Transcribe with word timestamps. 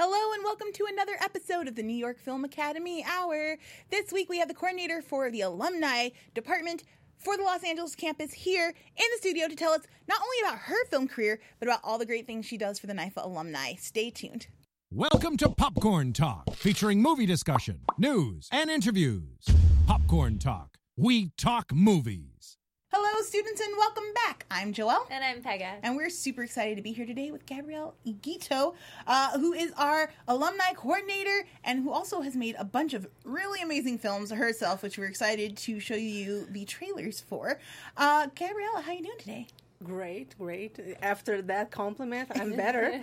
Hello 0.00 0.32
and 0.32 0.44
welcome 0.44 0.68
to 0.74 0.86
another 0.88 1.16
episode 1.20 1.66
of 1.66 1.74
the 1.74 1.82
New 1.82 1.96
York 1.96 2.20
Film 2.20 2.44
Academy 2.44 3.04
Hour. 3.04 3.56
This 3.90 4.12
week 4.12 4.28
we 4.28 4.38
have 4.38 4.46
the 4.46 4.54
coordinator 4.54 5.02
for 5.02 5.28
the 5.28 5.40
alumni 5.40 6.10
department 6.34 6.84
for 7.16 7.36
the 7.36 7.42
Los 7.42 7.64
Angeles 7.64 7.96
campus 7.96 8.32
here 8.32 8.68
in 8.68 9.06
the 9.12 9.18
studio 9.18 9.48
to 9.48 9.56
tell 9.56 9.72
us 9.72 9.82
not 10.06 10.20
only 10.22 10.36
about 10.48 10.60
her 10.66 10.86
film 10.86 11.08
career, 11.08 11.40
but 11.58 11.66
about 11.66 11.80
all 11.82 11.98
the 11.98 12.06
great 12.06 12.28
things 12.28 12.46
she 12.46 12.56
does 12.56 12.78
for 12.78 12.86
the 12.86 12.92
NYFA 12.92 13.24
alumni. 13.24 13.74
Stay 13.74 14.08
tuned. 14.08 14.46
Welcome 14.92 15.36
to 15.38 15.48
Popcorn 15.48 16.12
Talk, 16.12 16.54
featuring 16.54 17.02
movie 17.02 17.26
discussion, 17.26 17.80
news, 17.98 18.48
and 18.52 18.70
interviews. 18.70 19.48
Popcorn 19.88 20.38
Talk. 20.38 20.78
We 20.96 21.32
talk 21.36 21.72
movies. 21.74 22.37
Hello, 22.90 23.20
students, 23.22 23.60
and 23.60 23.76
welcome 23.76 24.14
back. 24.14 24.46
I'm 24.50 24.72
Joelle. 24.72 25.06
And 25.10 25.22
I'm 25.22 25.42
Pega. 25.42 25.74
And 25.82 25.94
we're 25.94 26.08
super 26.08 26.42
excited 26.42 26.76
to 26.76 26.82
be 26.82 26.92
here 26.92 27.04
today 27.04 27.30
with 27.30 27.44
Gabrielle 27.44 27.94
Igito, 28.06 28.74
uh, 29.06 29.38
who 29.38 29.52
is 29.52 29.72
our 29.76 30.10
alumni 30.26 30.72
coordinator 30.74 31.46
and 31.62 31.82
who 31.82 31.90
also 31.92 32.22
has 32.22 32.34
made 32.34 32.56
a 32.58 32.64
bunch 32.64 32.94
of 32.94 33.06
really 33.24 33.60
amazing 33.60 33.98
films 33.98 34.30
herself, 34.30 34.82
which 34.82 34.96
we're 34.96 35.04
excited 35.04 35.58
to 35.58 35.78
show 35.80 35.96
you 35.96 36.46
the 36.50 36.64
trailers 36.64 37.20
for. 37.20 37.60
Uh, 37.94 38.28
Gabrielle, 38.34 38.80
how 38.80 38.90
are 38.90 38.94
you 38.94 39.02
doing 39.02 39.18
today? 39.18 39.46
Great, 39.84 40.36
great. 40.36 40.78
After 41.02 41.40
that 41.42 41.70
compliment, 41.70 42.28
I'm 42.34 42.56
better. 42.56 42.82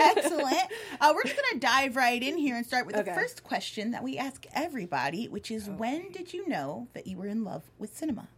Excellent. 0.00 0.62
Uh, 1.00 1.12
we're 1.14 1.24
just 1.24 1.36
going 1.36 1.52
to 1.54 1.58
dive 1.58 1.96
right 1.96 2.22
in 2.22 2.36
here 2.36 2.56
and 2.56 2.64
start 2.64 2.86
with 2.86 2.94
the 2.94 3.04
first 3.04 3.42
question 3.42 3.90
that 3.90 4.04
we 4.04 4.16
ask 4.16 4.46
everybody, 4.54 5.26
which 5.26 5.50
is 5.50 5.68
when 5.68 6.12
did 6.12 6.32
you 6.32 6.48
know 6.48 6.86
that 6.94 7.08
you 7.08 7.16
were 7.16 7.26
in 7.26 7.42
love 7.42 7.64
with 7.78 7.96
cinema? 7.96 8.28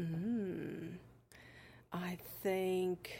mm, 0.00 0.88
I 1.92 2.16
think, 2.42 3.18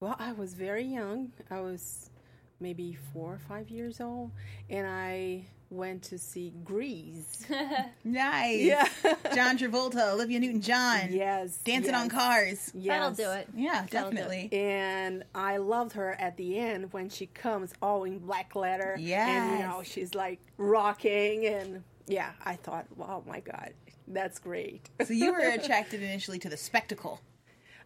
well, 0.00 0.16
I 0.18 0.32
was 0.32 0.54
very 0.54 0.84
young. 0.84 1.32
I 1.50 1.60
was 1.60 2.10
maybe 2.58 2.98
four 3.12 3.34
or 3.34 3.38
five 3.38 3.70
years 3.70 4.00
old, 4.00 4.32
and 4.68 4.86
I 4.86 5.44
went 5.70 6.02
to 6.02 6.18
see 6.18 6.52
Grease. 6.64 7.46
Nice. 8.04 8.60
Yeah. 8.60 8.88
John 9.34 9.56
Travolta, 9.58 10.12
Olivia 10.12 10.40
Newton 10.40 10.60
John. 10.60 11.08
yes. 11.10 11.58
Dancing 11.64 11.94
on 11.94 12.06
yes, 12.06 12.12
cars. 12.12 12.72
That'll 12.74 13.10
do 13.12 13.30
it. 13.30 13.48
Yeah, 13.54 13.86
That'll 13.90 14.10
do 14.10 14.16
it. 14.16 14.20
definitely. 14.20 14.48
And 14.52 15.24
I 15.34 15.58
loved 15.58 15.92
her 15.92 16.16
at 16.20 16.36
the 16.36 16.58
end 16.58 16.92
when 16.92 17.08
she 17.08 17.26
comes 17.26 17.72
all 17.82 18.04
in 18.04 18.18
black 18.18 18.54
leather. 18.56 18.96
Yeah. 18.98 19.28
And, 19.28 19.58
you 19.60 19.66
know, 19.66 19.82
she's 19.84 20.14
like 20.14 20.40
rocking. 20.56 21.46
And 21.46 21.84
yeah, 22.06 22.30
I 22.44 22.56
thought, 22.56 22.86
oh 22.98 23.22
my 23.26 23.40
God, 23.40 23.72
that's 24.08 24.38
great. 24.38 24.88
So 25.06 25.12
you 25.12 25.32
were 25.32 25.38
attracted 25.54 26.02
initially 26.02 26.38
to 26.40 26.48
the 26.48 26.56
spectacle. 26.56 27.20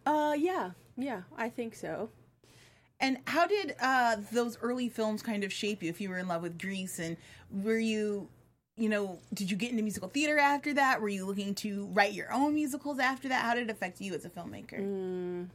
Uh, 0.05 0.35
yeah, 0.37 0.71
yeah, 0.97 1.21
I 1.37 1.49
think 1.49 1.75
so. 1.75 2.09
And 2.99 3.17
how 3.27 3.45
did 3.45 3.75
uh, 3.81 4.17
those 4.31 4.57
early 4.61 4.89
films 4.89 5.21
kind 5.21 5.43
of 5.43 5.51
shape 5.51 5.83
you? 5.83 5.89
If 5.89 5.99
you 5.99 6.09
were 6.09 6.17
in 6.17 6.27
love 6.27 6.41
with 6.41 6.57
Grease, 6.57 6.99
and 6.99 7.17
were 7.51 7.77
you, 7.77 8.29
you 8.77 8.89
know, 8.89 9.19
did 9.33 9.51
you 9.51 9.57
get 9.57 9.71
into 9.71 9.83
musical 9.83 10.07
theater 10.09 10.39
after 10.39 10.73
that? 10.73 11.01
Were 11.01 11.09
you 11.09 11.25
looking 11.25 11.55
to 11.55 11.87
write 11.87 12.13
your 12.13 12.31
own 12.31 12.55
musicals 12.55 12.99
after 12.99 13.27
that? 13.29 13.43
How 13.43 13.53
did 13.53 13.63
it 13.63 13.69
affect 13.69 13.99
you 13.99 14.13
as 14.13 14.23
a 14.25 14.29
filmmaker? 14.29 14.79
Mm. 14.79 15.47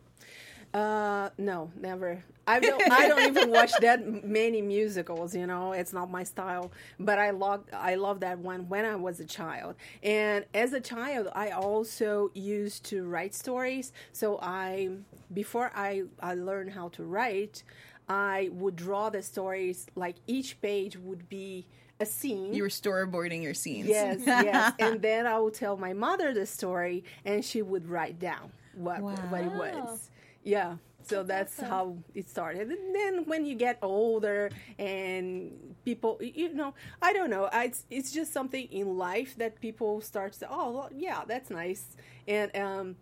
Uh, 0.72 1.30
no, 1.36 1.70
never. 1.80 2.22
I 2.46 2.60
don't. 2.60 2.82
I 2.90 3.08
don't 3.08 3.26
even 3.36 3.50
watch 3.50 3.72
that 3.80 4.24
many 4.24 4.62
musicals. 4.62 5.34
You 5.34 5.46
know, 5.46 5.72
it's 5.72 5.92
not 5.92 6.10
my 6.10 6.22
style. 6.24 6.70
But 6.98 7.18
I 7.18 7.30
love. 7.30 7.64
I 7.72 7.96
love 7.96 8.20
that 8.20 8.38
one 8.38 8.68
when 8.68 8.84
I 8.84 8.96
was 8.96 9.20
a 9.20 9.24
child. 9.24 9.74
And 10.02 10.44
as 10.54 10.72
a 10.72 10.80
child, 10.80 11.28
I 11.34 11.50
also 11.50 12.30
used 12.34 12.84
to 12.86 13.04
write 13.04 13.34
stories. 13.34 13.92
So 14.12 14.38
I, 14.42 14.90
before 15.32 15.70
I, 15.74 16.02
I 16.20 16.34
learned 16.34 16.70
how 16.72 16.88
to 16.90 17.04
write, 17.04 17.62
I 18.08 18.50
would 18.52 18.76
draw 18.76 19.10
the 19.10 19.22
stories. 19.22 19.86
Like 19.94 20.16
each 20.26 20.60
page 20.60 20.96
would 20.96 21.28
be 21.28 21.66
a 22.00 22.06
scene. 22.06 22.54
You 22.54 22.62
were 22.62 22.68
storyboarding 22.68 23.42
your 23.42 23.54
scenes. 23.54 23.88
Yes, 23.88 24.20
yes. 24.24 24.72
And 24.78 25.02
then 25.02 25.26
I 25.26 25.38
would 25.38 25.54
tell 25.54 25.76
my 25.76 25.92
mother 25.92 26.32
the 26.32 26.46
story, 26.46 27.04
and 27.24 27.44
she 27.44 27.62
would 27.62 27.88
write 27.88 28.18
down 28.18 28.52
what 28.74 29.00
what 29.02 29.42
it 29.42 29.52
was. 29.52 30.09
Yeah. 30.42 30.76
So 31.02 31.22
that's, 31.22 31.58
how 31.58 31.96
it 32.14 32.28
started. 32.28 32.68
And 32.70 32.94
then 32.94 33.24
when 33.24 33.46
you 33.46 33.54
get 33.54 33.78
older 33.82 34.50
and 34.78 35.74
people, 35.84 36.18
you 36.20 36.52
know, 36.52 36.74
I 37.00 37.12
don't 37.12 37.30
know. 37.30 37.48
I, 37.52 37.64
it's, 37.64 37.84
it's 37.90 38.12
just 38.12 38.32
something 38.32 38.66
in 38.66 38.98
life 38.98 39.34
that 39.38 39.60
people 39.60 40.00
start 40.02 40.34
to, 40.34 40.48
oh, 40.50 40.70
well, 40.70 40.90
yeah, 40.94 41.22
that's 41.26 41.50
nice. 41.50 41.96
And 42.28 42.54
um, 42.56 42.96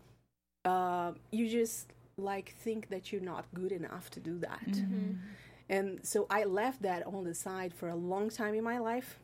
uh, 0.65 1.12
you 1.32 1.48
just 1.48 1.93
like 2.16 2.54
think 2.60 2.88
that 2.88 3.12
you're 3.12 3.21
not 3.21 3.47
good 3.53 3.72
enough 3.72 4.10
to 4.10 4.21
do 4.21 4.38
that. 4.38 4.82
And 5.69 6.00
so 6.03 6.27
I 6.31 6.44
left 6.44 6.82
that 6.82 7.06
on 7.06 7.25
the 7.25 7.34
side 7.34 7.75
for 7.75 7.88
a 7.88 7.97
long 7.97 8.31
time 8.31 8.54
in 8.54 8.65
my 8.65 8.78
life. 8.78 9.19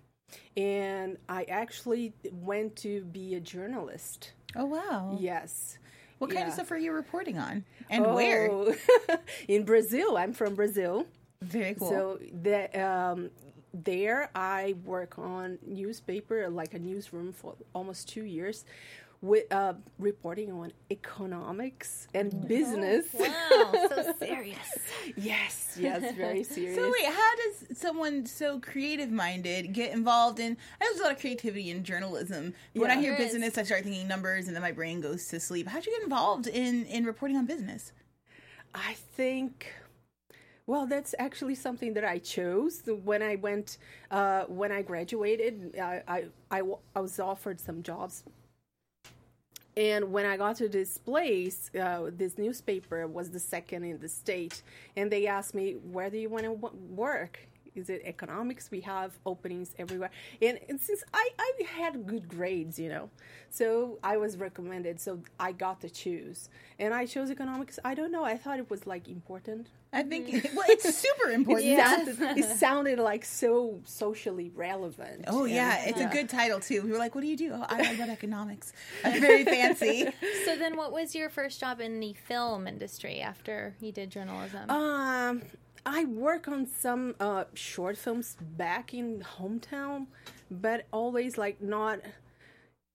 And 0.56 1.16
I 1.28 1.44
actually 1.44 2.12
went 2.32 2.76
to 2.76 3.04
be 3.04 3.34
a 3.34 3.40
journalist. 3.40 4.32
Oh 4.56 4.66
wow. 4.66 5.16
Yes. 5.20 5.78
What 6.18 6.30
kind 6.30 6.46
of 6.46 6.54
stuff 6.54 6.70
are 6.70 6.78
you 6.78 6.92
reporting 6.92 7.38
on, 7.38 7.64
and 7.90 8.14
where? 8.14 8.50
Oh, 8.50 8.74
in 9.48 9.64
Brazil. 9.64 10.16
I'm 10.16 10.32
from 10.32 10.54
Brazil. 10.54 11.06
Very 11.42 11.74
cool. 11.74 11.88
So 11.88 12.18
the, 12.42 12.82
um, 12.82 13.30
there 13.74 14.30
I 14.34 14.76
work 14.84 15.18
on 15.18 15.58
newspaper, 15.66 16.48
like 16.48 16.74
a 16.74 16.78
newsroom 16.78 17.32
for 17.32 17.54
almost 17.74 18.08
two 18.08 18.24
years, 18.24 18.64
with 19.24 19.50
uh, 19.52 19.72
reporting 19.98 20.52
on 20.52 20.70
economics 20.90 22.08
and 22.14 22.46
business. 22.46 23.06
Wow, 23.14 23.72
so 23.88 24.12
serious. 24.18 24.58
yes, 25.16 25.76
yes, 25.80 26.14
very 26.14 26.44
serious. 26.44 26.76
So 26.78 26.92
wait, 26.92 27.06
how 27.10 27.30
does 27.36 27.78
someone 27.78 28.26
so 28.26 28.60
creative 28.60 29.10
minded 29.10 29.72
get 29.72 29.92
involved 29.92 30.38
in? 30.40 30.52
I 30.80 30.84
know 30.84 30.90
there's 30.90 31.00
a 31.00 31.02
lot 31.04 31.12
of 31.12 31.20
creativity 31.20 31.70
in 31.70 31.84
journalism. 31.84 32.52
But 32.74 32.82
when 32.82 32.90
I 32.90 32.96
hear 33.00 33.12
There 33.16 33.22
is. 33.26 33.32
business, 33.32 33.56
I 33.56 33.62
start 33.62 33.82
thinking 33.84 34.06
numbers, 34.06 34.46
and 34.46 34.54
then 34.54 34.62
my 34.62 34.72
brain 34.72 35.00
goes 35.00 35.26
to 35.28 35.40
sleep. 35.40 35.68
How'd 35.68 35.86
you 35.86 35.92
get 35.92 36.02
involved 36.02 36.46
in 36.46 36.84
in 36.86 37.04
reporting 37.06 37.38
on 37.38 37.46
business? 37.46 37.92
I 38.74 38.94
think. 39.16 39.72
Well, 40.66 40.86
that's 40.86 41.14
actually 41.18 41.54
something 41.54 41.94
that 41.94 42.04
I 42.04 42.18
chose 42.18 42.82
when 42.86 43.22
I 43.22 43.36
went 43.36 43.78
uh, 44.10 44.44
when 44.44 44.70
I 44.70 44.82
graduated. 44.82 45.76
I, 45.80 46.02
I 46.08 46.24
I 46.50 46.58
w- 46.58 46.78
I 46.94 47.00
was 47.00 47.18
offered 47.20 47.58
some 47.60 47.82
jobs, 47.82 48.24
and 49.76 50.12
when 50.12 50.26
I 50.26 50.36
got 50.36 50.56
to 50.56 50.68
this 50.68 50.98
place, 50.98 51.70
uh, 51.74 52.10
this 52.16 52.38
newspaper 52.38 53.06
was 53.06 53.30
the 53.30 53.40
second 53.40 53.84
in 53.84 53.98
the 53.98 54.08
state, 54.08 54.62
and 54.96 55.10
they 55.10 55.26
asked 55.26 55.54
me, 55.54 55.72
"Where 55.72 56.10
do 56.10 56.18
you 56.18 56.28
want 56.28 56.44
to 56.44 56.54
w- 56.54 56.76
work?" 56.94 57.38
Is 57.74 57.90
it 57.90 58.02
economics? 58.04 58.70
We 58.70 58.80
have 58.82 59.12
openings 59.26 59.72
everywhere, 59.78 60.10
and, 60.40 60.58
and 60.68 60.80
since 60.80 61.02
I, 61.12 61.28
I 61.38 61.52
had 61.76 62.06
good 62.06 62.28
grades, 62.28 62.78
you 62.78 62.88
know, 62.88 63.10
so 63.50 63.98
I 64.02 64.16
was 64.16 64.36
recommended. 64.36 65.00
So 65.00 65.20
I 65.40 65.52
got 65.52 65.80
to 65.80 65.90
choose, 65.90 66.48
and 66.78 66.94
I 66.94 67.06
chose 67.06 67.30
economics. 67.30 67.78
I 67.84 67.94
don't 67.94 68.12
know. 68.12 68.24
I 68.24 68.36
thought 68.36 68.58
it 68.58 68.70
was 68.70 68.86
like 68.86 69.08
important. 69.08 69.68
I 69.92 70.02
think 70.02 70.26
well, 70.56 70.64
it's 70.68 70.92
super 70.96 71.30
important. 71.40 71.66
It 71.68 71.78
sounded, 71.78 72.38
it 72.38 72.58
sounded 72.58 72.98
like 72.98 73.24
so 73.24 73.80
socially 73.84 74.50
relevant. 74.54 75.24
Oh 75.28 75.44
yeah, 75.44 75.78
And- 75.78 75.90
it's 75.90 76.00
a 76.00 76.06
good 76.06 76.28
title 76.28 76.58
too. 76.60 76.82
We 76.82 76.90
were 76.90 76.98
like, 76.98 77.14
"What 77.14 77.20
do 77.22 77.28
you 77.28 77.36
do?" 77.36 77.52
Oh, 77.54 77.64
I 77.68 77.78
write 77.78 77.94
about 77.96 78.08
economics. 78.08 78.72
Uh, 79.04 79.10
very 79.20 79.44
fancy. 79.44 80.08
So 80.46 80.56
then, 80.56 80.76
what 80.76 80.90
was 80.92 81.14
your 81.14 81.28
first 81.28 81.60
job 81.60 81.80
in 81.80 82.00
the 82.00 82.14
film 82.14 82.66
industry 82.66 83.20
after 83.20 83.74
you 83.80 83.92
did 83.92 84.10
journalism? 84.10 84.70
Um, 84.70 85.42
I 85.86 86.04
work 86.04 86.48
on 86.48 86.66
some 86.66 87.14
uh, 87.20 87.44
short 87.54 87.96
films 87.96 88.36
back 88.40 88.94
in 88.94 89.24
hometown, 89.38 90.06
but 90.50 90.86
always 90.92 91.36
like 91.36 91.60
not. 91.60 92.00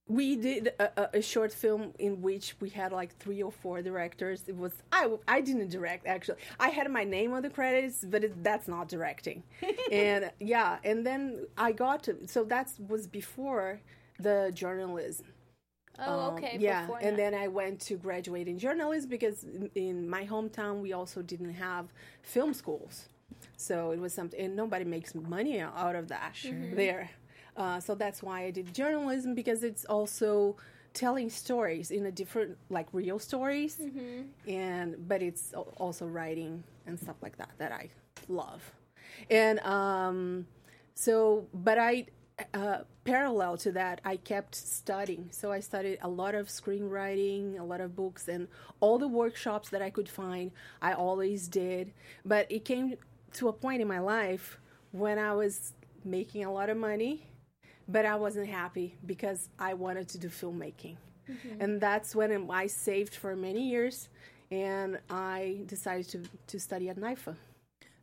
We 0.08 0.34
did 0.34 0.72
a, 0.80 1.18
a, 1.18 1.22
short 1.22 1.52
film 1.52 1.92
in 2.00 2.20
which 2.20 2.56
we 2.58 2.68
had 2.68 2.90
like 2.90 3.16
three 3.18 3.44
or 3.44 3.52
four 3.52 3.80
directors. 3.80 4.42
It 4.48 4.56
was 4.56 4.72
I 4.90 5.08
I 5.28 5.40
didn't 5.40 5.68
direct 5.68 6.04
actually. 6.04 6.38
I 6.58 6.70
had 6.70 6.90
my 6.90 7.04
name 7.04 7.32
on 7.32 7.42
the 7.42 7.50
credits, 7.50 8.04
but 8.04 8.24
it, 8.24 8.42
that's 8.42 8.66
not 8.66 8.88
directing. 8.88 9.44
and 9.92 10.32
yeah, 10.40 10.78
and 10.82 11.06
then 11.06 11.46
I 11.56 11.70
got 11.70 12.02
to 12.04 12.26
so 12.26 12.42
that 12.44 12.72
was 12.88 13.06
before 13.06 13.80
the 14.18 14.50
journalism. 14.52 15.26
Oh, 16.06 16.20
Um, 16.28 16.34
okay. 16.34 16.56
yeah, 16.60 16.82
before 16.82 16.98
and 17.02 17.18
then 17.18 17.34
I 17.34 17.48
went 17.48 17.80
to 17.88 17.96
graduate 17.96 18.48
in 18.48 18.58
journalism 18.58 19.08
because 19.10 19.44
in, 19.44 19.70
in 19.74 20.08
my 20.08 20.24
hometown 20.26 20.80
we 20.80 20.92
also 20.92 21.22
didn't 21.22 21.54
have 21.54 21.86
film 22.22 22.52
schools, 22.54 23.08
so 23.56 23.90
it 23.92 23.98
was 24.00 24.12
something. 24.12 24.40
And 24.40 24.56
nobody 24.56 24.84
makes 24.84 25.14
money 25.14 25.60
out 25.60 25.96
of 25.96 26.08
that 26.08 26.34
there, 26.74 27.10
uh, 27.56 27.80
so 27.80 27.94
that's 27.94 28.22
why 28.22 28.44
I 28.44 28.50
did 28.50 28.72
journalism 28.74 29.34
because 29.34 29.62
it's 29.64 29.84
also 29.84 30.56
telling 30.92 31.30
stories 31.30 31.90
in 31.92 32.06
a 32.06 32.10
different, 32.12 32.56
like 32.68 32.88
real 32.92 33.18
stories, 33.18 33.78
and 34.48 34.96
but 35.08 35.22
it's 35.22 35.52
also 35.76 36.06
writing 36.06 36.64
and 36.86 36.98
stuff 36.98 37.16
like 37.22 37.36
that 37.38 37.50
that 37.58 37.72
I 37.72 37.90
love, 38.28 38.62
and 39.30 39.60
um, 39.60 40.46
so 40.94 41.46
but 41.54 41.78
I 41.78 42.06
uh, 42.54 42.78
parallel 43.04 43.56
to 43.58 43.72
that, 43.72 44.00
I 44.04 44.16
kept 44.16 44.54
studying. 44.54 45.28
So 45.32 45.52
I 45.52 45.60
studied 45.60 45.98
a 46.02 46.08
lot 46.08 46.34
of 46.34 46.48
screenwriting, 46.48 47.58
a 47.58 47.62
lot 47.62 47.80
of 47.80 47.96
books, 47.96 48.28
and 48.28 48.48
all 48.80 48.98
the 48.98 49.08
workshops 49.08 49.68
that 49.70 49.82
I 49.82 49.90
could 49.90 50.08
find. 50.08 50.50
I 50.80 50.92
always 50.92 51.48
did. 51.48 51.92
But 52.24 52.50
it 52.50 52.64
came 52.64 52.94
to 53.34 53.48
a 53.48 53.52
point 53.52 53.82
in 53.82 53.88
my 53.88 54.00
life 54.00 54.58
when 54.92 55.18
I 55.18 55.32
was 55.34 55.72
making 56.04 56.44
a 56.44 56.52
lot 56.52 56.70
of 56.70 56.76
money, 56.76 57.26
but 57.88 58.04
I 58.04 58.16
wasn't 58.16 58.48
happy 58.48 58.96
because 59.06 59.48
I 59.58 59.74
wanted 59.74 60.08
to 60.08 60.18
do 60.18 60.28
filmmaking. 60.28 60.96
Mm-hmm. 61.28 61.60
And 61.60 61.80
that's 61.80 62.14
when 62.14 62.50
I 62.50 62.66
saved 62.66 63.14
for 63.14 63.36
many 63.36 63.68
years 63.68 64.08
and 64.50 64.98
I 65.08 65.60
decided 65.66 66.08
to, 66.08 66.22
to 66.48 66.58
study 66.58 66.88
at 66.88 66.96
NYFA. 66.96 67.36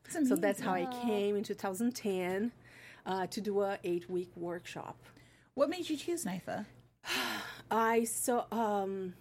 So 0.09 0.35
that's 0.37 0.61
how 0.61 0.71
I 0.71 0.85
came 1.03 1.35
in 1.35 1.43
2010 1.43 2.51
uh, 3.07 3.25
to 3.27 3.41
do 3.41 3.61
a 3.61 3.79
eight 3.83 4.09
week 4.09 4.29
workshop. 4.35 4.97
What 5.55 5.69
made 5.69 5.89
you 5.89 5.97
choose 5.97 6.25
NYFA? 6.25 6.65
I 7.71 8.03
saw, 8.03 8.45
um, 8.51 9.13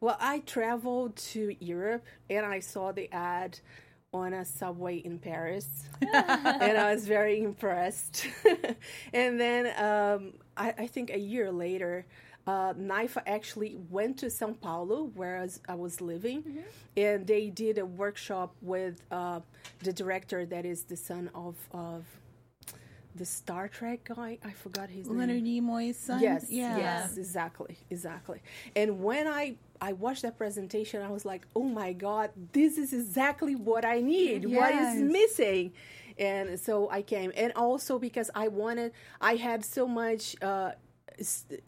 well, 0.00 0.16
I 0.20 0.40
traveled 0.40 1.16
to 1.16 1.56
Europe 1.64 2.04
and 2.28 2.44
I 2.44 2.58
saw 2.58 2.92
the 2.92 3.10
ad 3.12 3.58
on 4.12 4.34
a 4.34 4.44
subway 4.44 4.96
in 4.96 5.20
Paris, 5.20 5.84
and 6.00 6.76
I 6.76 6.92
was 6.92 7.06
very 7.06 7.42
impressed. 7.44 8.26
and 9.12 9.38
then 9.38 9.66
um, 9.80 10.32
I, 10.56 10.74
I, 10.78 10.86
think 10.88 11.10
a 11.10 11.18
year 11.18 11.52
later, 11.52 12.06
uh, 12.44 12.74
NYFA 12.74 13.22
actually 13.26 13.76
went 13.88 14.18
to 14.18 14.28
Sao 14.28 14.52
Paulo, 14.60 15.12
where 15.14 15.46
I 15.68 15.74
was 15.76 16.00
living, 16.00 16.42
mm-hmm. 16.42 16.60
and 16.96 17.24
they 17.24 17.50
did 17.50 17.78
a 17.78 17.86
workshop 17.86 18.56
with 18.60 19.00
uh, 19.12 19.40
the 19.78 19.92
director 19.92 20.44
that 20.44 20.66
is 20.66 20.82
the 20.82 20.96
son 20.96 21.30
of, 21.32 21.54
of 21.70 22.04
the 23.14 23.24
Star 23.24 23.68
Trek 23.68 24.04
guy. 24.04 24.38
I 24.44 24.50
forgot 24.52 24.88
his 24.88 25.06
Leonard 25.06 25.42
name. 25.42 25.68
Leonard 25.68 25.90
Nimoy's 25.90 25.98
son. 25.98 26.20
Yes, 26.20 26.46
yeah. 26.48 26.76
yes, 26.76 27.16
exactly, 27.16 27.76
exactly. 27.90 28.40
And 28.76 29.02
when 29.02 29.26
I 29.26 29.56
I 29.80 29.94
watched 29.94 30.22
that 30.22 30.36
presentation, 30.36 31.02
I 31.02 31.10
was 31.10 31.24
like, 31.24 31.46
oh 31.56 31.64
my 31.64 31.92
god, 31.92 32.30
this 32.52 32.78
is 32.78 32.92
exactly 32.92 33.54
what 33.54 33.84
I 33.84 34.00
need. 34.00 34.44
Yes. 34.44 34.58
What 34.58 34.74
is 34.74 35.02
missing? 35.02 35.72
And 36.18 36.60
so 36.60 36.90
I 36.90 37.02
came, 37.02 37.32
and 37.34 37.52
also 37.56 37.98
because 37.98 38.30
I 38.34 38.48
wanted, 38.48 38.92
I 39.20 39.36
had 39.36 39.64
so 39.64 39.86
much. 39.86 40.36
Uh, 40.42 40.72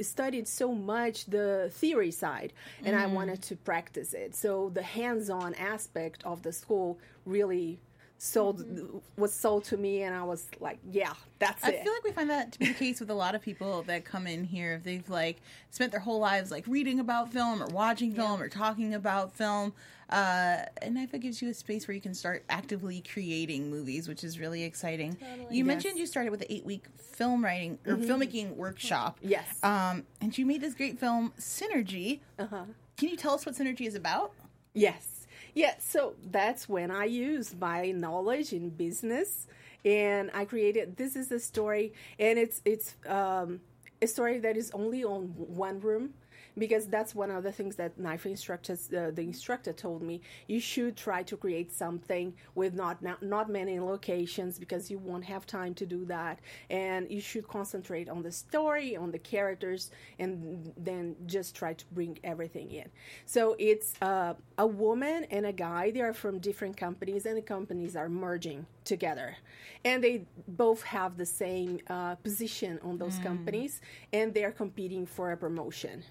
studied 0.00 0.48
so 0.48 0.72
much 0.72 1.26
the 1.26 1.68
theory 1.74 2.10
side 2.10 2.54
and 2.84 2.96
mm. 2.96 3.00
I 3.00 3.06
wanted 3.06 3.42
to 3.42 3.56
practice 3.56 4.14
it. 4.14 4.34
So 4.34 4.70
the 4.72 4.82
hands-on 4.82 5.52
aspect 5.56 6.24
of 6.24 6.42
the 6.42 6.52
school 6.52 6.98
really 7.26 7.78
sold 8.22 8.60
mm-hmm. 8.60 8.98
was 9.20 9.34
sold 9.34 9.64
to 9.64 9.76
me 9.76 10.02
and 10.02 10.14
I 10.14 10.22
was 10.22 10.46
like, 10.60 10.78
yeah, 10.88 11.12
that's 11.40 11.64
I 11.64 11.70
it. 11.70 11.80
I 11.80 11.82
feel 11.82 11.92
like 11.92 12.04
we 12.04 12.12
find 12.12 12.30
that 12.30 12.52
to 12.52 12.58
be 12.60 12.66
the 12.66 12.74
case 12.74 13.00
with 13.00 13.10
a 13.10 13.14
lot 13.14 13.34
of 13.34 13.42
people 13.42 13.82
that 13.82 14.04
come 14.04 14.28
in 14.28 14.44
here. 14.44 14.74
If 14.74 14.84
they've 14.84 15.08
like 15.10 15.38
spent 15.70 15.90
their 15.90 16.00
whole 16.00 16.20
lives 16.20 16.52
like 16.52 16.64
reading 16.68 17.00
about 17.00 17.32
film 17.32 17.60
or 17.60 17.66
watching 17.66 18.14
film 18.14 18.38
yeah. 18.38 18.46
or 18.46 18.48
talking 18.48 18.94
about 18.94 19.34
film. 19.34 19.72
Uh, 20.08 20.66
and 20.82 20.96
NYFA 20.96 21.20
gives 21.20 21.40
you 21.40 21.48
a 21.48 21.54
space 21.54 21.88
where 21.88 21.94
you 21.94 22.00
can 22.00 22.14
start 22.14 22.44
actively 22.50 23.02
creating 23.12 23.70
movies, 23.70 24.08
which 24.08 24.22
is 24.22 24.38
really 24.38 24.62
exciting. 24.62 25.16
Totally. 25.16 25.46
You 25.50 25.64
yes. 25.64 25.66
mentioned 25.66 25.98
you 25.98 26.06
started 26.06 26.30
with 26.30 26.42
an 26.42 26.48
eight 26.50 26.66
week 26.66 26.84
film 26.98 27.42
writing 27.42 27.78
or 27.86 27.94
mm-hmm. 27.94 28.10
filmmaking 28.10 28.54
workshop. 28.54 29.18
Yes. 29.22 29.58
Um, 29.64 30.04
and 30.20 30.36
you 30.36 30.46
made 30.46 30.60
this 30.60 30.74
great 30.74 31.00
film, 31.00 31.32
Synergy. 31.40 32.20
Uh-huh. 32.38 32.64
Can 32.98 33.08
you 33.08 33.16
tell 33.16 33.34
us 33.34 33.46
what 33.46 33.56
Synergy 33.56 33.86
is 33.86 33.94
about? 33.94 34.32
Yes. 34.74 35.11
Yeah, 35.54 35.74
so 35.78 36.14
that's 36.30 36.68
when 36.68 36.90
I 36.90 37.04
used 37.04 37.60
my 37.60 37.90
knowledge 37.90 38.52
in 38.52 38.70
business 38.70 39.46
and 39.84 40.30
I 40.32 40.44
created 40.44 40.96
this 40.96 41.16
is 41.16 41.30
a 41.30 41.40
story 41.40 41.92
and 42.18 42.38
it's 42.38 42.62
it's 42.64 42.94
um, 43.06 43.60
a 44.00 44.06
story 44.06 44.38
that 44.38 44.56
is 44.56 44.70
only 44.72 45.04
on 45.04 45.24
one 45.36 45.80
room 45.80 46.14
because 46.58 46.86
that's 46.86 47.14
one 47.14 47.30
of 47.30 47.42
the 47.42 47.52
things 47.52 47.76
that 47.76 47.98
NYFA 47.98 48.26
instructors, 48.26 48.92
uh, 48.92 49.10
the 49.14 49.22
instructor 49.22 49.72
told 49.72 50.02
me. 50.02 50.20
You 50.46 50.60
should 50.60 50.96
try 50.96 51.22
to 51.24 51.36
create 51.36 51.72
something 51.72 52.34
with 52.54 52.74
not, 52.74 53.02
not 53.02 53.22
not 53.22 53.48
many 53.50 53.80
locations 53.80 54.58
because 54.58 54.90
you 54.90 54.98
won't 54.98 55.24
have 55.24 55.46
time 55.46 55.74
to 55.74 55.86
do 55.86 56.04
that, 56.06 56.40
and 56.70 57.10
you 57.10 57.20
should 57.20 57.48
concentrate 57.48 58.08
on 58.08 58.22
the 58.22 58.32
story, 58.32 58.96
on 58.96 59.10
the 59.10 59.18
characters, 59.18 59.90
and 60.18 60.72
then 60.76 61.16
just 61.26 61.54
try 61.54 61.72
to 61.72 61.84
bring 61.92 62.18
everything 62.24 62.70
in. 62.70 62.88
So 63.24 63.56
it's 63.58 63.94
uh, 64.02 64.34
a 64.58 64.66
woman 64.66 65.26
and 65.30 65.46
a 65.46 65.52
guy. 65.52 65.90
They 65.90 66.00
are 66.00 66.12
from 66.12 66.38
different 66.38 66.76
companies, 66.76 67.26
and 67.26 67.36
the 67.36 67.42
companies 67.42 67.96
are 67.96 68.08
merging 68.08 68.66
together, 68.84 69.36
and 69.84 70.02
they 70.04 70.26
both 70.48 70.82
have 70.82 71.16
the 71.16 71.26
same 71.26 71.80
uh, 71.88 72.16
position 72.16 72.78
on 72.82 72.98
those 72.98 73.18
mm. 73.18 73.22
companies, 73.22 73.80
and 74.12 74.34
they 74.34 74.44
are 74.44 74.52
competing 74.52 75.06
for 75.06 75.32
a 75.32 75.36
promotion. 75.36 76.04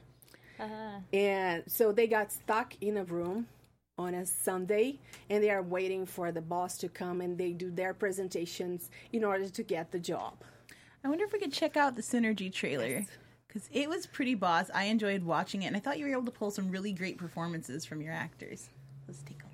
Uh-huh. 0.61 0.99
And 1.11 1.63
so 1.67 1.91
they 1.91 2.07
got 2.07 2.31
stuck 2.31 2.75
in 2.79 2.95
a 2.97 3.03
room 3.03 3.47
on 3.97 4.13
a 4.13 4.25
Sunday 4.25 4.99
and 5.29 5.43
they 5.43 5.49
are 5.49 5.61
waiting 5.61 6.05
for 6.05 6.31
the 6.31 6.41
boss 6.41 6.77
to 6.77 6.87
come 6.87 7.19
and 7.19 7.37
they 7.37 7.51
do 7.51 7.69
their 7.69 7.93
presentations 7.93 8.89
in 9.11 9.23
order 9.23 9.49
to 9.49 9.63
get 9.63 9.91
the 9.91 9.99
job. 9.99 10.35
I 11.03 11.09
wonder 11.09 11.25
if 11.25 11.33
we 11.33 11.39
could 11.39 11.51
check 11.51 11.75
out 11.75 11.95
the 11.95 12.01
Synergy 12.01 12.53
trailer. 12.53 13.05
Because 13.47 13.69
it 13.73 13.89
was 13.89 14.05
pretty 14.05 14.35
boss. 14.35 14.69
I 14.73 14.85
enjoyed 14.85 15.23
watching 15.23 15.63
it, 15.63 15.65
and 15.65 15.75
I 15.75 15.81
thought 15.81 15.99
you 15.99 16.05
were 16.05 16.11
able 16.13 16.23
to 16.23 16.31
pull 16.31 16.51
some 16.51 16.71
really 16.71 16.93
great 16.93 17.17
performances 17.17 17.83
from 17.83 18.01
your 18.01 18.13
actors. 18.13 18.69
Let's 19.09 19.23
take 19.23 19.41
a 19.41 19.45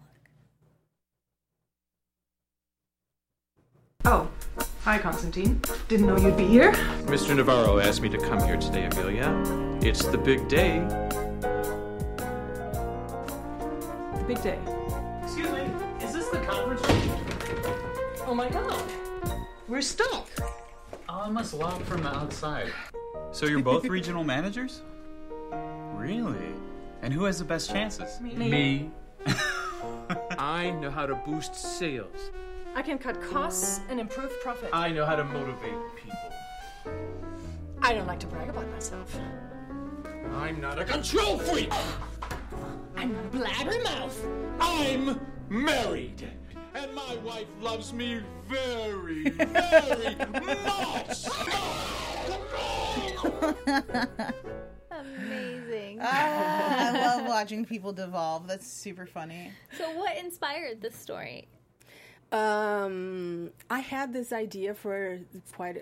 look. 4.13 4.29
Oh, 4.59 4.66
hi, 4.87 4.97
Constantine. 4.97 5.61
Didn't 5.89 6.07
know 6.07 6.17
you'd 6.17 6.37
be 6.37 6.45
here. 6.45 6.71
Mr. 7.11 7.35
Navarro 7.35 7.77
asked 7.77 8.01
me 8.01 8.07
to 8.07 8.17
come 8.17 8.41
here 8.45 8.55
today, 8.55 8.85
Amelia. 8.85 9.27
It's 9.81 10.05
the 10.05 10.17
big 10.17 10.47
day. 10.47 10.79
The 14.15 14.23
big 14.25 14.41
day. 14.41 14.57
Excuse 15.23 15.51
me, 15.51 15.69
is 16.01 16.13
this 16.13 16.29
the 16.29 16.37
conference 16.37 16.87
room? 16.87 17.01
Oh 18.27 18.33
my 18.33 18.47
god, 18.47 18.81
we're 19.67 19.81
stuck. 19.81 20.29
Oh, 20.39 21.19
I 21.19 21.29
must 21.31 21.53
log 21.53 21.81
from 21.81 22.03
the 22.03 22.15
outside. 22.15 22.71
So 23.33 23.45
you're 23.45 23.59
both 23.61 23.83
regional 23.97 24.23
managers? 24.23 24.83
Really? 25.95 26.53
And 27.01 27.13
who 27.13 27.25
has 27.25 27.39
the 27.39 27.45
best 27.45 27.69
chances? 27.69 28.21
Me. 28.21 28.35
Me. 28.35 28.91
I 30.39 30.71
know 30.79 30.91
how 30.91 31.05
to 31.05 31.15
boost 31.15 31.55
sales. 31.55 32.31
I 32.77 32.83
can 32.83 32.99
cut 32.99 33.19
costs 33.23 33.81
and 33.89 33.99
improve 33.99 34.31
profit. 34.39 34.69
I 34.71 34.91
know 34.91 35.03
how 35.03 35.15
to 35.15 35.23
motivate 35.23 35.73
people. 35.95 36.31
I 37.81 37.91
don't 37.91 38.05
like 38.05 38.19
to 38.19 38.27
brag 38.27 38.49
about 38.49 38.69
myself. 38.69 39.19
I'm 40.35 40.61
not 40.61 40.77
a 40.77 40.85
control 40.85 41.39
freak! 41.39 41.73
I'm 42.95 43.15
a 43.15 43.23
blabbermouth! 43.29 44.13
I'm 44.59 45.19
married! 45.49 46.29
And 46.75 46.93
my 46.93 47.15
wife 47.25 47.47
loves 47.59 47.93
me 47.93 48.21
very, 48.47 49.29
very 49.29 50.15
much! 50.63 51.25
Amazing. 54.91 55.97
Ah, 55.99 56.89
I 56.89 56.91
love 56.91 57.27
watching 57.27 57.65
people 57.65 57.91
devolve. 57.91 58.45
That's 58.45 58.71
super 58.71 59.07
funny. 59.07 59.51
So, 59.79 59.97
what 59.97 60.15
inspired 60.15 60.79
this 60.79 60.93
story? 60.93 61.47
Um, 62.31 63.51
I 63.69 63.79
had 63.79 64.13
this 64.13 64.33
idea 64.33 64.73
for 64.73 65.19
quite. 65.53 65.77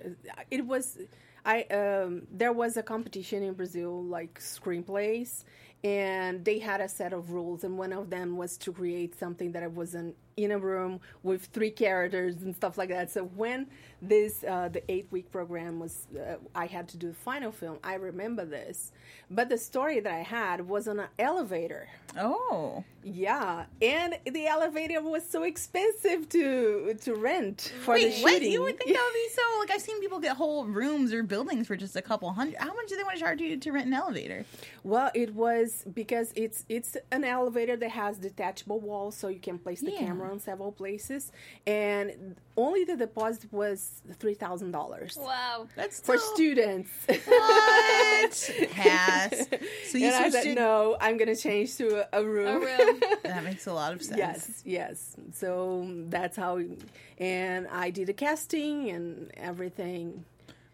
It 0.52 0.66
was 0.66 1.00
I 1.46 1.64
um, 1.64 2.28
there 2.32 2.52
was 2.52 2.78
a 2.78 2.84
competition 2.84 3.44
in 3.44 3.54
Brazil, 3.54 4.04
like 4.04 4.40
screenplays, 4.40 5.44
and 5.84 6.44
they 6.44 6.60
had 6.60 6.82
a 6.82 6.90
set 6.90 7.14
of 7.14 7.32
rules, 7.32 7.64
and 7.64 7.78
one 7.78 7.94
of 7.94 8.10
them 8.10 8.38
was 8.38 8.58
to 8.58 8.72
create 8.72 9.18
something 9.18 9.52
that 9.54 9.64
I 9.64 9.68
wasn't 9.68 10.16
in 10.38 10.52
a 10.52 10.58
room 10.58 11.00
with 11.24 11.46
three 11.46 11.72
characters 11.72 12.42
and 12.42 12.56
stuff 12.56 12.78
like 12.78 12.90
that. 12.90 13.12
So 13.12 13.24
when 13.24 13.68
this 14.02 14.44
uh, 14.44 14.70
the 14.70 14.84
eight 14.92 15.08
week 15.12 15.32
program 15.32 15.80
was, 15.80 16.08
uh, 16.16 16.36
I 16.54 16.66
had 16.66 16.88
to 16.90 16.98
do 16.98 17.08
the 17.10 17.14
final 17.14 17.52
film. 17.52 17.78
I 17.84 17.96
remember 17.96 18.46
this, 18.46 18.92
but 19.32 19.50
the 19.50 19.58
story 19.58 20.00
that 20.02 20.14
I 20.14 20.24
had 20.24 20.68
was 20.68 20.88
on 20.88 21.00
an 21.00 21.08
elevator. 21.18 21.88
Oh, 22.18 22.84
yeah, 23.04 23.66
and 23.82 24.18
the 24.26 24.48
elevator 24.48 25.02
was 25.02 25.28
so 25.28 25.44
expensive 25.44 26.28
to 26.30 26.96
to 27.02 27.16
rent 27.16 27.74
for 27.84 27.94
Wait, 27.94 28.06
the 28.06 28.12
shooting. 28.12 28.24
What? 28.24 28.42
You 28.42 28.62
would 28.64 28.78
think 28.78 28.94
that 28.96 29.04
would 29.04 29.14
be 29.14 29.30
so? 29.34 29.42
Like 29.66 29.72
I've 29.72 29.82
seen 29.82 30.00
people 30.00 30.20
get 30.20 30.36
whole 30.36 30.66
rooms 30.66 31.14
or 31.14 31.24
buildings 31.24 31.66
for 31.66 31.76
just 31.76 31.96
a 31.96 32.02
couple 32.02 32.32
hundred. 32.32 32.58
How 32.60 32.74
much 32.74 32.88
do 32.88 32.98
they 32.98 33.04
want 33.04 33.16
to 33.16 33.22
charge 33.22 33.42
you 33.42 33.58
to 33.58 33.72
rent 33.72 33.88
an 33.88 33.94
elevator? 33.94 34.46
Well, 34.84 35.10
it 35.16 35.34
was 35.34 35.86
because 35.94 36.34
it's 36.36 36.66
it's 36.70 36.98
an 37.12 37.24
elevator 37.24 37.78
that 37.78 37.90
has 37.92 38.18
detachable 38.18 38.80
walls, 38.80 39.16
so 39.16 39.30
you 39.30 39.40
can 39.40 39.58
place 39.58 39.82
the 39.82 39.92
yeah. 39.92 40.00
camera 40.00 40.25
around 40.26 40.42
several 40.42 40.72
places, 40.72 41.32
and 41.68 42.36
only 42.58 42.84
the 42.84 42.96
deposit 42.96 43.52
was 43.52 44.02
three 44.20 44.34
thousand 44.34 44.72
dollars. 44.72 45.18
Wow, 45.20 45.68
that's 45.76 46.00
for 46.00 46.18
students. 46.18 46.90
What 47.08 48.52
pass? 48.72 49.48
So 49.88 49.98
you 49.98 50.08
and 50.08 50.16
I 50.16 50.30
said, 50.30 50.56
no, 50.56 50.98
I'm 51.00 51.18
going 51.18 51.34
to 51.34 51.36
change 51.36 51.76
to 51.78 52.08
a, 52.14 52.22
a 52.22 52.26
room. 52.26 52.48
A 52.48 52.60
room. 52.60 53.02
that 53.24 53.44
makes 53.44 53.68
a 53.68 53.74
lot 53.74 53.94
of 53.94 54.02
sense. 54.02 54.18
Yes, 54.18 54.62
yes. 54.66 55.16
So 55.34 55.82
um, 55.82 56.10
that's 56.10 56.38
how, 56.38 56.60
and 57.18 57.68
I 57.68 57.90
did 57.90 58.08
the 58.08 58.14
casting 58.14 58.90
and 58.90 59.32
everything. 59.38 60.26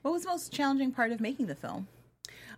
What 0.02 0.12
was 0.12 0.24
the 0.24 0.30
most 0.30 0.52
challenging 0.52 0.92
part 0.92 1.12
of 1.12 1.20
making 1.20 1.48
the 1.48 1.56
film? 1.56 1.88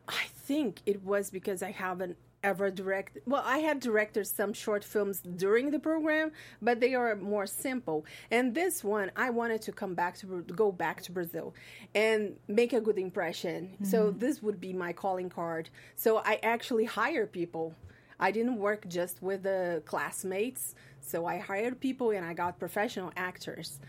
I 0.07 0.25
think 0.45 0.81
it 0.85 1.03
was 1.03 1.29
because 1.29 1.63
I 1.63 1.71
haven't 1.71 2.17
ever 2.43 2.69
direct 2.69 3.17
Well, 3.25 3.43
I 3.45 3.59
had 3.59 3.79
directed 3.79 4.27
some 4.27 4.53
short 4.53 4.83
films 4.83 5.21
during 5.21 5.71
the 5.71 5.79
program, 5.79 6.31
but 6.61 6.79
they 6.79 6.93
are 6.93 7.15
more 7.15 7.47
simple. 7.47 8.05
And 8.29 8.53
this 8.53 8.83
one, 8.83 9.11
I 9.15 9.29
wanted 9.29 9.61
to 9.63 9.71
come 9.71 9.93
back 9.95 10.17
to 10.19 10.41
go 10.41 10.71
back 10.71 11.01
to 11.03 11.11
Brazil 11.11 11.53
and 11.95 12.35
make 12.47 12.73
a 12.73 12.81
good 12.81 12.97
impression. 12.97 13.77
So 13.83 14.11
this 14.11 14.41
would 14.43 14.59
be 14.59 14.73
my 14.73 14.93
calling 14.93 15.29
card. 15.29 15.69
So 15.95 16.17
I 16.17 16.39
actually 16.43 16.85
hire 16.85 17.25
people. 17.25 17.75
I 18.19 18.31
didn't 18.31 18.57
work 18.57 18.87
just 18.87 19.21
with 19.21 19.43
the 19.43 19.81
classmates. 19.85 20.75
So 21.01 21.25
I 21.25 21.37
hired 21.37 21.79
people 21.79 22.11
and 22.11 22.25
I 22.25 22.33
got 22.33 22.59
professional 22.59 23.11
actors. 23.17 23.79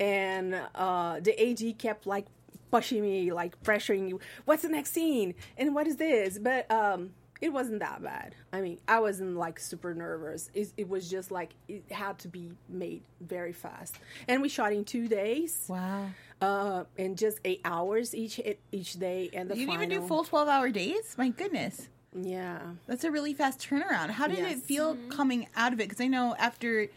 And 0.00 0.60
uh, 0.74 1.20
the 1.20 1.38
AD 1.40 1.78
kept 1.78 2.06
like 2.06 2.26
pushing 2.70 3.02
me, 3.02 3.32
like 3.32 3.62
pressuring 3.62 4.08
you. 4.08 4.20
What's 4.44 4.62
the 4.62 4.68
next 4.68 4.92
scene? 4.92 5.34
And 5.56 5.74
what 5.74 5.86
is 5.86 5.96
this? 5.96 6.38
But 6.38 6.68
um, 6.70 7.10
it 7.40 7.52
wasn't 7.52 7.80
that 7.80 8.02
bad. 8.02 8.34
I 8.52 8.60
mean, 8.60 8.78
I 8.88 9.00
wasn't 9.00 9.36
like 9.36 9.58
super 9.58 9.94
nervous. 9.94 10.50
It, 10.54 10.72
it 10.76 10.88
was 10.88 11.10
just 11.10 11.30
like 11.30 11.50
it 11.68 11.84
had 11.90 12.18
to 12.20 12.28
be 12.28 12.52
made 12.68 13.02
very 13.20 13.52
fast. 13.52 13.96
And 14.28 14.40
we 14.42 14.48
shot 14.48 14.72
in 14.72 14.84
two 14.84 15.08
days. 15.08 15.64
Wow. 15.68 16.06
Uh, 16.40 16.84
and 16.98 17.16
just 17.18 17.38
eight 17.44 17.60
hours 17.64 18.14
each 18.14 18.40
each 18.72 18.94
day. 18.94 19.30
And 19.32 19.50
the 19.50 19.56
You 19.56 19.66
didn't 19.66 19.82
even 19.82 19.88
do 20.00 20.06
full 20.06 20.24
12 20.24 20.48
hour 20.48 20.70
days? 20.70 21.14
My 21.18 21.28
goodness. 21.28 21.88
Yeah. 22.12 22.60
That's 22.86 23.04
a 23.04 23.10
really 23.10 23.34
fast 23.34 23.60
turnaround. 23.68 24.10
How 24.10 24.28
did 24.28 24.38
it 24.38 24.42
Yes. 24.48 24.60
feel 24.62 24.96
coming 25.10 25.48
out 25.56 25.72
of 25.72 25.80
it? 25.80 25.88
Because 25.88 26.00
I 26.00 26.06
know 26.06 26.36
after 26.38 26.88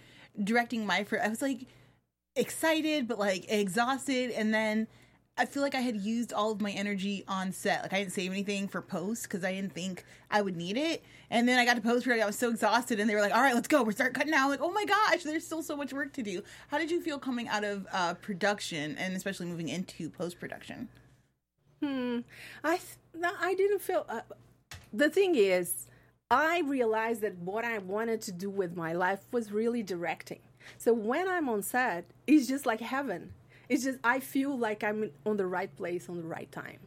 directing 0.42 0.86
my 0.86 1.04
first, 1.04 1.24
I 1.26 1.30
was 1.30 1.42
like 1.42 1.62
excited, 2.36 3.08
but 3.08 3.18
like 3.20 3.46
exhausted. 3.52 4.32
And 4.32 4.54
then 4.54 4.88
I 5.38 5.46
feel 5.46 5.62
like 5.62 5.76
I 5.76 5.82
had 5.82 5.96
used 5.98 6.34
all 6.34 6.52
of 6.52 6.62
my 6.62 6.72
energy 6.72 7.24
on 7.28 7.52
set. 7.52 7.84
Like 7.84 7.94
I 7.94 8.00
didn't 8.00 8.14
save 8.14 8.32
anything 8.32 8.68
for 8.68 8.82
post 8.82 9.24
because 9.24 9.44
I 9.44 9.54
didn't 9.54 9.74
think 9.74 10.04
I 10.32 10.42
would 10.42 10.56
need 10.56 10.78
it. 10.78 11.04
And 11.30 11.48
then 11.48 11.60
I 11.60 11.66
got 11.66 11.76
to 11.76 11.82
post 11.82 12.08
where 12.08 12.22
I 12.22 12.26
was 12.26 12.38
so 12.38 12.50
exhausted 12.50 13.00
and 13.00 13.10
they 13.10 13.16
were 13.16 13.22
like, 13.22 13.36
all 13.36 13.42
right, 13.42 13.54
let's 13.54 13.68
go. 13.68 13.84
We're 13.84 13.92
start 13.92 14.14
cutting 14.14 14.32
now. 14.32 14.50
Like, 14.50 14.62
oh 14.62 14.72
my 14.72 14.86
gosh, 14.86 15.24
there's 15.24 15.46
still 15.46 15.62
so 15.62 15.76
much 15.76 15.94
work 15.94 16.14
to 16.14 16.24
do. 16.24 16.42
How 16.70 16.78
did 16.78 16.90
you 16.90 17.02
feel 17.02 17.20
coming 17.20 17.48
out 17.48 17.64
of 17.64 17.86
uh, 17.92 18.16
production 18.16 18.98
and 18.98 19.16
especially 19.16 19.46
moving 19.46 19.70
into 19.70 20.10
post 20.10 20.40
production? 20.40 20.90
Hmm. 21.84 22.20
I 22.64 22.78
th- 22.78 23.34
I 23.40 23.54
didn't 23.54 23.82
feel. 23.82 24.06
Uh, 24.10 24.22
the 24.92 25.10
thing 25.10 25.36
is, 25.36 25.88
I 26.32 26.62
realized 26.66 27.22
that 27.22 27.38
what 27.38 27.64
I 27.64 27.78
wanted 27.78 28.22
to 28.24 28.32
do 28.32 28.50
with 28.50 28.76
my 28.76 28.94
life 28.94 29.22
was 29.32 29.52
really 29.52 29.84
directing. 29.84 30.40
So 30.78 30.94
when 30.94 31.28
I'm 31.28 31.48
on 31.48 31.62
set, 31.62 32.06
it's 32.26 32.48
just 32.48 32.66
like 32.66 32.82
heaven. 32.82 33.34
It's 33.70 33.84
just 33.84 34.00
I 34.04 34.20
feel 34.20 34.58
like 34.58 34.84
I'm 34.84 35.12
on 35.26 35.38
the 35.38 35.46
right 35.48 35.74
place 35.76 36.10
on 36.10 36.18
the 36.18 36.24
right 36.28 36.52
time. 36.52 36.80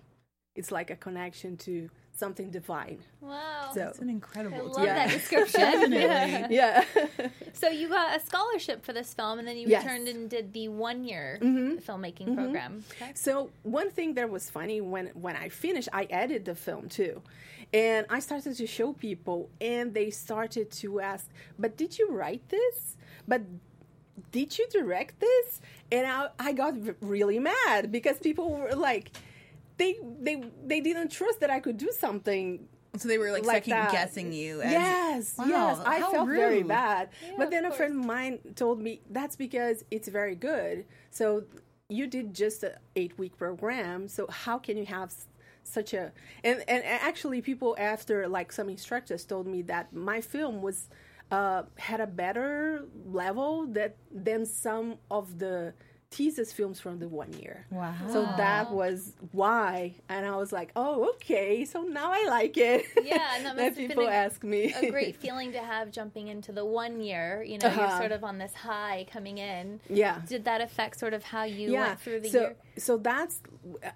It's 0.56 0.72
like 0.72 0.90
a 0.90 0.96
connection 0.96 1.56
to 1.58 1.88
something 2.12 2.50
divine. 2.50 2.99
Wow. 3.20 3.70
So 3.72 3.88
It's 3.88 3.99
an 4.00 4.10
incredible. 4.10 4.56
I 4.58 4.60
love 4.62 4.84
Yeah. 4.84 4.94
that 5.06 5.10
description. 5.10 5.60
Definitely. 5.60 6.56
yeah. 6.56 6.84
So 7.52 7.68
you 7.68 7.88
got 7.88 8.16
a 8.16 8.20
scholarship 8.25 8.84
for 8.84 8.92
this 8.92 9.12
film, 9.14 9.38
and 9.38 9.46
then 9.49 9.56
you 9.56 9.68
Yes. 9.68 9.84
returned 9.84 10.08
and 10.08 10.28
did 10.30 10.52
the 10.52 10.68
one-year 10.68 11.38
Mm-hmm. 11.42 11.78
filmmaking 11.78 12.34
program. 12.34 12.84
Okay. 13.00 13.12
So 13.14 13.50
one 13.62 13.90
thing 13.90 14.14
that 14.14 14.28
was 14.30 14.50
funny 14.50 14.80
when 14.80 15.06
when 15.08 15.37
I 15.37 15.49
finished, 15.50 15.88
I 15.92 16.04
edited 16.10 16.44
the 16.46 16.54
film 16.54 16.88
too, 16.88 17.22
and 17.72 18.06
I 18.10 18.18
started 18.20 18.56
to 18.56 18.66
show 18.66 18.92
people, 18.92 19.49
and 19.60 19.94
they 19.94 20.10
started 20.10 20.70
to 20.82 21.00
ask, 21.00 21.25
"But 21.58 21.76
did 21.76 21.99
you 21.99 22.06
write 22.10 22.44
this? 22.49 22.96
But 23.28 23.42
did 24.32 24.58
you 24.58 24.66
direct 24.70 25.20
this?" 25.20 25.60
And 25.92 26.06
I 26.06 26.28
I 26.38 26.52
got 26.52 26.74
really 27.00 27.38
mad 27.38 27.90
because 27.92 28.18
people 28.18 28.50
were 28.56 28.74
like, 28.74 29.10
they 29.78 29.98
they 30.20 30.42
they 30.64 30.80
didn't 30.80 31.10
trust 31.10 31.40
that 31.40 31.50
I 31.50 31.60
could 31.60 31.76
do 31.76 31.90
something 31.98 32.68
So 32.98 33.08
they 33.08 33.18
were 33.18 33.30
like, 33.30 33.44
like 33.44 33.64
second 33.64 33.70
that. 33.72 33.92
guessing 33.92 34.32
you. 34.32 34.60
As, 34.62 34.72
yes, 34.72 35.34
Wow, 35.38 35.46
yes. 35.46 35.78
I 35.86 36.00
felt 36.00 36.28
very 36.28 36.62
bad. 36.64 37.10
Yeah, 37.22 37.34
but 37.38 37.50
then 37.50 37.64
a 37.64 37.70
friend 37.72 37.98
of 38.00 38.04
mine 38.04 38.38
told 38.56 38.80
me 38.80 39.00
that's 39.10 39.36
because 39.36 39.84
it's 39.90 40.08
very 40.08 40.34
good. 40.34 40.84
So 41.10 41.44
you 41.88 42.06
did 42.06 42.34
just 42.34 42.62
a 42.64 42.78
eight 42.96 43.18
week 43.18 43.36
program. 43.36 44.08
So 44.08 44.26
how 44.28 44.58
can 44.58 44.76
you 44.76 44.86
have 44.86 45.12
such 45.62 45.92
a 45.94 46.12
and 46.42 46.64
and 46.68 46.82
actually 46.84 47.40
people 47.42 47.76
after 47.78 48.26
like 48.28 48.50
some 48.52 48.68
instructors 48.68 49.24
told 49.24 49.46
me 49.46 49.62
that 49.62 49.92
my 49.92 50.20
film 50.20 50.62
was 50.62 50.88
uh, 51.30 51.62
had 51.76 52.00
a 52.00 52.06
better 52.06 52.84
level 53.06 53.66
that 53.68 53.96
than 54.12 54.44
some 54.46 54.96
of 55.10 55.38
the 55.38 55.72
thesis 56.12 56.52
films 56.52 56.80
from 56.80 56.99
the 56.99 57.06
one 57.06 57.32
year. 57.34 57.66
Wow. 57.70 57.94
So 58.08 58.22
that 58.37 58.72
was 58.72 59.12
why, 59.30 59.94
and 60.08 60.26
I 60.26 60.34
was 60.37 60.50
like, 60.50 60.72
"Oh, 60.75 61.10
okay. 61.14 61.64
So 61.64 61.82
now 61.82 62.10
I 62.12 62.25
like 62.26 62.56
it." 62.56 62.84
Yeah, 63.04 63.37
and 63.37 63.46
that 63.46 63.54
must 63.60 63.66
have 63.66 63.76
been 63.76 63.88
people 63.88 64.08
a- 64.08 64.10
ask 64.12 64.42
me. 64.42 64.72
a 64.75 64.90
great 64.90 65.14
feeling 65.25 65.52
to 65.52 65.60
have 65.60 65.92
jumping 65.92 66.26
into 66.26 66.50
the 66.50 66.64
one 66.64 67.00
year. 67.00 67.44
You 67.46 67.58
know, 67.58 67.68
you're 67.68 67.80
Uh-huh. 67.84 67.99
sort 68.00 68.10
of 68.10 68.25
on 68.25 68.38
this 68.38 68.54
high 68.54 69.06
coming 69.12 69.38
in. 69.38 69.78
yeah. 69.88 70.20
Did 70.26 70.44
that 70.46 70.60
affect 70.60 70.99
sort 70.99 71.14
of 71.14 71.22
how 71.22 71.44
you 71.44 71.72
went 71.75 72.00
through 72.00 72.20
the 72.20 72.28
so, 72.28 72.40
year? 72.40 72.56
So 72.76 72.96
that's 72.96 73.40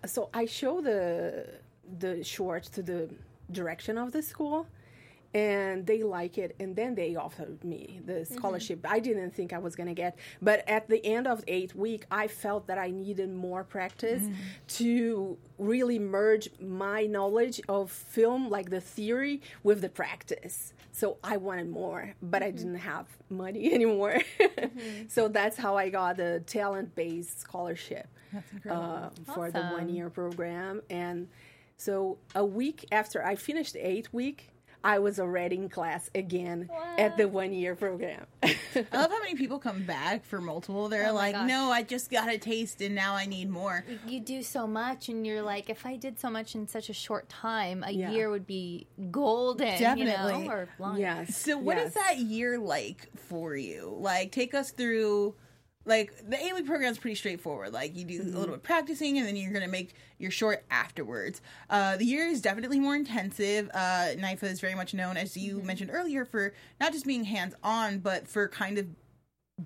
so 0.07 0.31
I 0.33 0.47
show 0.47 0.81
the 0.81 1.49
the 1.99 2.23
short 2.23 2.62
to 2.75 2.83
the 2.83 3.11
direction 3.50 3.99
of 3.99 4.12
the 4.12 4.23
school 4.23 4.67
and 5.35 5.85
they 5.87 6.03
like 6.05 6.38
it 6.38 6.55
and 6.61 6.76
then 6.76 6.95
they 6.95 7.17
offered 7.17 7.62
me 7.64 8.00
the 8.07 8.12
Mm-hmm. 8.14 8.35
scholarship. 8.35 8.87
I 8.88 9.00
didn't 9.00 9.33
think 9.35 9.53
i 9.53 9.59
was 9.59 9.75
going 9.76 9.88
to 9.88 9.95
get 9.95 10.17
but 10.41 10.67
at 10.69 10.88
the 10.88 11.05
end 11.05 11.26
of 11.26 11.45
the 11.45 11.53
eighth 11.53 11.75
week 11.75 12.05
i 12.11 12.29
felt 12.29 12.67
that 12.69 12.79
i 12.79 12.91
needed 12.91 13.31
more 13.35 13.64
practice 13.64 14.23
Mm-hmm. 14.23 14.35
to 14.69 15.37
really 15.59 15.99
merge 15.99 16.49
my 16.61 17.07
knowledge 17.07 17.61
of 17.69 17.91
film 17.91 18.49
like 18.49 18.71
the 18.71 18.81
theory 18.81 19.41
with 19.62 19.81
the 19.81 19.88
practice. 19.88 20.73
So 20.93 21.17
i 21.25 21.37
wanted 21.37 21.69
more 21.69 22.14
but 22.23 22.43
Mm-hmm. 22.43 22.49
i 22.49 22.50
didn't 22.59 22.76
have 22.76 23.07
money 23.29 23.73
anymore. 23.79 24.21
So 25.09 25.29
that's 25.29 25.57
how 25.57 25.76
i 25.76 25.88
got 25.91 26.17
the 26.17 26.43
talent-based 26.47 27.41
scholarship 27.41 28.07
uh, 28.71 29.11
for 29.35 29.50
the 29.50 29.61
one-year 29.79 30.11
program. 30.11 30.83
And 30.91 31.29
so 31.76 32.19
a 32.35 32.45
week 32.45 32.87
after 32.93 33.25
i 33.25 33.35
finished 33.35 33.73
the 33.75 33.85
eighth 33.87 34.12
week 34.12 34.50
I 34.85 34.99
was 34.99 35.19
already 35.19 35.57
in 35.57 35.71
class 35.71 36.11
again 36.14 36.69
at 36.99 37.17
the 37.17 37.26
one 37.26 37.55
year 37.55 37.75
program. 37.75 38.26
I 38.43 38.55
love 38.93 39.11
how 39.11 39.19
many 39.21 39.35
people 39.35 39.59
come 39.59 39.85
back 39.85 40.25
for 40.26 40.43
multiple. 40.43 40.91
They're 40.91 41.09
Oh 41.09 41.14
like, 41.14 41.35
gosh. 41.35 41.49
no, 41.49 41.71
I 41.73 41.83
just 41.83 42.11
got 42.11 42.29
a 42.29 42.37
taste 42.37 42.83
and 42.83 42.95
now 42.95 43.14
I 43.14 43.25
need 43.25 43.49
more. 43.49 43.83
You 44.07 44.21
do 44.21 44.43
so 44.43 44.67
much, 44.67 45.09
and 45.09 45.26
you're 45.26 45.41
like, 45.43 45.71
if 45.71 45.87
I 45.87 45.97
did 45.97 46.21
so 46.21 46.29
much 46.29 46.55
in 46.55 46.69
such 46.69 46.91
a 46.91 46.93
short 46.93 47.29
time, 47.31 47.83
a 47.87 47.91
Yeah. 47.93 48.11
year 48.11 48.29
would 48.29 48.47
be 48.47 48.87
golden. 49.11 49.69
You 49.73 49.79
Definitely. 49.79 50.45
know, 50.47 50.50
or 50.53 50.69
longer. 50.79 51.00
yes. 51.00 51.37
So, 51.37 51.57
what 51.57 51.79
is 51.79 51.95
yes. 51.97 52.05
that 52.05 52.19
year 52.19 52.59
like 52.59 53.09
for 53.17 53.57
you? 53.57 53.97
Like, 53.99 54.33
take 54.33 54.55
us 54.55 54.71
through. 54.71 55.35
Like 55.85 56.29
the 56.29 56.43
eight 56.43 56.55
week 56.55 56.67
program 56.67 56.91
is 56.91 56.99
pretty 56.99 57.17
straightforward. 57.17 57.73
Like 57.73 57.97
you 57.97 58.05
do 58.05 58.23
a 58.23 58.25
little 58.25 58.47
bit 58.47 58.55
of 58.55 58.62
practicing, 58.62 59.19
and 59.19 59.26
then 59.26 59.37
you're 59.37 59.53
gonna 59.53 59.69
make 59.69 59.95
your 60.19 60.31
short 60.31 60.64
afterwards. 60.71 61.43
Uh, 61.69 61.97
the 61.97 62.05
year 62.05 62.26
is 62.26 62.41
definitely 62.41 62.81
more 62.81 62.97
intensive. 62.97 63.71
Uh, 63.75 64.09
NYFA 64.17 64.45
is 64.45 64.61
very 64.61 64.75
much 64.75 64.95
known, 64.95 65.17
as 65.17 65.37
you 65.37 65.61
mentioned 65.62 65.91
earlier, 65.93 66.25
for 66.25 66.55
not 66.81 66.93
just 66.93 67.07
being 67.07 67.25
hands 67.25 67.55
on, 67.62 67.99
but 67.99 68.26
for 68.26 68.49
kind 68.49 68.79
of 68.79 68.87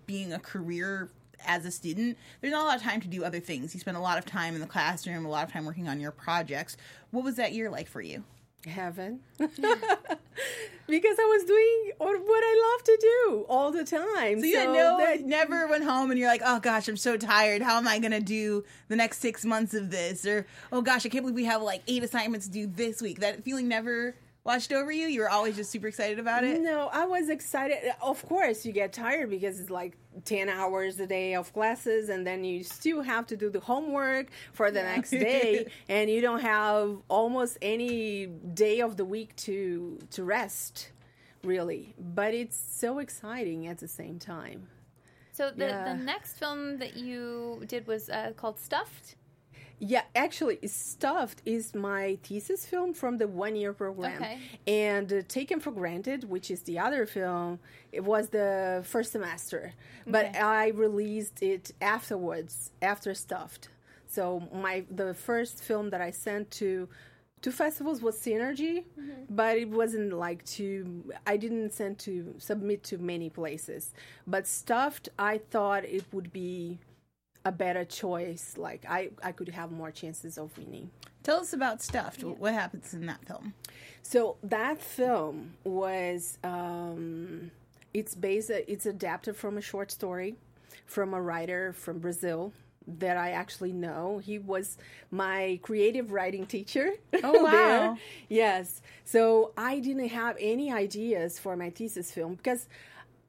being 0.06 0.32
a 0.32 0.38
career 0.38 1.10
as 1.46 1.64
a 1.64 1.70
student, 1.70 2.18
there's 2.40 2.52
not 2.52 2.62
a 2.62 2.66
lot 2.66 2.76
of 2.76 2.82
time 2.82 3.00
to 3.00 3.08
do 3.08 3.24
other 3.24 3.40
things. 3.40 3.72
You 3.74 3.80
spend 3.80 3.96
a 3.96 4.00
lot 4.00 4.18
of 4.18 4.26
time 4.26 4.54
in 4.54 4.60
the 4.60 4.66
classroom, 4.66 5.24
a 5.24 5.28
lot 5.28 5.46
of 5.46 5.52
time 5.52 5.64
working 5.64 5.88
on 5.88 6.00
your 6.00 6.10
projects. 6.10 6.76
What 7.10 7.24
was 7.24 7.36
that 7.36 7.52
year 7.52 7.70
like 7.70 7.88
for 7.88 8.00
you? 8.00 8.24
Heaven? 8.68 9.20
because 9.38 11.16
I 11.18 11.24
was 11.24 11.44
doing 11.44 11.92
or 11.98 12.16
what 12.18 12.42
I 12.44 12.72
love 12.72 12.84
to 12.84 12.98
do 13.00 13.46
all 13.48 13.70
the 13.70 13.84
time. 13.84 14.40
So 14.40 14.46
you 14.46 14.64
no, 14.64 14.98
that- 14.98 15.22
never 15.22 15.66
went 15.66 15.84
home 15.84 16.10
and 16.10 16.18
you're 16.18 16.28
like, 16.28 16.42
oh 16.44 16.60
gosh, 16.60 16.88
I'm 16.88 16.96
so 16.96 17.16
tired. 17.16 17.62
How 17.62 17.76
am 17.76 17.86
I 17.86 17.98
gonna 17.98 18.20
do 18.20 18.64
the 18.88 18.96
next 18.96 19.18
six 19.20 19.44
months 19.44 19.74
of 19.74 19.90
this? 19.90 20.24
Or 20.26 20.46
oh 20.72 20.82
gosh, 20.82 21.04
I 21.04 21.08
can't 21.08 21.22
believe 21.24 21.36
we 21.36 21.44
have 21.44 21.62
like 21.62 21.82
eight 21.86 22.02
assignments 22.02 22.46
due 22.48 22.66
this 22.66 23.02
week. 23.02 23.20
That 23.20 23.42
feeling 23.44 23.68
never 23.68 24.14
washed 24.48 24.72
over 24.72 24.90
you. 24.90 25.06
You 25.08 25.20
were 25.20 25.28
always 25.28 25.56
just 25.56 25.70
super 25.70 25.88
excited 25.88 26.18
about 26.18 26.42
it. 26.42 26.58
No, 26.62 26.88
I 26.90 27.04
was 27.04 27.28
excited. 27.28 27.78
Of 28.00 28.26
course, 28.26 28.64
you 28.64 28.72
get 28.72 28.94
tired 28.94 29.28
because 29.28 29.60
it's 29.60 29.68
like 29.68 29.92
10 30.24 30.48
hours 30.48 30.98
a 30.98 31.06
day 31.06 31.34
of 31.34 31.52
classes, 31.52 32.08
and 32.08 32.26
then 32.26 32.44
you 32.44 32.64
still 32.64 33.02
have 33.02 33.26
to 33.26 33.36
do 33.36 33.50
the 33.50 33.60
homework 33.60 34.26
for 34.54 34.70
the 34.70 34.82
next 34.82 35.10
day, 35.30 35.66
and 35.88 36.08
you 36.10 36.20
don't 36.22 36.40
have 36.40 36.96
almost 37.08 37.58
any 37.60 38.26
day 38.26 38.80
of 38.80 38.96
the 38.96 39.04
week 39.04 39.36
to, 39.36 39.98
to 40.12 40.24
rest, 40.24 40.92
really. 41.44 41.94
But 41.98 42.32
it's 42.32 42.56
so 42.56 43.00
exciting 43.00 43.66
at 43.66 43.78
the 43.78 43.88
same 43.88 44.18
time. 44.18 44.68
So 45.32 45.50
the, 45.54 45.66
Yeah. 45.66 45.84
the 45.92 46.02
next 46.12 46.38
film 46.38 46.78
that 46.78 46.96
you 46.96 47.62
did 47.68 47.86
was 47.86 48.08
uh, 48.08 48.32
called 48.34 48.58
Stuffed. 48.58 49.14
Yeah, 49.80 50.02
actually, 50.14 50.58
Stuffed 50.66 51.40
is 51.46 51.74
my 51.74 52.18
thesis 52.24 52.66
film 52.66 52.94
from 52.94 53.18
the 53.18 53.28
one 53.28 53.54
year 53.54 53.72
program. 53.72 54.20
Okay. 54.20 54.38
And 54.66 55.12
uh, 55.12 55.22
Taken 55.28 55.60
for 55.60 55.70
Granted, 55.70 56.28
which 56.28 56.50
is 56.50 56.62
the 56.62 56.78
other 56.80 57.06
film, 57.06 57.60
it 57.92 58.02
was 58.02 58.30
the 58.30 58.82
first 58.84 59.12
semester. 59.12 59.74
But 60.06 60.26
Okay. 60.26 60.38
I 60.40 60.68
released 60.68 61.42
it 61.42 61.72
afterwards, 61.80 62.72
after 62.82 63.14
Stuffed. 63.14 63.68
So 64.08 64.48
my 64.52 64.84
the 64.90 65.14
first 65.14 65.62
film 65.62 65.90
that 65.90 66.00
I 66.00 66.10
sent 66.10 66.50
to 66.52 66.88
to 67.42 67.52
festivals 67.52 68.02
was 68.02 68.16
Synergy, 68.18 68.82
but 69.30 69.56
it 69.58 69.68
wasn't 69.68 70.12
like 70.12 70.44
to. 70.56 71.12
I 71.24 71.36
didn't 71.36 71.72
send 71.72 71.98
to 72.00 72.34
submit 72.38 72.82
to 72.84 72.98
many 72.98 73.30
places. 73.30 73.92
But 74.26 74.46
Stuffed, 74.48 75.08
I 75.18 75.38
thought 75.38 75.84
it 75.84 76.04
would 76.12 76.32
be 76.32 76.78
a 77.44 77.52
better 77.52 77.84
choice. 77.84 78.54
Like 78.56 78.84
I, 78.88 79.10
I 79.22 79.32
could 79.32 79.48
have 79.50 79.70
more 79.72 79.90
chances 79.90 80.38
of 80.38 80.56
winning. 80.58 80.90
Tell 81.22 81.40
us 81.40 81.52
about 81.52 81.82
Stuffed. 81.82 82.24
What 82.24 82.54
happens 82.54 82.94
in 82.94 83.06
that 83.06 83.24
film? 83.26 83.54
So 84.02 84.36
that 84.42 84.80
film 84.80 85.54
was 85.64 86.38
um, 86.42 87.50
it's 87.92 88.14
based 88.14 88.50
it's 88.50 88.86
adapted 88.86 89.36
from 89.36 89.58
a 89.58 89.60
short 89.60 89.90
story 89.90 90.36
from 90.86 91.12
a 91.12 91.20
writer 91.20 91.72
from 91.72 91.98
Brazil 91.98 92.52
that 92.86 93.18
I 93.18 93.32
actually 93.32 93.72
know. 93.72 94.18
He 94.24 94.38
was 94.38 94.78
my 95.10 95.60
creative 95.62 96.10
writing 96.12 96.46
teacher. 96.46 96.92
Oh, 97.22 97.42
wow. 97.42 97.98
Yes. 98.28 98.80
So 99.04 99.52
I 99.56 99.80
didn't 99.80 100.08
have 100.08 100.36
any 100.40 100.72
ideas 100.72 101.38
for 101.38 101.56
my 101.56 101.68
thesis 101.70 102.10
film 102.10 102.36
because 102.36 102.68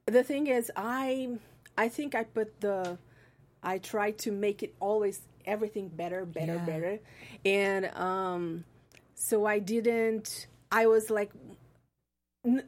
the 0.06 0.22
thing 0.22 0.46
is 0.46 0.70
I 0.76 1.38
I 1.76 1.88
think 1.88 2.14
I 2.14 2.24
put 2.24 2.60
the 2.60 2.96
I 3.62 3.78
tried 3.78 4.18
to 4.18 4.32
make 4.32 4.62
it 4.62 4.74
always 4.80 5.20
everything 5.46 5.88
better, 5.88 6.24
better, 6.24 6.54
Yeah. 6.54 6.66
better. 6.66 6.98
And 7.44 7.86
um 7.96 8.64
so 9.14 9.46
I 9.46 9.58
didn't 9.58 10.46
I 10.72 10.86
was 10.86 11.10
like 11.10 11.30
n- 12.44 12.64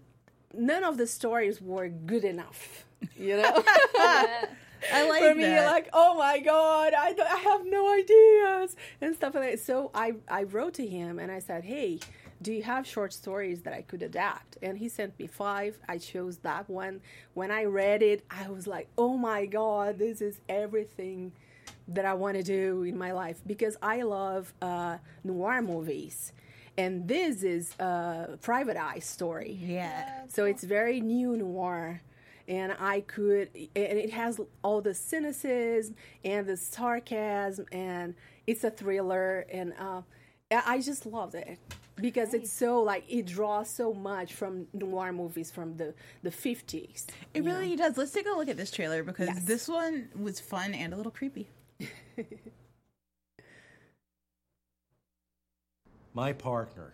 none 0.55 0.85
of 0.85 0.97
the 0.99 1.07
stories 1.07 1.61
were 1.61 1.89
good 1.89 2.25
enough, 2.25 2.85
you 3.17 3.37
know? 3.37 3.63
I 3.99 4.39
like 5.09 5.23
For 5.23 5.35
me, 5.35 5.45
that. 5.45 5.65
like, 5.67 5.89
oh 5.93 6.17
my 6.19 6.41
god, 6.41 6.93
I, 6.97 7.15
I 7.31 7.37
have 7.37 7.65
no 7.67 7.95
ideas 7.95 8.77
and 9.01 9.15
stuff 9.15 9.35
like 9.35 9.51
that. 9.53 9.61
So 9.61 9.91
I, 9.95 10.15
I 10.29 10.43
wrote 10.45 10.75
to 10.75 10.87
him 10.87 11.19
and 11.19 11.31
I 11.31 11.39
said, 11.39 11.65
hey, 11.65 12.01
do 12.43 12.53
you 12.53 12.63
have 12.63 12.87
short 12.87 13.13
stories 13.13 13.63
that 13.63 13.73
I 13.73 13.83
could 13.83 14.03
adapt? 14.03 14.59
And 14.63 14.77
he 14.77 14.89
sent 14.89 15.19
me 15.19 15.27
five. 15.27 15.79
I 15.89 15.99
chose 15.99 16.39
that 16.39 16.69
one. 16.69 17.01
When 17.35 17.51
I 17.51 17.65
read 17.65 18.03
it, 18.03 18.25
I 18.31 18.49
was 18.51 18.67
like, 18.67 18.89
oh 18.99 19.17
my 19.17 19.47
god, 19.47 19.99
this 19.99 20.21
is 20.21 20.41
everything 20.49 21.33
that 21.89 22.05
I 22.05 22.15
want 22.15 22.37
to 22.37 22.43
do 22.43 22.83
in 22.83 22.97
my 22.99 23.13
life 23.13 23.41
because 23.47 23.77
I 23.83 24.03
love 24.03 24.53
uh, 24.61 24.99
noir 25.25 25.63
movies. 25.63 26.33
And 26.77 27.07
this 27.07 27.43
is 27.43 27.75
a 27.79 28.39
private 28.41 28.77
eye 28.77 29.01
story. 29.01 29.59
yeah. 29.61 30.27
So 30.29 30.45
it's 30.47 30.65
very 30.65 31.01
neo-noir. 31.01 32.03
And 32.49 32.75
I 32.79 33.03
could, 33.03 33.51
and 33.55 33.99
it 33.99 34.11
has 34.11 34.41
all 34.63 34.81
the 34.81 34.95
cynicism 34.95 35.95
and 36.25 36.47
the 36.47 36.57
sarcasm, 36.57 37.67
and 37.71 38.15
it's 38.49 38.65
a 38.65 38.71
thriller. 38.71 39.47
And 39.51 39.73
uh, 39.79 40.03
I 40.51 40.63
I 40.67 40.81
just 40.81 41.07
loved 41.07 41.37
it 41.37 41.59
because 41.97 42.35
it's 42.35 42.53
so 42.53 42.83
like 42.83 43.05
it 43.09 43.27
draws 43.27 43.69
so 43.69 43.93
much 43.93 44.35
from 44.35 44.67
noir 44.73 45.13
movies 45.13 45.51
from 45.51 45.77
the 45.77 45.95
the 46.23 46.31
50s. 46.31 47.07
It 47.35 47.45
really 47.45 47.77
does. 47.77 47.97
Let's 47.97 48.13
take 48.13 48.27
a 48.27 48.31
look 48.31 48.49
at 48.49 48.57
this 48.57 48.71
trailer 48.71 49.03
because 49.03 49.29
Yes. 49.29 49.45
this 49.45 49.69
one 49.69 50.09
was 50.19 50.41
fun 50.41 50.75
and 50.75 50.93
a 50.93 50.97
little 50.97 51.13
creepy. 51.13 51.49
My 56.15 56.33
partner. 56.33 56.93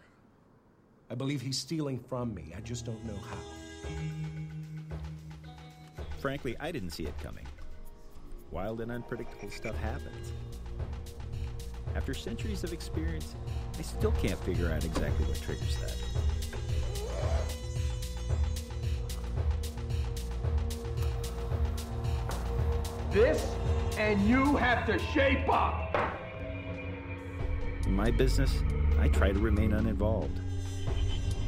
I 1.11 1.15
believe 1.15 1.41
he's 1.41 1.59
stealing 1.59 1.99
from 1.99 2.35
me. 2.35 2.53
I 2.57 2.61
just 2.61 2.85
don't 2.85 3.03
know 3.05 3.17
how. 3.17 3.39
Frankly, 6.21 6.57
I 6.61 6.71
didn't 6.71 6.91
see 6.91 7.05
it 7.05 7.19
coming. 7.19 7.47
Wild 8.51 8.81
and 8.81 8.91
unpredictable 8.93 9.51
stuff 9.51 9.77
happens. 9.79 10.33
After 11.95 12.15
centuries 12.15 12.65
of 12.65 12.73
experience, 12.73 13.35
I 13.79 13.83
still 13.83 14.13
can't 14.13 14.39
figure 14.45 14.71
out 14.71 14.85
exactly 14.85 15.25
what 15.27 15.41
triggers 15.41 15.77
that. 15.79 15.97
This 23.13 23.47
and 23.99 24.21
you 24.29 24.57
have 24.57 24.87
to 24.87 24.99
shape 24.99 25.49
up. 25.49 25.97
In 27.85 27.95
my 27.95 28.11
business, 28.11 28.63
I 28.99 29.09
try 29.09 29.33
to 29.33 29.39
remain 29.39 29.73
uninvolved. 29.73 30.41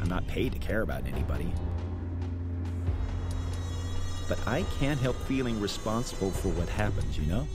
I'm 0.01 0.09
not 0.09 0.27
paid 0.27 0.53
to 0.53 0.59
care 0.59 0.83
about 0.83 1.07
anybody. 1.07 1.53
But 4.29 4.39
I 4.47 4.65
can't 4.79 4.99
help 4.99 5.17
feeling 5.27 5.61
responsible 5.61 6.31
for 6.31 6.49
what 6.51 6.69
happens, 6.69 7.19
you 7.19 7.27
know? 7.27 7.47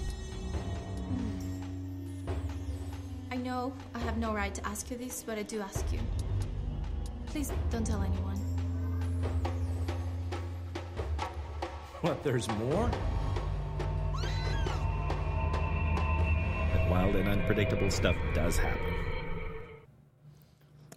Have 4.16 4.22
no 4.22 4.34
right 4.34 4.54
to 4.56 4.66
ask 4.66 4.90
you 4.90 4.96
this, 4.98 5.24
but 5.28 5.38
I 5.38 5.44
do 5.44 5.60
ask 5.60 5.92
you. 5.92 6.00
Please 7.26 7.52
don't 7.70 7.86
tell 7.86 8.02
anyone. 8.02 8.38
What, 12.00 12.24
there's 12.24 12.48
more? 12.52 12.90
That 16.72 16.90
wild 16.90 17.18
and 17.18 17.28
unpredictable 17.28 17.92
stuff 17.92 18.16
does 18.34 18.56
happen. 18.58 18.96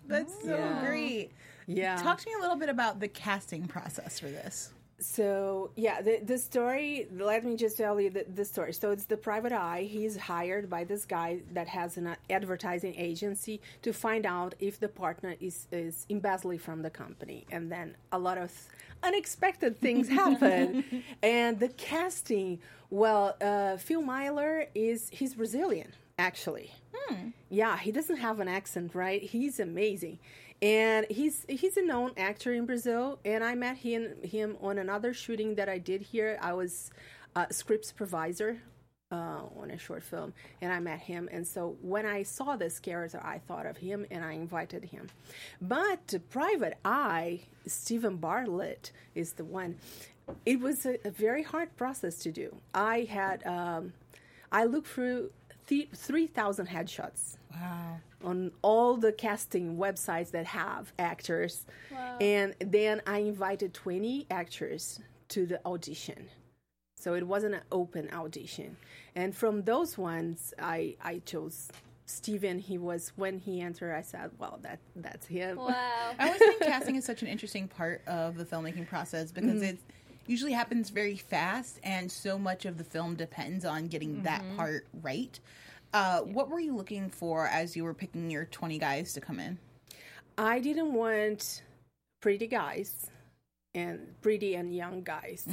That's 0.07 0.41
so 0.45 0.57
Yeah. 0.57 0.87
great. 0.87 1.33
Yeah. 1.67 1.97
Talk 1.97 2.21
to 2.21 2.27
me 2.29 2.35
a 2.39 2.41
little 2.41 2.55
bit 2.57 2.69
about 2.69 3.01
the 3.01 3.09
casting 3.09 3.67
process 3.67 4.21
for 4.21 4.27
this. 4.27 4.73
So 5.01 5.71
yeah, 5.77 6.03
the 6.03 6.21
the 6.25 6.39
story. 6.39 7.07
Let 7.13 7.45
me 7.45 7.57
just 7.57 7.77
tell 7.77 8.01
you 8.01 8.11
the, 8.11 8.27
the 8.35 8.45
story. 8.45 8.73
So 8.73 8.91
it's 8.91 9.05
the 9.05 9.17
private 9.17 9.53
eye. 9.53 9.89
He's 9.89 10.17
hired 10.17 10.69
by 10.69 10.85
this 10.85 11.05
guy 11.05 11.41
that 11.53 11.69
has 11.69 11.97
an 11.97 12.17
advertising 12.29 12.95
agency 12.97 13.61
to 13.83 13.93
find 13.93 14.27
out 14.27 14.55
if 14.59 14.81
the 14.81 14.89
partner 14.89 15.37
is 15.41 15.69
is 15.71 16.05
embezzling 16.11 16.59
from 16.59 16.83
the 16.83 16.91
company, 16.91 17.47
and 17.53 17.71
then 17.71 17.97
a 18.11 18.19
lot 18.19 18.39
of 18.39 18.53
unexpected 19.05 19.81
things 19.81 20.09
happen. 20.09 20.85
and 21.23 21.61
the 21.61 21.69
casting. 21.69 22.59
Well, 22.91 23.37
uh, 23.41 23.77
Phil 23.77 24.03
Myler 24.03 24.67
is 24.75 25.11
he's 25.11 25.35
Brazilian 25.35 25.93
actually. 26.19 26.73
Yeah, 27.49 27.79
he 27.79 27.93
doesn't 27.93 28.17
have 28.17 28.41
an 28.41 28.49
accent, 28.49 28.95
right? 28.95 29.23
He's 29.23 29.61
amazing. 29.61 30.19
And 30.61 31.07
he's 31.09 31.47
he's 31.49 31.77
a 31.77 31.83
known 31.83 32.12
actor 32.16 32.53
in 32.53 32.66
Brazil, 32.66 33.21
and 33.25 33.44
I 33.44 33.55
met 33.55 33.77
him 33.77 34.21
him 34.23 34.57
on 34.61 34.79
another 34.79 35.14
shooting 35.14 35.55
that 35.55 35.68
I 35.68 35.79
did 35.79 36.03
here. 36.03 36.37
I 36.42 36.53
was 36.53 36.90
a 37.37 37.53
script 37.53 37.87
supervisor 37.87 38.61
uh, 39.12 39.42
on 39.57 39.71
a 39.71 39.79
short 39.79 40.03
film, 40.03 40.35
and 40.61 40.73
I 40.73 40.81
met 40.81 41.01
him. 41.01 41.29
And 41.31 41.47
so 41.47 41.77
when 41.81 42.07
I 42.07 42.25
saw 42.25 42.57
this 42.57 42.79
character, 42.79 43.21
I 43.25 43.38
thought 43.38 43.66
of 43.66 43.77
him, 43.77 44.05
and 44.11 44.25
I 44.25 44.33
invited 44.33 44.85
him. 44.85 45.09
But 45.61 46.14
Private 46.31 46.77
Eye, 46.85 47.42
Stephen 47.66 48.16
Bartlett 48.16 48.92
is 49.14 49.35
the 49.35 49.44
one. 49.44 49.77
It 50.44 50.61
was 50.61 50.85
a, 50.85 50.99
a 51.07 51.11
very 51.11 51.42
hard 51.42 51.75
process 51.77 52.18
to 52.18 52.33
do. 52.33 52.55
I 52.75 53.07
had 53.09 53.47
um, 53.47 53.92
I 54.53 54.64
looked 54.64 54.88
through 54.88 55.31
th- 55.66 55.88
three 55.94 56.27
thousand 56.27 56.66
headshots 56.68 57.38
Wow. 57.53 57.97
on 58.25 58.53
all 58.63 58.97
the 58.97 59.13
casting 59.13 59.77
websites 59.77 60.31
that 60.33 60.47
have 60.47 60.93
actors. 60.99 61.65
And 62.21 62.55
then 62.61 63.01
I 63.07 63.19
invited 63.19 63.75
20 63.75 64.27
actors 64.31 65.01
to 65.29 65.47
the 65.47 65.61
audition. 65.67 66.29
So 66.97 67.15
it 67.15 67.27
wasn't 67.27 67.55
an 67.55 67.61
open 67.71 68.11
audition. 68.13 68.77
And 69.15 69.35
from 69.35 69.63
those 69.63 69.97
ones, 69.97 70.53
I, 70.59 70.97
I 71.03 71.21
chose 71.25 71.69
Steven. 72.07 72.59
He 72.59 72.77
was, 72.79 73.13
when 73.17 73.39
he 73.39 73.61
entered, 73.61 73.95
I 73.95 74.03
said, 74.03 74.31
well, 74.39 74.59
that 74.63 74.79
that's 74.97 75.27
him. 75.27 75.59
Wow. 75.59 75.75
I 76.19 76.27
always 76.27 76.39
think 76.41 76.61
casting 76.63 76.97
is 76.97 77.05
such 77.05 77.23
an 77.23 77.29
interesting 77.29 77.69
part 77.69 78.03
of 78.07 78.37
the 78.37 78.45
filmmaking 78.45 78.89
process 78.89 79.31
because 79.31 79.51
Mm-hmm. 79.61 79.63
it 79.65 79.79
usually 80.27 80.53
happens 80.53 80.91
very 80.91 81.17
fast, 81.17 81.79
and 81.83 82.11
so 82.13 82.39
much 82.39 82.65
of 82.67 82.77
the 82.79 82.85
film 82.85 83.15
depends 83.15 83.65
on 83.65 83.87
getting 83.87 84.23
that 84.25 84.43
Mm-hmm. 84.43 84.57
part 84.57 84.87
right. 85.03 85.39
Uh, 85.92 86.20
What 86.20 86.48
were 86.51 86.61
you 86.61 86.74
looking 86.77 87.11
for 87.11 87.46
as 87.46 87.77
you 87.77 87.85
were 87.85 87.94
picking 87.94 88.31
your 88.31 88.44
20 88.46 88.79
guys 88.79 89.12
to 89.14 89.20
come 89.20 89.40
in? 89.40 89.59
I 90.37 90.61
didn't 90.61 90.92
want 90.92 91.62
pretty 92.20 92.46
guys 92.46 93.11
and 93.74 94.14
pretty 94.22 94.55
and 94.55 94.74
young 94.74 95.03
guys 95.03 95.46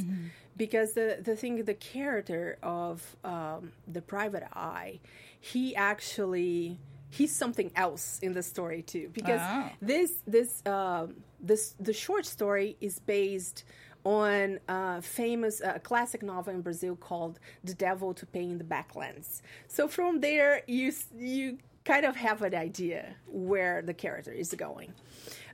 because 0.56 0.94
the 0.94 1.18
the 1.22 1.36
thing 1.36 1.64
the 1.64 1.74
character 1.74 2.58
of 2.62 3.16
um, 3.24 3.72
the 3.86 4.00
private 4.00 4.44
eye 4.54 5.00
he 5.40 5.76
actually 5.76 6.78
he's 7.10 7.34
something 7.34 7.70
else 7.76 8.18
in 8.22 8.32
the 8.32 8.42
story 8.42 8.82
too 8.82 9.10
because 9.12 9.40
Oh. 9.42 9.70
this 9.82 10.12
this 10.26 10.62
um, 10.66 11.16
this 11.40 11.74
the 11.78 11.92
short 11.92 12.24
story 12.26 12.76
is 12.80 12.98
based 13.00 13.64
on 14.06 14.60
a 14.68 15.02
famous 15.02 15.60
uh, 15.60 15.78
classic 15.82 16.22
novel 16.22 16.54
in 16.54 16.62
Brazil 16.62 16.96
called 16.96 17.38
"The 17.64 17.74
Devil 17.74 18.14
to 18.14 18.26
Pay 18.26 18.44
in 18.44 18.58
the 18.58 18.64
Backlands." 18.64 19.42
So 19.68 19.88
from 19.88 20.20
there, 20.20 20.62
you 20.66 20.92
you 21.18 21.58
kind 21.84 22.04
of 22.06 22.16
have 22.16 22.42
an 22.42 22.54
idea 22.54 23.16
where 23.26 23.82
the 23.82 23.94
character 23.94 24.32
is 24.32 24.50
going. 24.54 24.92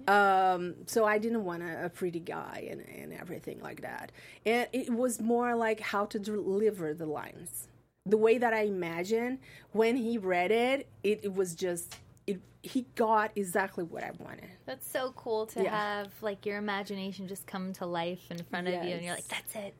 Um, 0.08 0.74
so 0.86 1.04
I 1.04 1.18
didn't 1.18 1.44
want 1.44 1.62
a, 1.62 1.86
a 1.86 1.90
pretty 1.90 2.20
guy 2.20 2.68
and, 2.70 2.80
and 2.80 3.12
everything 3.12 3.60
like 3.62 3.82
that. 3.82 4.12
And 4.46 4.66
it 4.72 4.90
was 4.90 5.20
more 5.20 5.54
like 5.54 5.80
how 5.80 6.06
to 6.06 6.18
deliver 6.18 6.94
the 6.94 7.06
lines. 7.06 7.68
the 8.06 8.16
way 8.16 8.38
that 8.38 8.52
I 8.52 8.62
imagined 8.62 9.38
when 9.72 9.96
he 9.96 10.18
read 10.18 10.50
it, 10.50 10.88
it, 11.02 11.20
it 11.22 11.34
was 11.34 11.54
just 11.54 11.96
it. 12.26 12.40
He 12.62 12.87
got 12.94 13.32
exactly 13.37 13.85
what 13.85 14.02
I 14.04 14.11
wanted. 14.18 14.48
That's 14.66 14.88
so 14.88 15.12
cool 15.16 15.46
to 15.46 15.62
Yeah. 15.62 15.70
have 15.76 16.11
like 16.22 16.46
your 16.46 16.58
imagination 16.58 17.26
just 17.28 17.46
come 17.46 17.72
to 17.74 17.87
life 17.87 18.30
in 18.30 18.38
front 18.44 18.68
of 18.68 18.74
you, 18.74 18.90
and 18.90 19.02
you're 19.04 19.14
like, 19.14 19.28
"That's 19.28 19.54
it." 19.56 19.74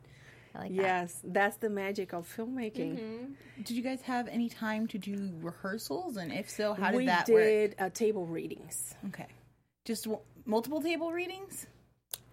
I 0.55 0.59
like 0.59 0.75
that. 0.75 0.81
Yes, 0.83 1.19
that's 1.23 1.57
the 1.57 1.69
magic 1.69 2.13
of 2.13 2.31
filmmaking. 2.37 2.99
Mm-hmm. 2.99 3.25
Did 3.63 3.71
you 3.71 3.81
guys 3.81 4.01
have 4.03 4.27
any 4.27 4.49
time 4.49 4.85
to 4.87 4.97
do 4.99 5.31
rehearsals? 5.41 6.17
And 6.17 6.31
if 6.31 6.49
so, 6.49 6.73
how 6.75 6.91
did 6.91 6.97
we 6.97 7.05
that 7.07 7.27
work? 7.29 7.43
did 7.43 7.75
uh, 7.79 7.89
table 7.89 8.27
readings. 8.27 8.93
Okay. 9.07 9.25
Just 9.85 10.03
w- 10.03 10.21
multiple 10.45 10.81
table 10.81 11.11
readings? 11.11 11.65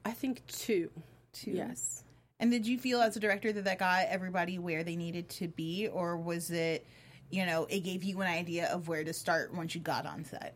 I 0.05 0.11
think 0.13 0.47
two. 0.49 0.91
Two. 1.33 1.53
Yes. 1.53 2.05
And 2.41 2.51
did 2.51 2.67
you 2.67 2.79
feel 2.79 3.01
as 3.01 3.17
a 3.17 3.21
director 3.21 3.53
that 3.53 3.65
that 3.65 3.79
got 3.79 4.07
everybody 4.09 4.59
where 4.59 4.83
they 4.85 4.97
needed 4.97 5.29
to 5.31 5.49
be? 5.49 5.89
Or 5.89 6.17
was 6.17 6.51
it, 6.51 6.87
you 7.31 7.47
know, 7.47 7.67
it 7.71 7.81
gave 7.81 8.03
you 8.05 8.21
an 8.21 8.29
idea 8.29 8.69
of 8.69 8.89
where 8.89 9.05
to 9.05 9.13
start 9.13 9.55
once 9.55 9.75
you 9.75 9.81
got 9.81 10.07
on 10.07 10.25
set? 10.25 10.55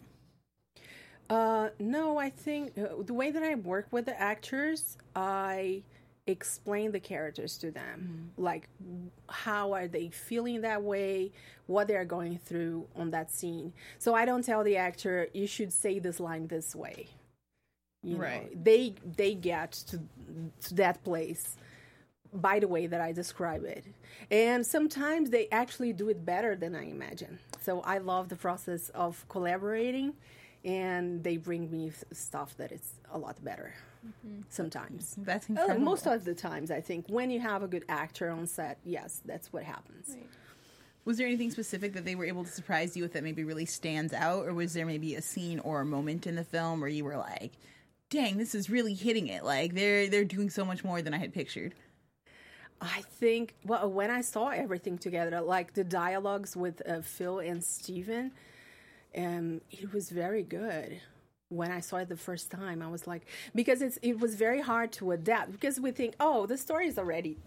Uh, 1.31 1.71
no, 1.79 2.19
I 2.19 2.31
think 2.31 2.77
uh, 2.79 3.03
the 3.05 3.15
way 3.15 3.31
that 3.31 3.43
I 3.43 3.55
work 3.55 3.89
with 3.91 4.05
the 4.07 4.21
actors, 4.21 4.99
I 5.17 5.83
explain 6.27 6.93
the 6.93 7.01
characters 7.01 7.57
to 7.59 7.71
them, 7.71 8.31
like 8.37 8.69
how 9.29 9.73
are 9.73 9.89
they 9.89 10.09
feeling 10.09 10.63
that 10.63 10.83
way, 10.83 11.33
what 11.67 11.89
they 11.89 11.97
are 11.97 12.05
going 12.05 12.39
through 12.39 12.87
on 12.97 13.11
that 13.11 13.31
scene. 13.31 13.73
So 13.99 14.15
I 14.15 14.25
don't 14.25 14.45
tell 14.45 14.63
the 14.65 14.77
actor 14.77 15.29
you 15.33 15.47
should 15.47 15.73
say 15.73 15.99
this 15.99 16.21
line 16.21 16.47
this 16.47 16.75
way. 16.75 17.09
You 18.03 18.19
Right. 18.19 18.43
know, 18.55 18.63
they 18.63 18.95
they 19.17 19.35
get 19.35 19.73
to, 19.89 20.01
to 20.63 20.75
that 20.75 21.03
place 21.05 21.57
by 22.35 22.59
the 22.59 22.69
way 22.69 22.87
that 22.87 23.01
I 23.01 23.13
describe 23.13 23.65
it. 23.65 23.85
And 24.31 24.67
sometimes 24.67 25.31
they 25.31 25.49
actually 25.53 25.93
do 25.93 26.09
it 26.09 26.25
better 26.25 26.57
than 26.57 26.75
I 26.75 26.85
imagine. 26.91 27.39
So 27.61 27.81
I 27.83 27.99
love 27.99 28.29
the 28.29 28.37
process 28.37 28.89
of 28.91 29.25
collaborating 29.29 30.15
and 30.65 31.23
they 31.23 31.37
bring 31.37 31.71
me 31.71 31.93
stuff 32.13 32.57
that 32.57 32.73
is 32.73 32.95
a 33.13 33.19
lot 33.19 33.43
better 33.45 33.75
sometimes. 34.49 35.15
That's 35.19 35.47
Uh, 35.49 35.53
incredible. 35.55 35.81
most 35.85 36.07
of 36.07 36.25
the 36.25 36.35
times, 36.35 36.71
I 36.71 36.81
think, 36.81 37.07
when 37.09 37.31
you 37.31 37.41
have 37.41 37.63
a 37.63 37.69
good 37.69 37.85
actor 37.89 38.31
on 38.31 38.47
set, 38.47 38.79
yes, 38.85 39.21
that's 39.25 39.53
what 39.53 39.63
happens. 39.63 40.17
Was 41.05 41.19
there 41.19 41.27
anything 41.27 41.51
specific 41.51 41.93
that 41.93 42.05
they 42.05 42.15
were 42.15 42.25
able 42.25 42.45
to 42.45 42.51
surprise 42.51 42.97
you 42.97 43.03
with 43.03 43.13
that 43.13 43.23
maybe 43.23 43.45
really 43.45 43.67
stands 43.67 44.13
out? 44.15 44.47
Or 44.47 44.55
was 44.55 44.73
there 44.73 44.87
maybe 44.87 45.15
a 45.15 45.23
scene 45.23 45.59
or 45.61 45.81
a 45.83 45.85
moment 45.87 46.27
in 46.27 46.35
the 46.35 46.45
film 46.45 46.81
where 46.81 46.89
you 46.89 47.05
were 47.05 47.17
like, 47.17 47.53
dang, 48.11 48.39
this 48.39 48.55
is 48.55 48.71
really 48.71 48.95
hitting 48.95 49.27
it. 49.29 49.45
Like 49.45 49.75
they're 49.75 50.09
they're 50.09 50.25
doing 50.25 50.49
so 50.49 50.65
much 50.65 50.83
more 50.85 51.03
than 51.03 51.13
I 51.13 51.19
had 51.19 51.33
pictured. 51.35 51.75
I 52.81 53.03
think 53.03 53.55
well 53.65 53.91
when 53.91 54.11
I 54.11 54.21
saw 54.21 54.49
everything 54.49 54.99
together, 54.99 55.41
like 55.41 55.75
the 55.75 55.85
dialogues 55.85 56.57
with 56.57 56.83
uh, 56.89 57.01
Phil 57.01 57.39
and 57.39 57.63
Steven, 57.63 58.33
um, 59.17 59.61
it 59.71 59.93
was 59.93 60.11
very 60.11 60.43
good. 60.43 61.01
When 61.49 61.71
I 61.71 61.81
saw 61.81 61.99
it 61.99 62.09
the 62.09 62.17
first 62.17 62.51
time, 62.51 62.83
I 62.83 62.89
was 62.89 63.07
like, 63.07 63.27
because 63.55 63.81
it's 63.81 63.99
it 64.03 64.19
was 64.19 64.35
very 64.35 64.61
hard 64.61 64.93
to 64.93 65.13
adapt 65.13 65.53
because 65.53 65.81
we 65.81 65.93
think, 65.93 66.15
oh, 66.21 66.47
the 66.47 66.59
story 66.59 66.89
is 66.89 66.99
already, 66.99 67.39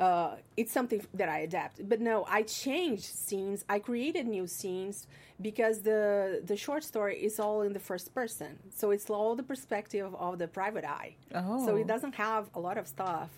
uh, 0.00 0.36
it's 0.56 0.72
something 0.72 1.04
that 1.14 1.28
I 1.28 1.40
adapt. 1.40 1.86
But 1.88 2.00
no, 2.00 2.24
I 2.28 2.42
changed 2.42 3.04
scenes. 3.04 3.64
I 3.68 3.78
created 3.78 4.26
new 4.26 4.46
scenes 4.46 5.06
because 5.40 5.82
the 5.82 6.42
the 6.44 6.56
short 6.56 6.82
story 6.82 7.18
is 7.18 7.38
all 7.38 7.62
in 7.62 7.72
the 7.72 7.80
first 7.80 8.14
person, 8.14 8.58
so 8.74 8.90
it's 8.90 9.10
all 9.10 9.36
the 9.36 9.42
perspective 9.42 10.14
of 10.14 10.38
the 10.38 10.48
private 10.48 10.84
eye. 10.84 11.16
Oh. 11.34 11.66
So 11.66 11.76
it 11.76 11.86
doesn't 11.86 12.14
have 12.14 12.48
a 12.54 12.60
lot 12.60 12.78
of 12.78 12.86
stuff 12.86 13.30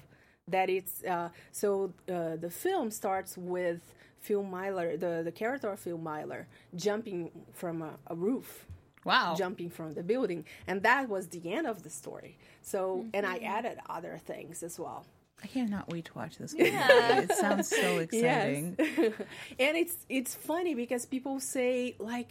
that 0.48 0.68
it's 0.70 1.02
uh, 1.04 1.30
so 1.52 1.92
uh, 2.08 2.36
the 2.36 2.50
film 2.50 2.90
starts 2.90 3.36
with 3.36 3.80
Phil 4.20 4.42
Myler, 4.42 4.96
the 4.96 5.22
the 5.24 5.32
character 5.32 5.70
of 5.70 5.78
Phil 5.80 5.98
Myler, 5.98 6.46
jumping 6.74 7.30
from 7.52 7.82
a, 7.82 7.90
a 8.08 8.14
roof. 8.14 8.66
Wow. 9.04 9.34
Jumping 9.36 9.68
from 9.68 9.92
the 9.92 10.02
building. 10.02 10.46
And 10.66 10.82
that 10.84 11.10
was 11.10 11.28
the 11.28 11.52
end 11.52 11.66
of 11.66 11.82
the 11.82 11.90
story. 11.90 12.38
So, 12.62 13.04
and 13.12 13.26
I 13.26 13.36
Mm-hmm. 13.36 13.44
added 13.56 13.78
other 13.86 14.18
things 14.24 14.62
as 14.62 14.78
well. 14.78 15.04
I 15.42 15.46
cannot 15.46 15.92
wait 15.92 16.06
to 16.06 16.14
watch 16.14 16.38
this. 16.38 16.54
Yeah. 16.56 17.20
it 17.20 17.32
sounds 17.32 17.68
so 17.68 17.98
exciting. 18.04 18.76
Yes. 18.78 19.12
and 19.58 19.76
it's 19.76 19.96
it's 20.08 20.34
funny 20.34 20.74
because 20.74 21.04
people 21.04 21.38
say 21.38 21.96
like 21.98 22.30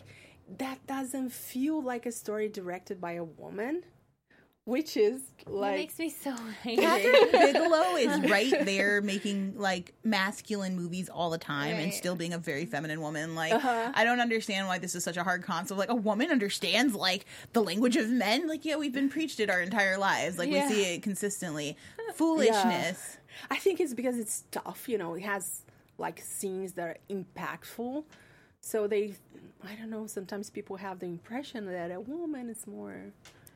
that 0.58 0.80
doesn't 0.88 1.32
feel 1.32 1.80
like 1.84 2.08
a 2.08 2.12
story 2.12 2.49
directed 2.49 2.99
by 2.99 3.13
a 3.13 3.23
woman, 3.23 3.84
which 4.65 4.95
is 4.95 5.21
It 5.39 5.49
like 5.49 5.76
makes 5.76 5.99
me 5.99 6.10
so 6.10 6.34
Kathryn 6.63 7.15
angry. 7.15 7.32
Bigelow 7.54 7.95
is 7.97 8.32
right 8.32 8.65
there 8.65 9.02
making 9.02 9.56
like 9.58 9.93
masculine 10.04 10.76
movies 10.78 11.10
all 11.10 11.30
the 11.30 11.38
time 11.38 11.76
and 11.76 11.93
still 11.93 12.15
being 12.15 12.34
a 12.34 12.38
very 12.38 12.65
feminine 12.65 13.02
woman. 13.02 13.36
Like 13.36 13.54
Uh-huh. 13.54 13.91
I 13.93 14.04
don't 14.06 14.21
understand 14.21 14.67
why 14.67 14.78
this 14.78 14.95
is 14.95 15.04
such 15.04 15.17
a 15.17 15.23
hard 15.23 15.43
concept. 15.43 15.78
Like 15.78 15.89
a 15.89 15.95
woman 15.95 16.32
understands 16.32 16.95
like 16.95 17.26
the 17.52 17.62
language 17.62 17.97
of 17.97 18.10
men. 18.10 18.47
Like 18.47 18.63
yeah, 18.63 18.78
we've 18.78 18.93
been 18.93 19.10
preached 19.10 19.39
it 19.41 19.49
our 19.49 19.62
entire 19.62 19.97
lives. 19.97 20.38
Like 20.38 20.49
Yeah. 20.49 20.69
we 20.69 20.73
see 20.76 20.93
it 20.95 21.04
consistently. 21.04 21.76
Foolishness. 22.15 23.17
I 23.52 23.58
think 23.58 23.82
it's 23.82 23.93
because 23.93 24.17
it's 24.17 24.43
tough, 24.52 24.88
you 24.88 24.97
know, 24.97 25.15
it 25.15 25.23
has 25.23 25.63
like 25.97 26.21
scenes 26.21 26.73
that 26.73 26.88
are 26.88 26.97
impactful. 27.10 28.06
So 28.62 28.88
they 28.88 29.15
I 29.65 29.76
don't 29.76 29.89
know, 29.89 30.08
sometimes 30.08 30.49
people 30.49 30.78
have 30.78 30.99
the 30.99 31.06
impression 31.08 31.65
that 31.65 31.91
a 31.91 31.99
woman 31.99 32.49
is 32.49 32.65
more 32.65 33.12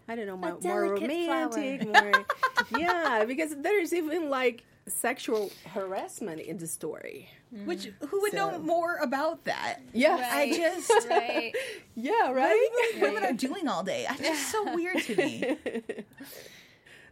I 0.07 0.15
don't 0.15 0.25
know, 0.27 0.37
more, 0.37 0.51
more 0.51 0.97
delicate 0.97 1.09
romantic, 1.27 1.85
more 1.85 2.25
Yeah, 2.77 3.25
because 3.25 3.55
there's 3.57 3.93
even 3.93 4.29
like 4.29 4.63
sexual 4.87 5.51
harassment 5.65 6.39
in 6.39 6.57
the 6.57 6.67
story. 6.67 7.29
Which 7.65 7.91
who 8.07 8.21
would 8.21 8.33
know 8.33 8.57
more 8.59 8.97
about 8.97 9.43
that? 9.45 9.79
Yeah. 9.93 10.29
I 10.31 10.51
just 10.51 11.09
right. 11.09 11.53
Yeah, 11.95 12.27
what 12.27 12.35
right? 12.35 12.69
do 12.71 12.83
think 12.91 13.01
women 13.03 13.23
are 13.23 13.33
doing 13.47 13.67
all 13.67 13.83
day? 13.83 14.05
I 14.09 14.15
just 14.17 14.51
so 14.51 14.73
weird 14.75 14.99
to 15.03 15.15
me. 15.15 15.57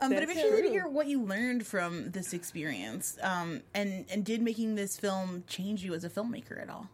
Um, 0.01 0.09
but 0.09 0.21
I'm 0.23 0.27
That's 0.27 0.37
interested 0.37 0.63
to 0.63 0.69
hear 0.69 0.87
what 0.89 1.07
you 1.07 1.23
learned 1.23 1.65
from 1.65 2.11
this 2.11 2.33
experience, 2.33 3.17
um, 3.21 3.61
and 3.73 4.05
and 4.11 4.25
did 4.25 4.41
making 4.41 4.75
this 4.75 4.97
film 4.97 5.45
change 5.47 5.83
you 5.85 5.93
as 5.93 6.03
a 6.03 6.09
filmmaker 6.09 6.61
at 6.61 6.69
all? 6.69 6.89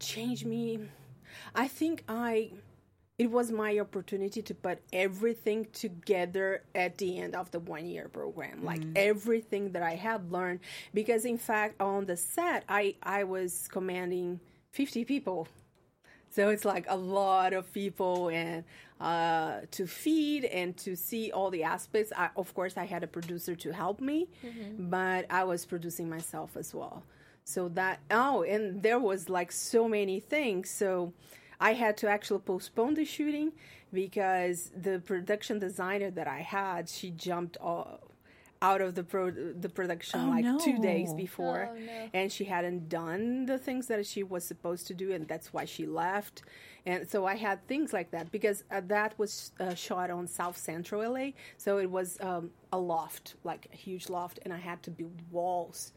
change 0.00 0.44
me. 0.44 0.80
I 1.54 1.68
think 1.68 2.02
I 2.08 2.50
it 3.22 3.30
was 3.30 3.52
my 3.52 3.78
opportunity 3.78 4.42
to 4.42 4.52
put 4.52 4.78
everything 4.92 5.60
together 5.72 6.62
at 6.74 6.98
the 6.98 7.18
end 7.18 7.36
of 7.36 7.48
the 7.52 7.60
one 7.60 7.86
year 7.86 8.08
program 8.08 8.64
like 8.64 8.82
everything 8.96 9.70
that 9.72 9.82
i 9.92 9.94
had 9.94 10.20
learned 10.32 10.58
because 10.92 11.24
in 11.24 11.38
fact 11.38 11.80
on 11.80 12.04
the 12.06 12.16
set 12.16 12.64
i 12.68 12.82
i 13.02 13.22
was 13.22 13.68
commanding 13.68 14.40
50 14.72 15.04
people 15.04 15.46
so 16.30 16.48
it's 16.48 16.64
like 16.64 16.86
a 16.88 16.96
lot 16.96 17.52
of 17.52 17.72
people 17.72 18.28
and 18.28 18.64
uh, 19.00 19.60
to 19.70 19.86
feed 19.86 20.44
and 20.46 20.76
to 20.78 20.96
see 20.96 21.30
all 21.30 21.50
the 21.50 21.64
aspects. 21.64 22.10
I, 22.16 22.30
of 22.36 22.54
course, 22.54 22.78
I 22.78 22.86
had 22.86 23.02
a 23.02 23.06
producer 23.06 23.54
to 23.56 23.70
help 23.72 24.00
me, 24.00 24.28
but 24.78 25.26
I 25.28 25.44
was 25.44 25.66
producing 25.66 26.08
myself 26.08 26.56
as 26.56 26.72
well. 26.72 27.02
So 27.44 27.68
that 27.70 27.98
oh, 28.10 28.44
and 28.44 28.82
there 28.82 28.98
was 28.98 29.28
like 29.28 29.52
so 29.52 29.88
many 29.88 30.20
things. 30.20 30.70
So 30.70 31.12
I 31.62 31.74
had 31.74 31.96
to 31.98 32.08
actually 32.08 32.40
postpone 32.40 32.94
the 32.94 33.04
shooting 33.04 33.52
because 33.92 34.70
the 34.76 34.98
production 34.98 35.60
designer 35.60 36.10
that 36.10 36.26
I 36.26 36.40
had, 36.40 36.88
she 36.88 37.10
jumped 37.10 37.56
all, 37.58 38.00
out 38.60 38.80
of 38.80 38.94
the 38.94 39.04
pro 39.04 39.30
the 39.30 39.68
production 39.68 40.20
Oh, 40.20 40.30
like 40.30 40.46
two 40.64 40.78
days 40.78 41.14
before. 41.14 41.70
Oh, 41.72 41.78
no. 41.78 42.10
and 42.14 42.32
she 42.32 42.44
hadn't 42.44 42.88
done 42.88 43.46
the 43.46 43.58
things 43.58 43.86
that 43.86 44.04
she 44.06 44.22
was 44.22 44.44
supposed 44.44 44.86
to 44.88 44.94
do 44.94 45.12
and 45.12 45.26
that's 45.28 45.52
why 45.52 45.64
she 45.64 45.86
left. 45.86 46.42
And 46.84 47.08
so 47.08 47.26
i 47.26 47.36
had 47.36 47.64
things 47.68 47.92
like 47.92 48.10
that 48.10 48.32
because 48.32 48.64
uh, 48.70 48.80
that 48.86 49.16
was 49.16 49.52
uh, 49.60 49.74
shot 49.74 50.10
on 50.10 50.26
south 50.26 50.56
central 50.56 51.12
la 51.12 51.26
so 51.56 51.78
it 51.78 51.88
was 51.88 52.18
um, 52.20 52.50
a 52.72 52.78
loft 52.78 53.34
like 53.44 53.68
a 53.72 53.76
huge 53.76 54.08
loft 54.08 54.40
and 54.42 54.52
i 54.52 54.58
had 54.58 54.82
to 54.82 54.90
build 54.90 55.22
walls 55.30 55.92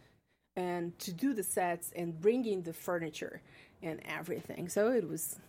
and 0.55 0.97
to 0.99 1.11
do 1.11 1.33
the 1.33 1.43
sets 1.43 1.91
and 1.95 2.21
bring 2.21 2.45
in 2.45 2.61
the 2.63 2.73
furniture 2.73 3.41
and 3.81 3.99
everything. 4.05 4.69
So 4.69 4.91
it 4.91 5.07
was 5.07 5.39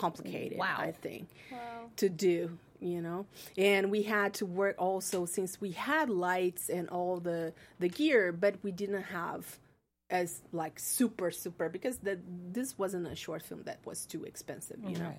complicated 0.00 0.58
Wow. 0.58 0.76
i 0.78 0.92
think 0.92 1.28
to 1.96 2.08
do 2.08 2.58
you 2.82 3.02
know? 3.02 3.26
And 3.58 3.90
we 3.90 4.02
had 4.16 4.32
to 4.40 4.46
work 4.46 4.76
also 4.78 5.26
since 5.26 5.60
we 5.60 5.72
had 5.72 6.08
lights 6.08 6.70
and 6.70 6.88
all 6.88 7.20
the 7.20 7.52
the 7.78 7.88
gear 7.88 8.32
but 8.32 8.54
we 8.62 8.70
didn't 8.72 9.02
have 9.02 9.58
as 10.08 10.40
like 10.52 10.78
super 10.78 11.30
super 11.30 11.68
because 11.68 11.98
the, 11.98 12.18
this 12.52 12.78
wasn't 12.78 13.06
a 13.06 13.14
short 13.14 13.42
film 13.42 13.62
that 13.64 13.78
was 13.84 14.06
too 14.06 14.24
expensive 14.24 14.78
you 14.82 14.96
know? 14.96 15.14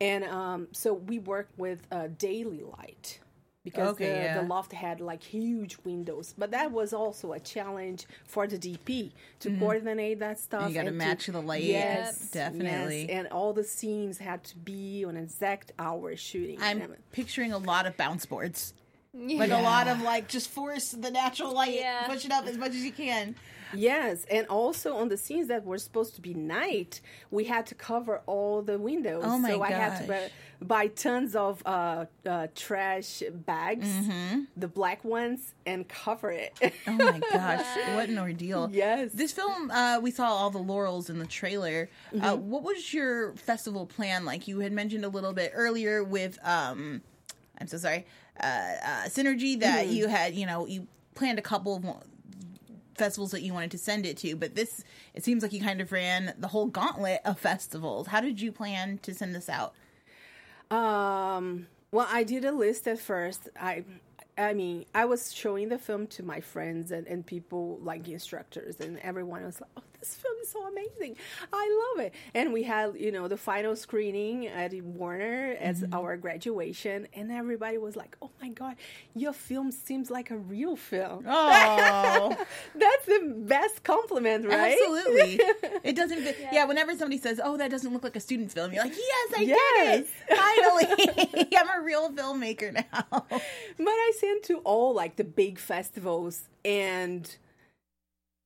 And 0.00 0.24
um 0.24 0.60
so 0.72 0.88
we 0.94 1.18
worked 1.34 1.56
with 1.58 1.80
uh, 1.92 2.08
daily 2.18 2.62
light 2.78 3.20
because 3.64 3.88
Okay, 3.90 4.06
the, 4.08 4.14
yeah. 4.14 4.40
the 4.40 4.46
loft 4.46 4.72
had 4.72 5.00
like 5.00 5.22
huge 5.22 5.76
windows 5.84 6.34
but 6.38 6.50
that 6.52 6.70
was 6.72 6.92
also 6.92 7.32
a 7.32 7.40
challenge 7.40 8.06
for 8.24 8.46
the 8.46 8.56
dp 8.58 9.10
to 9.40 9.50
coordinate 9.58 10.18
that 10.20 10.38
stuff 10.38 10.60
Mm-hmm. 10.62 10.68
you 10.70 10.74
gotta 10.74 10.90
match 10.92 11.26
the 11.26 11.40
light. 11.42 11.64
yes 11.64 12.30
Definitely. 12.30 13.02
yes, 13.02 13.10
and 13.10 13.28
all 13.28 13.52
the 13.52 13.64
scenes 13.64 14.18
had 14.18 14.44
to 14.44 14.56
be 14.56 15.04
on 15.04 15.16
exact 15.16 15.72
hour 15.78 16.14
shooting 16.16 16.58
I'm 16.60 16.80
And- 16.82 16.96
picturing 17.12 17.52
a 17.52 17.58
lot 17.58 17.86
of 17.86 17.96
bounce 17.96 18.24
boards. 18.26 18.74
Like 19.14 19.50
a 19.50 19.62
lot 19.62 19.88
of 19.88 20.02
like 20.02 20.28
just 20.28 20.48
force 20.50 20.90
the 20.92 21.10
natural 21.10 21.52
light, 21.52 21.74
Yeah. 21.74 22.06
push 22.06 22.24
it 22.24 22.30
up 22.30 22.46
as 22.46 22.56
much 22.58 22.70
as 22.70 22.84
you 22.84 22.92
can. 22.92 23.34
Yes, 23.74 24.24
and 24.30 24.46
also 24.48 24.96
on 24.96 25.08
the 25.08 25.16
scenes 25.16 25.48
that 25.48 25.64
were 25.64 25.78
supposed 25.78 26.14
to 26.16 26.20
be 26.20 26.34
night, 26.34 27.00
we 27.30 27.44
had 27.44 27.66
to 27.66 27.74
cover 27.74 28.22
all 28.26 28.62
the 28.62 28.78
windows. 28.78 29.22
Oh 29.26 29.38
my 29.38 29.50
so 29.50 29.62
I 29.62 29.70
had 29.70 29.96
to 30.00 30.04
buy, 30.06 30.20
gosh. 30.20 30.30
buy 30.60 30.86
tons 30.88 31.36
of 31.36 31.62
uh, 31.66 32.06
uh, 32.26 32.46
trash 32.54 33.22
bags, 33.46 33.86
Mm-hmm. 33.88 34.40
the 34.56 34.68
black 34.68 35.04
ones, 35.04 35.54
and 35.66 35.86
cover 35.88 36.30
it. 36.30 36.58
Oh 36.86 36.92
my 36.92 37.20
gosh, 37.32 37.66
what 37.94 38.08
an 38.08 38.18
ordeal! 38.18 38.70
Yes. 38.72 39.12
This 39.12 39.32
film, 39.32 39.70
uh, 39.70 39.98
we 40.00 40.10
saw 40.10 40.26
all 40.28 40.50
the 40.50 40.58
laurels 40.58 41.10
in 41.10 41.18
the 41.18 41.26
trailer. 41.26 41.88
Uh, 42.12 42.36
Mhm. 42.36 42.38
what 42.42 42.62
was 42.62 42.92
your 42.94 43.34
festival 43.36 43.86
plan 43.86 44.24
like? 44.24 44.48
You 44.48 44.60
had 44.60 44.72
mentioned 44.72 45.04
a 45.04 45.08
little 45.08 45.32
bit 45.32 45.52
earlier 45.54 46.02
with, 46.04 46.38
um, 46.44 47.02
I'm 47.60 47.66
so 47.66 47.76
sorry, 47.78 48.06
uh, 48.40 48.46
uh, 48.46 49.04
Synergy 49.08 49.58
that 49.60 49.86
Mhm. 49.86 49.92
you 49.92 50.08
had, 50.08 50.34
you 50.34 50.46
know, 50.46 50.66
you 50.66 50.86
planned 51.14 51.38
a 51.38 51.42
couple 51.42 51.74
of 51.74 51.84
festivals 52.98 53.30
that 53.30 53.42
you 53.42 53.54
wanted 53.54 53.70
to 53.72 53.78
send 53.78 54.04
it 54.04 54.16
to, 54.18 54.36
but 54.36 54.54
this, 54.54 54.84
it 55.14 55.24
seems 55.24 55.42
like 55.42 55.52
you 55.52 55.60
kind 55.60 55.80
of 55.80 55.92
ran 55.92 56.34
the 56.38 56.48
whole 56.48 56.66
gauntlet 56.66 57.20
of 57.24 57.38
festivals. 57.38 58.08
How 58.08 58.20
did 58.20 58.40
you 58.40 58.52
plan 58.52 58.98
to 59.02 59.14
send 59.14 59.34
this 59.34 59.48
out? 59.48 59.74
Um, 60.70 61.66
well, 61.90 62.06
I 62.10 62.24
did 62.24 62.44
a 62.44 62.52
list 62.52 62.86
at 62.86 62.98
first. 62.98 63.48
I, 63.58 63.84
I 64.36 64.52
mean, 64.52 64.84
I 64.94 65.06
was 65.06 65.32
showing 65.32 65.68
the 65.68 65.78
film 65.78 66.06
to 66.08 66.22
my 66.22 66.40
friends 66.40 66.90
and, 66.90 67.06
and 67.06 67.24
people 67.24 67.78
like 67.82 68.06
instructors, 68.08 68.78
and 68.80 68.98
everyone 69.00 69.44
was 69.44 69.60
like, 69.60 69.70
"Oh, 69.76 69.82
this 70.00 70.14
film 70.14 70.34
is 70.42 70.50
so 70.50 70.66
amazing! 70.66 71.16
I 71.52 71.92
love 71.96 72.06
it!" 72.06 72.14
And 72.34 72.52
we 72.52 72.62
had, 72.62 72.94
you 72.98 73.12
know, 73.12 73.28
the 73.28 73.36
final 73.36 73.76
screening 73.76 74.46
at 74.46 74.72
Warner 74.82 75.56
as 75.60 75.82
mm-hmm. 75.82 75.94
our 75.94 76.16
graduation, 76.16 77.08
and 77.14 77.30
everybody 77.30 77.78
was 77.78 77.96
like, 77.96 78.16
"Oh 78.22 78.30
my 78.40 78.48
god, 78.48 78.76
your 79.14 79.32
film 79.32 79.70
seems 79.70 80.10
like 80.10 80.30
a 80.30 80.36
real 80.36 80.76
film!" 80.76 81.24
Oh. 81.26 82.36
that's 82.74 83.06
the 83.06 83.34
best 83.36 83.82
compliment, 83.84 84.46
right? 84.46 84.76
Absolutely. 84.78 85.40
It 85.84 85.94
doesn't 85.96 86.20
fit. 86.22 86.36
Yeah. 86.52 86.64
whenever 86.64 86.96
somebody 86.96 87.18
says, 87.18 87.40
"Oh, 87.42 87.56
that 87.56 87.70
doesn't 87.70 87.92
look 87.92 88.04
like 88.04 88.16
a 88.16 88.20
student 88.20 88.52
film," 88.52 88.72
you're 88.72 88.82
like, 88.84 88.96
"Yes, 88.96 89.32
I 89.36 89.42
Yes. 89.42 89.58
did 89.76 90.00
it! 90.00 91.36
Finally, 91.36 91.56
I'm 91.56 91.80
a 91.80 91.84
real 91.84 92.10
filmmaker 92.12 92.72
now." 92.72 93.06
but 93.30 93.40
I 93.80 94.12
sent 94.18 94.42
to 94.44 94.58
all 94.58 94.94
like 94.94 95.16
the 95.16 95.24
big 95.24 95.58
festivals 95.58 96.48
and 96.64 97.36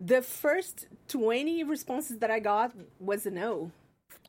the 0.05 0.21
first 0.21 0.87
20 1.09 1.63
responses 1.63 2.19
that 2.19 2.31
I 2.31 2.41
got 2.41 2.73
was 2.99 3.25
a 3.25 3.31
no. 3.31 3.71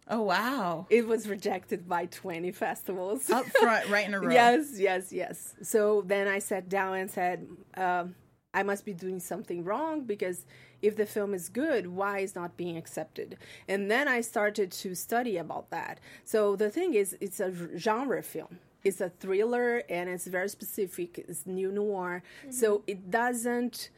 Oh 0.07 0.21
wow. 0.21 0.85
It 0.89 1.07
was 1.07 1.27
rejected 1.27 1.87
by 1.87 2.05
20 2.05 2.51
festivals. 2.51 3.29
Up 3.29 3.45
front, 3.45 3.89
right 3.89 4.07
in 4.07 4.13
a 4.13 4.19
row. 4.21 4.31
Yes, 4.31 4.73
yes, 4.77 5.11
yes. 5.11 5.55
So 5.61 6.03
then 6.05 6.27
I 6.27 6.39
sat 6.39 6.69
down 6.69 6.97
and 6.97 7.09
said, 7.09 7.47
um, 7.75 8.15
I 8.53 8.63
must 8.63 8.85
be 8.85 8.93
doing 8.93 9.19
something 9.19 9.63
wrong 9.63 10.01
because 10.01 10.45
if 10.81 10.95
the 10.95 11.05
film 11.05 11.33
is 11.33 11.49
good, 11.49 11.87
why 11.87 12.19
is 12.19 12.35
not 12.35 12.55
being 12.57 12.77
accepted? 12.77 13.37
And 13.67 13.89
then 13.89 14.07
I 14.07 14.21
started 14.21 14.71
to 14.73 14.93
study 14.93 15.37
about 15.37 15.71
that. 15.71 15.99
So 16.25 16.55
the 16.55 16.69
thing 16.69 16.93
is, 16.93 17.17
it's 17.19 17.39
a 17.39 17.51
genre 17.77 18.21
film. 18.21 18.59
It's 18.83 18.99
a 18.99 19.09
thriller 19.09 19.81
and 19.89 20.09
it's 20.09 20.27
very 20.27 20.49
specific. 20.49 21.17
It's 21.17 21.47
neo-noir. 21.47 22.21
So 22.49 22.83
it 22.85 23.09
doesn't 23.09 23.89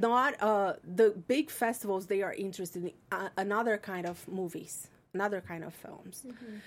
not 0.00 0.34
uh 0.42 0.74
the 0.96 1.10
big 1.28 1.50
festivals 1.50 2.06
they 2.06 2.22
are 2.22 2.34
interested 2.34 2.84
in 2.84 2.92
uh, 3.12 3.28
another 3.36 3.76
kind 3.78 4.06
of 4.06 4.16
movies 4.28 4.88
another 5.14 5.40
kind 5.40 5.64
of 5.64 5.72
films. 5.72 6.26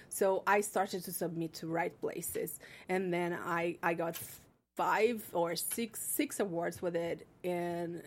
So 0.09 0.41
i 0.47 0.61
started 0.61 1.03
to 1.05 1.11
submit 1.11 1.53
to 1.59 1.67
right 1.67 1.93
places 2.01 2.59
and 2.93 3.13
then 3.13 3.37
i 3.45 3.77
i 3.83 3.93
got 3.93 4.17
five 4.75 5.21
or 5.33 5.55
six 5.55 6.01
six 6.01 6.39
awards 6.39 6.81
with 6.81 6.95
it 6.95 7.27
and 7.43 8.01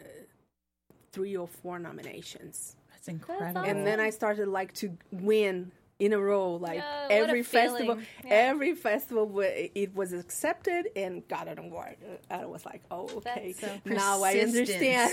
three 1.13 1.37
or 1.37 1.47
four 1.47 1.79
nominations. 1.79 2.77
That's 2.91 3.09
incredible. 3.09 3.63
and 3.71 3.87
then 3.87 4.01
i 4.01 4.11
started 4.11 4.49
like 4.49 4.73
to 4.83 4.87
win 5.13 5.71
in 6.05 6.13
a 6.13 6.19
row 6.19 6.57
like 6.57 6.79
Yeah, 6.79 7.07
every 7.11 7.43
festival. 7.45 7.97
Yeah. 8.25 8.31
every 8.51 8.75
festival 8.75 9.41
it 9.41 9.95
was 9.95 10.13
accepted 10.13 10.89
and 10.97 11.27
got 11.29 11.47
an 11.47 11.59
award 11.61 11.97
i 12.29 12.45
was 12.45 12.65
like 12.67 12.83
oh 12.91 13.09
okay 13.19 13.55
So 13.59 13.69
now 13.85 14.23
i 14.25 14.33
understand 14.41 15.11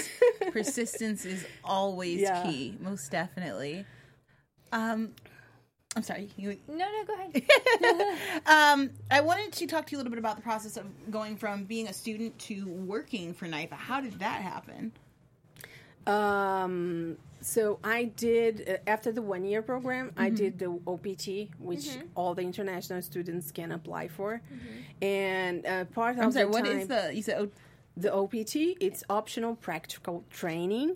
persistence. 0.51 0.51
persistence 0.51 1.25
is 1.25 1.45
always 1.63 2.21
Yeah. 2.21 2.43
key, 2.43 2.75
most 2.81 3.11
definitely. 3.11 3.85
Um, 4.71 5.13
I'm 5.95 6.03
sorry. 6.03 6.29
You, 6.37 6.57
No, 6.67 6.75
no, 6.95 7.03
go 7.05 7.13
ahead. 7.15 7.43
um, 8.45 8.89
I 9.09 9.21
wanted 9.21 9.51
to 9.53 9.65
talk 9.67 9.87
to 9.87 9.91
you 9.91 9.97
a 9.97 9.99
little 9.99 10.11
bit 10.11 10.19
about 10.19 10.35
the 10.35 10.41
process 10.43 10.77
of 10.77 10.85
going 11.11 11.35
from 11.37 11.63
being 11.65 11.87
a 11.87 11.93
student 11.93 12.37
to 12.47 12.65
working 12.67 13.33
for 13.33 13.47
NYFA. 13.47 13.73
How 13.73 13.99
did 13.99 14.13
that 14.19 14.41
happen? 14.41 14.91
Um, 16.07 17.17
so 17.41 17.79
I 17.83 18.05
did 18.05 18.67
uh, 18.69 18.89
after 18.89 19.11
the 19.11 19.21
one 19.21 19.45
year 19.45 19.61
program, 19.61 20.11
I 20.17 20.29
Mhm. 20.29 20.35
did 20.35 20.59
the 20.59 20.79
OPT, 20.87 21.49
which 21.59 21.85
Mhm. 21.87 22.07
all 22.15 22.33
the 22.35 22.41
international 22.41 23.01
students 23.01 23.51
can 23.51 23.71
apply 23.71 24.07
for, 24.09 24.41
and 25.01 25.65
uh, 25.65 25.85
part 25.85 26.17
I'm 26.17 26.27
of 26.27 26.33
sorry. 26.33 26.45
the 26.45 26.51
What 26.51 26.65
time, 26.65 26.79
is 26.79 26.87
the 26.87 27.11
you 27.13 27.21
said? 27.21 27.37
Oh, 27.41 27.49
the 27.97 28.13
OPT? 28.13 28.77
It's 28.79 29.03
optional 29.09 29.55
practical 29.55 30.23
training, 30.29 30.95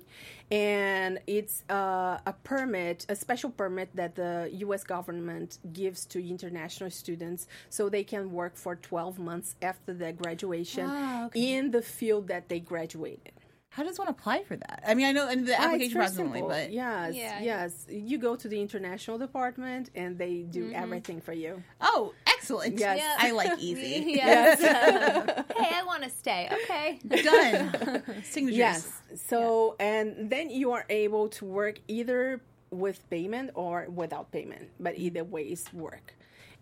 and 0.52 1.20
it's 1.28 1.63
uh, 1.70 2.18
a 2.26 2.34
permit, 2.44 3.06
a 3.10 3.16
special 3.16 3.50
permit 3.50 3.89
that 3.96 4.16
the 4.16 4.50
U.S. 4.66 4.84
government 4.86 5.60
gives 5.74 6.06
to 6.08 6.20
international 6.26 6.89
students, 6.92 7.48
so 7.70 7.89
they 7.89 8.04
can 8.06 8.32
work 8.32 8.56
for 8.56 8.76
12 8.78 9.20
months 9.20 9.56
after 9.62 9.94
their 9.94 10.13
graduation 10.13 10.88
Ah, 10.89 11.26
okay. 11.26 11.58
in 11.58 11.72
the 11.72 11.82
field 11.82 12.28
that 12.28 12.48
they 12.50 12.60
graduated. 12.62 13.34
How 13.76 13.82
does 13.82 13.98
one 13.98 14.08
apply 14.08 14.44
for 14.44 14.56
that? 14.56 14.84
I 14.88 14.94
mean, 14.94 15.08
I 15.08 15.12
know 15.14 15.28
in 15.30 15.46
the 15.46 15.60
application 15.60 15.94
very 15.94 16.06
process 16.06 16.20
only, 16.20 16.42
but 16.44 16.72
yes, 16.72 17.16
Yeah. 17.16 17.42
yes, 17.42 17.88
you 17.90 18.20
go 18.20 18.36
to 18.36 18.48
the 18.48 18.62
international 18.62 19.18
department 19.18 19.90
and 19.96 20.16
they 20.16 20.44
do 20.44 20.70
Mhm. 20.70 20.74
everything 20.84 21.20
for 21.20 21.34
you. 21.34 21.64
oh, 21.82 22.14
excellent. 22.28 22.78
Yes. 22.78 23.00
Yeah. 23.00 23.16
I 23.28 23.32
like 23.32 23.58
easy. 23.58 24.04
Yes. 24.24 24.62
hey, 25.58 25.72
I 25.76 25.84
want 25.88 26.04
to 26.04 26.10
stay. 26.12 26.48
Okay. 26.52 27.00
Done. 27.24 28.04
Signatures. 28.24 28.58
Yes. 28.58 29.02
So 29.16 29.76
and 29.80 30.30
then 30.30 30.52
you 30.52 30.72
are 30.74 30.86
able 30.90 31.30
to 31.30 31.44
work 31.46 31.80
either 31.88 32.42
with 32.70 33.10
payment 33.10 33.50
or 33.56 33.88
without 33.90 34.32
payment, 34.32 34.70
but 34.80 35.00
either 35.00 35.24
ways 35.24 35.66
work. 35.74 36.14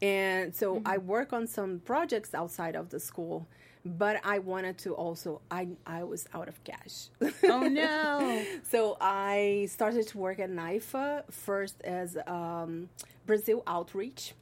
And 0.02 0.56
so 0.56 0.82
I 0.86 0.98
work 0.98 1.34
on 1.34 1.46
some 1.46 1.80
projects 1.80 2.34
outside 2.34 2.76
of 2.78 2.90
the 2.90 3.00
school, 3.02 3.48
but 3.86 4.22
I 4.24 4.40
wanted 4.40 4.78
to 4.80 4.94
also 4.94 5.42
I 5.50 5.70
I 5.86 6.04
was 6.04 6.28
out 6.34 6.48
of 6.48 6.64
cash. 6.64 7.10
Oh 7.44 7.62
no. 7.68 8.44
so 8.70 8.98
I 9.02 9.68
started 9.70 10.08
to 10.10 10.18
work 10.18 10.40
at 10.40 10.50
NYFA 10.50 11.32
first 11.32 11.82
as 11.84 12.18
um, 12.28 12.90
Brazil 13.26 13.64
Outreach 13.68 14.34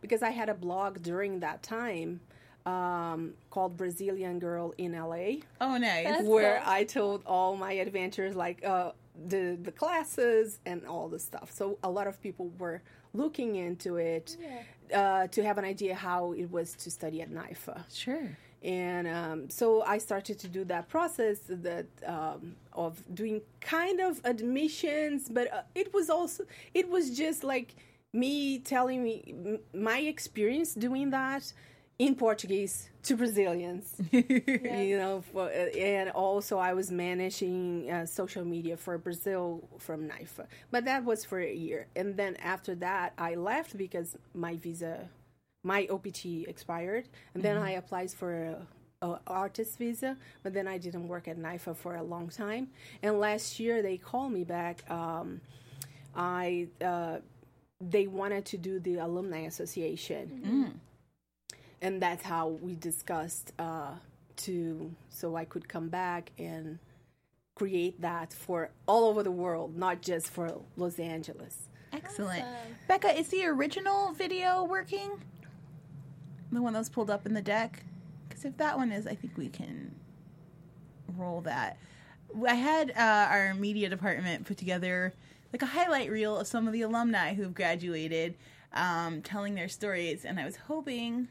because 0.00 0.22
I 0.22 0.30
had 0.30 0.48
a 0.48 0.54
blog 0.54 1.02
during 1.02 1.40
that 1.40 1.62
time 1.62 2.20
um, 2.66 3.34
called 3.50 3.76
Brazilian 3.76 4.38
Girl 4.38 4.74
in 4.78 4.92
LA 4.92 5.40
Oh 5.60 5.76
nice. 5.78 6.04
That's 6.06 6.24
where 6.28 6.60
cool. 6.64 6.72
I 6.72 6.84
told 6.84 7.22
all 7.26 7.56
my 7.56 7.72
adventures, 7.72 8.34
like 8.34 8.64
uh, 8.64 8.92
the 9.26 9.58
the 9.62 9.72
classes 9.72 10.58
and 10.66 10.86
all 10.86 11.08
the 11.08 11.18
stuff. 11.18 11.50
So 11.52 11.78
a 11.82 11.90
lot 11.90 12.06
of 12.06 12.20
people 12.22 12.50
were 12.58 12.82
looking 13.14 13.56
into 13.56 13.96
it 13.96 14.36
uh, 14.94 15.26
to 15.28 15.42
have 15.42 15.58
an 15.58 15.64
idea 15.64 15.94
how 15.94 16.32
it 16.32 16.50
was 16.50 16.74
to 16.74 16.90
study 16.90 17.22
at 17.22 17.30
NYFA. 17.30 17.84
Sure. 17.92 18.36
And 18.62 19.06
um, 19.06 19.50
so 19.50 19.82
I 19.82 19.98
started 19.98 20.38
to 20.40 20.48
do 20.48 20.64
that 20.64 20.88
process 20.88 21.38
that 21.48 21.86
um, 22.04 22.56
of 22.72 23.02
doing 23.14 23.40
kind 23.60 24.00
of 24.00 24.20
admissions, 24.24 25.28
but 25.28 25.52
uh, 25.52 25.62
it 25.74 25.94
was 25.94 26.10
also 26.10 26.44
it 26.74 26.88
was 26.88 27.16
just 27.16 27.44
like 27.44 27.76
me 28.12 28.58
telling 28.58 29.02
me 29.02 29.58
my 29.72 29.98
experience 29.98 30.74
doing 30.74 31.10
that 31.10 31.52
in 31.98 32.14
Portuguese 32.14 32.90
to 33.02 33.16
Brazilians, 33.16 34.00
you 34.12 34.96
know, 34.96 35.22
for, 35.32 35.46
uh, 35.46 35.76
and 35.76 36.10
also 36.10 36.58
I 36.58 36.72
was 36.72 36.92
managing 36.92 37.90
uh, 37.90 38.06
social 38.06 38.44
media 38.44 38.76
for 38.76 38.96
Brazil 38.98 39.68
from 39.78 40.08
NYFA, 40.08 40.46
but 40.70 40.84
that 40.84 41.04
was 41.04 41.24
for 41.24 41.40
a 41.40 41.52
year, 41.52 41.88
and 41.96 42.16
then 42.16 42.36
after 42.36 42.74
that 42.76 43.14
I 43.18 43.34
left 43.34 43.76
because 43.76 44.16
my 44.32 44.56
visa, 44.56 45.08
my 45.62 45.86
OPT 45.90 46.46
expired, 46.46 47.08
and 47.34 47.42
then 47.42 47.56
I 47.56 47.72
applied 47.72 48.10
for 48.10 48.56
a, 49.02 49.06
a 49.06 49.20
artist 49.26 49.78
visa, 49.78 50.16
but 50.42 50.54
then 50.54 50.66
I 50.68 50.78
didn't 50.78 51.08
work 51.08 51.28
at 51.28 51.38
NYFA 51.38 51.76
for 51.76 51.96
a 51.96 52.02
long 52.02 52.28
time, 52.28 52.68
and 53.02 53.18
last 53.18 53.58
year 53.58 53.82
they 53.82 53.96
called 53.96 54.32
me 54.32 54.44
back. 54.44 54.88
Um, 54.90 55.40
I 56.14 56.68
uh, 56.84 57.18
they 57.80 58.06
wanted 58.06 58.44
to 58.46 58.56
do 58.56 58.80
the 58.80 58.96
alumni 58.96 59.40
association 59.40 60.72
and 61.80 62.02
that's 62.02 62.22
how 62.22 62.48
we 62.48 62.74
discussed 62.74 63.52
uh, 63.58 63.92
to 64.36 64.94
so 65.10 65.36
I 65.36 65.44
could 65.44 65.68
come 65.68 65.88
back 65.88 66.32
and 66.38 66.78
create 67.54 68.00
that 68.00 68.32
for 68.32 68.70
all 68.86 69.04
over 69.06 69.22
the 69.22 69.30
world, 69.30 69.76
not 69.76 70.00
just 70.00 70.28
for 70.28 70.60
Los 70.76 70.98
Angeles. 70.98 71.68
Excellent. 71.92 72.44
Becca, 72.86 73.18
is 73.18 73.28
the 73.28 73.44
original 73.46 74.12
video 74.12 74.64
working? 74.64 75.10
The 76.52 76.62
one 76.62 76.72
that 76.72 76.78
was 76.78 76.88
pulled 76.88 77.10
up 77.10 77.26
in 77.26 77.34
the 77.34 77.42
deck? 77.42 77.84
Because 78.28 78.44
if 78.44 78.56
that 78.58 78.76
one 78.76 78.90
is, 78.92 79.06
I 79.06 79.14
think 79.14 79.36
we 79.36 79.48
can 79.48 79.94
roll 81.16 81.40
that. 81.42 81.78
I 82.46 82.54
had 82.54 82.90
uh, 82.90 83.28
our 83.30 83.54
media 83.54 83.88
department 83.88 84.46
put 84.46 84.56
together 84.58 85.12
like 85.52 85.62
a 85.62 85.66
highlight 85.66 86.10
reel 86.10 86.36
of 86.38 86.46
some 86.46 86.66
of 86.66 86.72
the 86.72 86.82
alumni 86.82 87.34
who've 87.34 87.54
graduated, 87.54 88.34
um, 88.74 89.22
telling 89.22 89.54
their 89.54 89.68
stories, 89.68 90.24
and 90.26 90.38
I 90.38 90.44
was 90.44 90.56
hoping, 90.56 91.28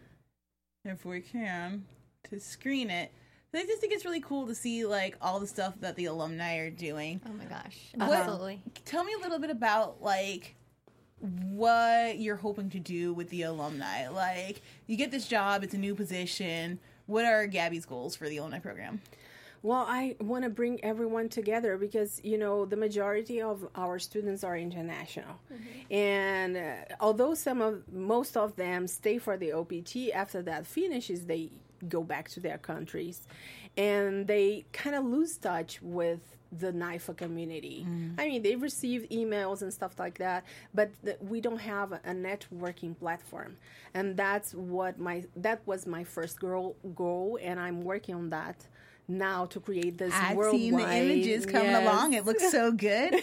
if 0.83 1.05
we 1.05 1.21
can, 1.21 1.85
to 2.29 2.39
screen 2.39 2.89
it. 2.89 3.11
I 3.53 3.65
just 3.65 3.79
think 3.81 3.91
it's 3.93 4.05
really 4.05 4.21
cool 4.21 4.45
to 4.47 4.53
see 4.53 4.85
like 4.85 5.15
all 5.21 5.39
the 5.39 5.47
stuff 5.47 5.73
that 5.79 5.95
the 5.95 6.05
alumni 6.05 6.57
are 6.57 6.69
doing. 6.69 7.21
Oh 7.27 7.33
my 7.33 7.45
gosh, 7.45 7.77
What- 8.07 8.25
Tell 8.85 9.03
me 9.03 9.13
a 9.13 9.17
little 9.21 9.39
bit 9.39 9.49
about 9.49 10.01
like 10.01 10.55
what 11.19 12.19
you're 12.19 12.35
hoping 12.35 12.69
to 12.71 12.79
do 12.79 13.13
with 13.13 13.29
the 13.29 13.43
alumni. 13.43 14.07
Like 14.09 14.61
you 14.85 14.97
get 14.97 15.11
this 15.11 15.27
job, 15.27 15.63
it's 15.63 15.73
a 15.73 15.77
new 15.77 15.95
position. 15.95 16.79
What 17.05 17.25
are 17.25 17.47
Gabby's 17.47 17.85
goals 17.85 18.15
for 18.15 18.29
the 18.29 18.37
alumni 18.37 18.59
program? 18.59 19.01
Well, 19.63 19.85
I 19.87 20.15
want 20.21 20.43
to 20.43 20.49
bring 20.49 20.83
everyone 20.83 21.29
together 21.29 21.77
because 21.77 22.21
you 22.23 22.37
know 22.37 22.65
the 22.65 22.77
majority 22.77 23.41
of 23.41 23.67
our 23.75 23.97
students 23.97 24.43
are 24.43 24.55
international, 24.55 25.39
and 25.89 26.55
uh, 26.55 26.75
although 26.99 27.33
some 27.33 27.61
of 27.61 27.91
most 27.91 28.37
of 28.37 28.55
them 28.55 28.87
stay 28.87 29.17
for 29.17 29.35
the 29.35 29.53
OPT, 29.53 30.11
after 30.13 30.43
that 30.43 30.67
finishes, 30.67 31.25
they 31.25 31.49
go 31.89 32.03
back 32.03 32.29
to 32.29 32.39
their 32.39 32.59
countries, 32.59 33.27
and 33.75 34.27
they 34.27 34.65
kind 34.73 34.95
of 34.95 35.05
lose 35.05 35.37
touch 35.37 35.81
with 35.81 36.36
the 36.51 36.71
NYFA 36.71 37.17
community. 37.17 37.85
Mm. 37.87 38.15
I 38.17 38.27
mean, 38.27 38.41
they 38.41 38.55
receive 38.55 39.07
emails 39.09 39.61
and 39.61 39.73
stuff 39.73 39.99
like 39.99 40.17
that, 40.19 40.43
but 40.73 40.89
th- 41.03 41.17
we 41.21 41.41
don't 41.41 41.59
have 41.59 41.91
a 41.91 41.99
networking 42.13 42.97
platform, 42.97 43.57
and 43.93 44.15
that's 44.15 44.53
what 44.53 44.99
my 44.99 45.25
that 45.35 45.61
was 45.65 45.85
my 45.85 46.03
first 46.03 46.39
goal 46.39 46.75
goal, 46.95 47.39
and 47.41 47.59
I'm 47.59 47.83
working 47.83 48.15
on 48.15 48.29
that 48.29 48.65
now 49.07 49.45
to 49.45 49.59
create 49.59 49.97
this 49.97 50.13
I've 50.13 50.35
worldwide. 50.35 50.59
seen 50.59 50.75
the 50.75 50.95
images 50.95 51.45
coming 51.45 51.71
Yes. 51.71 51.83
along. 51.83 52.13
It 52.13 52.25
looks 52.25 52.51
so 52.51 52.71
good. 52.71 53.21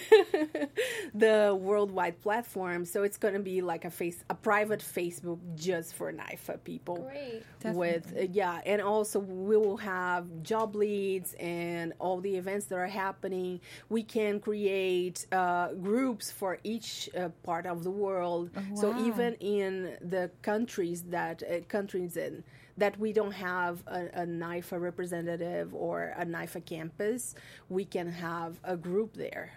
the 1.14 1.57
worldwide 1.61 2.20
platform. 2.20 2.85
So 2.85 3.03
it's 3.03 3.16
going 3.16 3.35
to 3.35 3.40
be 3.40 3.61
like 3.61 3.85
a 3.85 3.90
face, 3.90 4.25
a 4.31 4.35
private 4.35 4.81
Facebook 4.81 5.38
just 5.55 5.94
for 5.94 6.12
NYFA 6.12 6.62
people. 6.64 7.09
Great. 7.11 7.42
With 7.75 8.14
uh, 8.16 8.23
yeah, 8.33 8.61
and 8.66 8.81
also 8.81 9.18
we 9.20 9.57
will 9.57 9.77
have 9.79 10.27
job 10.42 10.75
leads 10.75 11.35
and 11.35 11.92
all 11.99 12.20
the 12.20 12.37
events 12.37 12.66
that 12.66 12.77
are 12.77 12.87
happening. 12.87 13.61
We 13.88 14.03
can 14.03 14.40
create 14.40 15.27
uh, 15.33 15.73
groups 15.75 16.31
for 16.31 16.59
each 16.64 17.09
uh, 17.16 17.29
part 17.42 17.66
of 17.66 17.85
the 17.85 17.90
world. 17.90 18.51
So 18.75 18.90
wow. 18.90 19.07
even 19.07 19.35
in 19.35 19.97
the 20.01 20.31
countries 20.42 21.03
that 21.11 21.42
uh, 21.42 21.61
countries 21.68 22.16
in 22.16 22.44
that 22.77 22.99
we 22.99 23.13
don't 23.13 23.33
have 23.33 23.83
a, 23.87 24.07
a 24.23 24.27
NYFA 24.27 24.81
representative 24.81 25.75
or 25.75 26.15
a 26.17 26.25
NYFA 26.25 26.65
campus, 26.65 27.35
we 27.69 27.85
can 27.85 28.11
have 28.11 28.59
a 28.65 28.77
group 28.77 29.15
there 29.15 29.53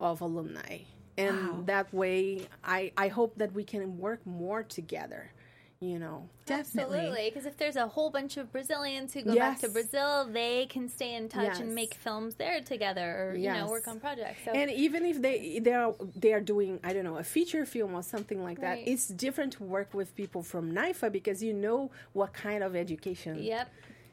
of 0.00 0.20
alumni. 0.20 0.78
And 1.18 1.66
that 1.66 1.92
way, 1.92 2.46
I, 2.64 2.92
I 2.96 3.08
hope 3.08 3.36
that 3.36 3.52
we 3.52 3.62
can 3.62 3.98
work 3.98 4.24
more 4.26 4.62
together, 4.62 5.32
you 5.80 5.98
know. 5.98 6.28
Absolutely, 6.48 7.30
because 7.30 7.46
if 7.46 7.56
there's 7.56 7.76
a 7.76 7.86
whole 7.86 8.10
bunch 8.10 8.36
of 8.36 8.50
Brazilians 8.52 9.14
who 9.14 9.22
go 9.22 9.34
back 9.34 9.60
to 9.60 9.68
Brazil, 9.68 10.28
they 10.30 10.66
can 10.66 10.88
stay 10.88 11.14
in 11.14 11.28
touch 11.28 11.44
Yes. 11.44 11.60
and 11.60 11.74
make 11.74 11.94
films 11.94 12.34
there 12.34 12.60
together, 12.60 13.30
or 13.30 13.36
you 13.36 13.50
know, 13.50 13.68
work 13.68 13.86
on 13.88 13.98
projects. 14.00 14.44
So 14.44 14.52
And 14.52 14.70
even 14.70 15.04
if 15.06 15.22
they 15.22 15.58
they 15.60 15.72
are 15.72 15.94
they 16.16 16.32
are 16.32 16.40
doing 16.40 16.80
I 16.84 16.92
don't 16.92 17.04
know 17.04 17.18
a 17.18 17.24
feature 17.24 17.64
film 17.64 17.94
or 17.94 18.02
something 18.02 18.42
like 18.42 18.60
that, 18.60 18.78
Right. 18.78 18.88
it's 18.88 19.08
different 19.08 19.54
to 19.54 19.64
work 19.64 19.94
with 19.94 20.14
people 20.16 20.42
from 20.42 20.72
NYFA 20.72 21.10
because 21.12 21.42
you 21.42 21.54
know 21.54 21.90
what 22.12 22.32
kind 22.32 22.62
of 22.62 22.76
education 22.76 23.38
yep, 23.42 23.70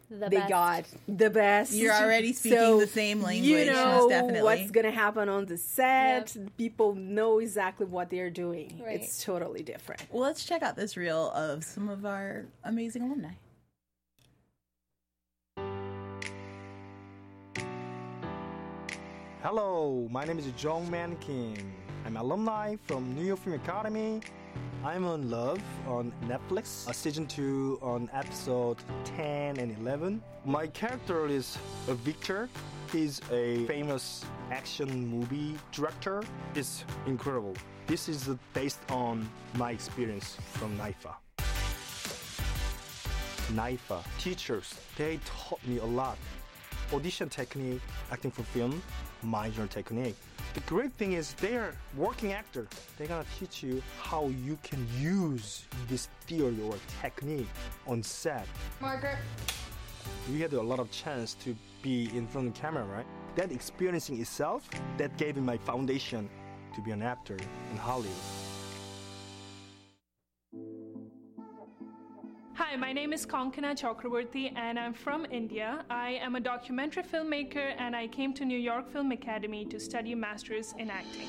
the 0.10 0.30
they 0.30 0.38
best. 0.38 0.50
got 0.50 0.86
the 1.08 1.30
best. 1.30 1.74
You're 1.74 1.94
already 1.94 2.34
speaking 2.34 2.58
So 2.58 2.80
the 2.80 2.88
same 2.88 3.22
language, 3.22 3.48
You 3.50 3.58
yes, 3.58 3.76
know 3.76 4.08
definitely. 4.10 4.42
what's 4.42 4.72
gonna 4.72 4.92
happen 4.92 5.30
on 5.30 5.46
the 5.46 5.58
set. 5.58 6.36
People 6.58 6.96
know 6.96 7.40
exactly 7.40 7.86
what 7.86 8.10
they're 8.10 8.30
doing. 8.30 8.82
Right. 8.84 9.02
It's 9.02 9.24
totally 9.24 9.64
different. 9.64 10.02
Well, 10.12 10.24
let's 10.24 10.46
check 10.46 10.62
out 10.64 10.76
this 10.76 10.96
reel 10.98 11.32
of 11.32 11.64
some 11.64 11.90
of 11.90 12.06
our 12.06 12.46
amazing 12.64 13.04
alumni. 13.04 13.32
Hello, 19.44 20.08
my 20.12 20.26
name 20.26 20.40
is 20.40 20.46
Jong 20.58 20.90
Man 20.90 21.16
Mankin. 21.16 21.64
I'm 22.06 22.18
alumni 22.18 22.76
from 22.86 23.14
New 23.16 23.24
York 23.24 23.40
Film 23.40 23.56
Academy. 23.56 24.22
I'm 24.88 25.04
on 25.04 25.30
Love 25.30 25.62
on 25.86 26.14
Netflix, 26.24 26.88
uh, 26.88 26.94
season 26.94 27.28
2 27.28 27.80
on 27.82 28.10
episode 28.14 28.78
10 29.04 29.58
and 29.58 29.78
11. 29.80 30.24
My 30.46 30.68
character 30.68 31.28
is 31.28 31.58
uh, 31.90 31.94
Victor. 31.96 32.48
He's 32.94 33.20
a 33.30 33.66
famous 33.66 34.24
action 34.50 35.06
movie 35.10 35.56
director. 35.74 36.24
It's 36.56 36.86
incredible. 37.06 37.54
This 37.86 38.08
is 38.08 38.30
based 38.54 38.80
on 38.90 39.30
my 39.56 39.72
experience 39.72 40.38
from 40.54 40.78
NYFA. 40.78 41.16
NYFA 43.56 44.02
teachers, 44.20 44.74
they 44.96 45.20
taught 45.26 45.60
me 45.68 45.80
a 45.80 45.86
lot. 45.86 46.18
Audition 46.94 47.28
technique, 47.28 47.82
acting 48.10 48.32
for 48.32 48.44
film, 48.44 48.82
Meisner 49.24 49.70
technique. 49.70 50.16
The 50.54 50.60
great 50.62 50.94
thing 50.94 51.14
is 51.14 51.34
they're 51.34 51.74
working 51.96 52.34
actor. 52.34 52.68
They're 52.98 53.08
gonna 53.08 53.26
teach 53.40 53.62
you 53.62 53.82
how 54.02 54.28
you 54.46 54.58
can 54.64 54.88
use 55.00 55.66
this 55.88 56.10
theory 56.26 56.58
or 56.64 56.76
technique 57.02 57.48
on 57.86 58.04
set. 58.04 58.48
Margaret. 58.82 59.18
We 60.32 60.42
had 60.42 60.54
a 60.54 60.62
lot 60.62 60.80
of 60.80 60.90
chance 60.92 61.36
to 61.44 61.56
be 61.82 62.10
in 62.16 62.28
front 62.28 62.48
of 62.48 62.54
the 62.54 62.60
camera, 62.60 62.86
right? 62.86 63.06
That 63.36 63.52
experiencing 63.52 64.20
itself, 64.20 64.68
that 64.98 65.16
gave 65.18 65.36
me 65.36 65.42
my 65.42 65.58
foundation 65.58 66.30
to 66.76 66.82
be 66.82 66.92
an 66.92 67.02
actor 67.02 67.38
in 67.72 67.78
Hollywood. 67.78 68.47
My 72.80 72.94
name 72.94 73.12
is 73.12 73.26
Konkana 73.26 73.74
Chakraborty 73.76 74.56
and 74.56 74.78
I'm 74.78 74.94
from 74.94 75.26
India. 75.32 75.84
I 75.90 76.12
am 76.22 76.36
a 76.36 76.40
documentary 76.40 77.02
filmmaker 77.02 77.74
and 77.80 77.96
I 77.96 78.08
came 78.08 78.36
to 78.36 78.46
New 78.46 78.60
York 78.60 78.92
Film 78.92 79.12
Academy 79.12 79.66
to 79.66 79.80
study 79.80 80.14
master's 80.14 80.76
in 80.78 80.92
acting. 80.92 81.28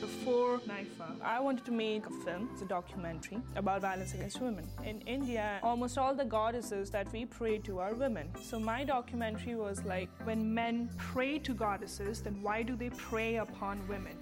Before 0.00 0.60
NYFA, 0.60 1.20
I 1.22 1.38
wanted 1.38 1.66
to 1.66 1.70
make 1.70 2.06
a 2.06 2.10
film, 2.24 2.48
it's 2.54 2.62
a 2.62 2.64
documentary 2.64 3.42
about 3.56 3.82
violence 3.82 4.14
against 4.14 4.40
women. 4.40 4.66
In 4.86 5.02
India, 5.02 5.58
almost 5.62 5.98
all 5.98 6.14
the 6.14 6.24
goddesses 6.24 6.90
that 6.92 7.12
we 7.12 7.26
pray 7.26 7.58
to 7.58 7.78
are 7.78 7.92
women. 7.92 8.30
So 8.42 8.58
my 8.58 8.84
documentary 8.84 9.56
was 9.56 9.84
like, 9.84 10.08
when 10.24 10.54
men 10.54 10.88
pray 10.96 11.38
to 11.40 11.52
goddesses, 11.52 12.22
then 12.22 12.40
why 12.40 12.62
do 12.62 12.74
they 12.74 12.88
prey 12.88 13.36
upon 13.36 13.86
women? 13.86 14.16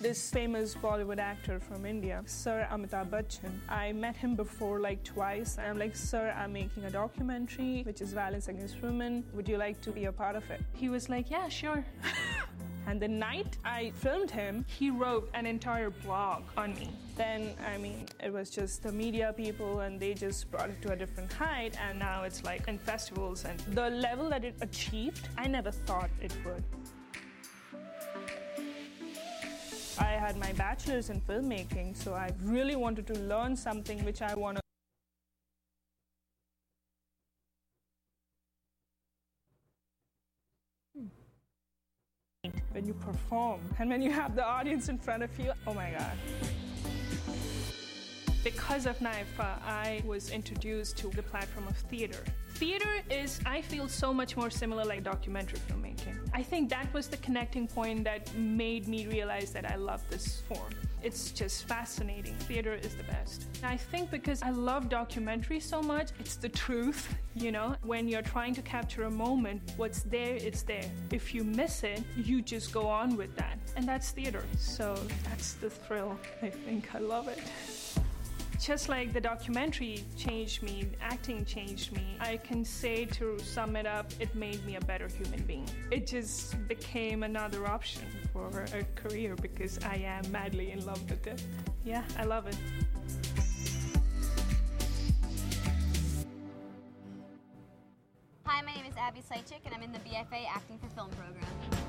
This 0.00 0.30
famous 0.30 0.74
Bollywood 0.74 1.18
actor 1.18 1.60
from 1.60 1.84
India, 1.84 2.22
Sir 2.24 2.66
Amitabh 2.72 3.10
Bachchan. 3.10 3.52
I 3.68 3.92
met 3.92 4.16
him 4.16 4.34
before 4.34 4.80
like 4.80 5.04
twice. 5.04 5.58
I'm 5.58 5.78
like, 5.78 5.94
Sir, 5.94 6.34
I'm 6.36 6.54
making 6.54 6.84
a 6.84 6.90
documentary 6.90 7.82
which 7.82 8.00
is 8.00 8.14
violence 8.14 8.48
against 8.48 8.80
women. 8.80 9.24
Would 9.34 9.46
you 9.46 9.58
like 9.58 9.80
to 9.82 9.90
be 9.90 10.06
a 10.06 10.12
part 10.12 10.36
of 10.36 10.50
it? 10.50 10.62
He 10.72 10.88
was 10.88 11.10
like, 11.10 11.30
Yeah, 11.30 11.48
sure. 11.48 11.84
and 12.86 12.98
the 12.98 13.08
night 13.08 13.58
I 13.62 13.92
filmed 13.96 14.30
him, 14.30 14.64
he 14.66 14.90
wrote 14.90 15.28
an 15.34 15.44
entire 15.44 15.90
blog 15.90 16.44
on 16.56 16.74
me. 16.76 16.90
Then, 17.16 17.54
I 17.70 17.76
mean, 17.76 18.06
it 18.24 18.32
was 18.32 18.48
just 18.48 18.82
the 18.82 18.92
media 18.92 19.34
people 19.36 19.80
and 19.80 20.00
they 20.00 20.14
just 20.14 20.50
brought 20.50 20.70
it 20.70 20.80
to 20.80 20.92
a 20.92 20.96
different 20.96 21.30
height. 21.30 21.76
And 21.78 21.98
now 21.98 22.22
it's 22.22 22.42
like 22.42 22.68
in 22.68 22.78
festivals 22.78 23.44
and 23.44 23.60
the 23.74 23.90
level 23.90 24.30
that 24.30 24.44
it 24.44 24.54
achieved, 24.62 25.28
I 25.36 25.46
never 25.46 25.70
thought 25.70 26.08
it 26.22 26.34
would. 26.46 26.64
I 30.00 30.12
had 30.12 30.38
my 30.38 30.52
bachelor's 30.54 31.10
in 31.10 31.20
filmmaking, 31.20 31.94
so 31.94 32.14
I 32.14 32.32
really 32.42 32.74
wanted 32.74 33.06
to 33.08 33.14
learn 33.14 33.54
something 33.54 34.02
which 34.04 34.22
I 34.22 34.34
want 34.34 34.56
to. 34.56 34.62
When 42.72 42.86
you 42.86 42.94
perform 42.94 43.60
and 43.78 43.90
when 43.90 44.00
you 44.00 44.10
have 44.10 44.34
the 44.34 44.44
audience 44.44 44.88
in 44.88 44.96
front 44.96 45.22
of 45.22 45.38
you, 45.38 45.52
oh 45.66 45.74
my 45.74 45.90
god. 45.90 46.16
Because 48.42 48.86
of 48.86 48.98
NYFA, 49.00 49.62
I 49.66 50.02
was 50.06 50.30
introduced 50.30 50.96
to 50.98 51.08
the 51.10 51.22
platform 51.22 51.68
of 51.68 51.76
theater. 51.76 52.24
Theater 52.54 53.00
is, 53.10 53.40
I 53.46 53.62
feel, 53.62 53.88
so 53.88 54.12
much 54.12 54.36
more 54.36 54.50
similar 54.50 54.84
like 54.84 55.02
documentary 55.02 55.58
filmmaking. 55.68 56.16
I 56.34 56.42
think 56.42 56.68
that 56.70 56.92
was 56.92 57.08
the 57.08 57.16
connecting 57.18 57.66
point 57.66 58.04
that 58.04 58.34
made 58.34 58.86
me 58.86 59.06
realize 59.06 59.50
that 59.52 59.70
I 59.70 59.76
love 59.76 60.02
this 60.10 60.42
form. 60.48 60.74
It's 61.02 61.30
just 61.30 61.66
fascinating. 61.66 62.34
Theater 62.40 62.74
is 62.74 62.94
the 62.94 63.04
best. 63.04 63.46
I 63.64 63.78
think 63.78 64.10
because 64.10 64.42
I 64.42 64.50
love 64.50 64.90
documentary 64.90 65.58
so 65.58 65.80
much, 65.80 66.10
it's 66.18 66.36
the 66.36 66.50
truth, 66.50 67.14
you 67.34 67.50
know? 67.50 67.74
When 67.82 68.06
you're 68.06 68.20
trying 68.20 68.54
to 68.56 68.62
capture 68.62 69.04
a 69.04 69.10
moment, 69.10 69.62
what's 69.78 70.02
there, 70.02 70.34
it's 70.34 70.62
there. 70.62 70.84
If 71.10 71.34
you 71.34 71.42
miss 71.42 71.84
it, 71.84 72.02
you 72.16 72.42
just 72.42 72.72
go 72.72 72.86
on 72.86 73.16
with 73.16 73.34
that. 73.36 73.58
And 73.76 73.88
that's 73.88 74.10
theater. 74.10 74.44
So 74.58 74.94
that's 75.24 75.54
the 75.54 75.70
thrill. 75.70 76.18
I 76.42 76.50
think 76.50 76.94
I 76.94 76.98
love 76.98 77.28
it. 77.28 77.38
Just 78.60 78.90
like 78.90 79.14
the 79.14 79.20
documentary 79.22 80.04
changed 80.18 80.62
me, 80.62 80.86
acting 81.00 81.46
changed 81.46 81.92
me, 81.92 82.18
I 82.20 82.36
can 82.36 82.62
say 82.62 83.06
to 83.06 83.38
sum 83.38 83.74
it 83.74 83.86
up, 83.86 84.12
it 84.20 84.34
made 84.34 84.62
me 84.66 84.76
a 84.76 84.80
better 84.82 85.08
human 85.08 85.42
being. 85.46 85.66
It 85.90 86.06
just 86.06 86.68
became 86.68 87.22
another 87.22 87.66
option 87.66 88.02
for 88.34 88.66
a 88.74 88.84
career 89.00 89.34
because 89.34 89.78
I 89.82 89.94
am 90.04 90.30
madly 90.30 90.72
in 90.72 90.84
love 90.84 91.00
with 91.08 91.26
it. 91.26 91.42
Yeah, 91.86 92.04
I 92.18 92.24
love 92.24 92.48
it. 92.48 92.56
Hi, 98.44 98.60
my 98.60 98.74
name 98.74 98.84
is 98.84 98.96
Abby 98.98 99.20
Sleichik, 99.20 99.64
and 99.64 99.74
I'm 99.74 99.82
in 99.82 99.92
the 99.92 100.00
BFA 100.00 100.44
Acting 100.54 100.78
for 100.78 100.88
Film 100.94 101.08
program. 101.12 101.79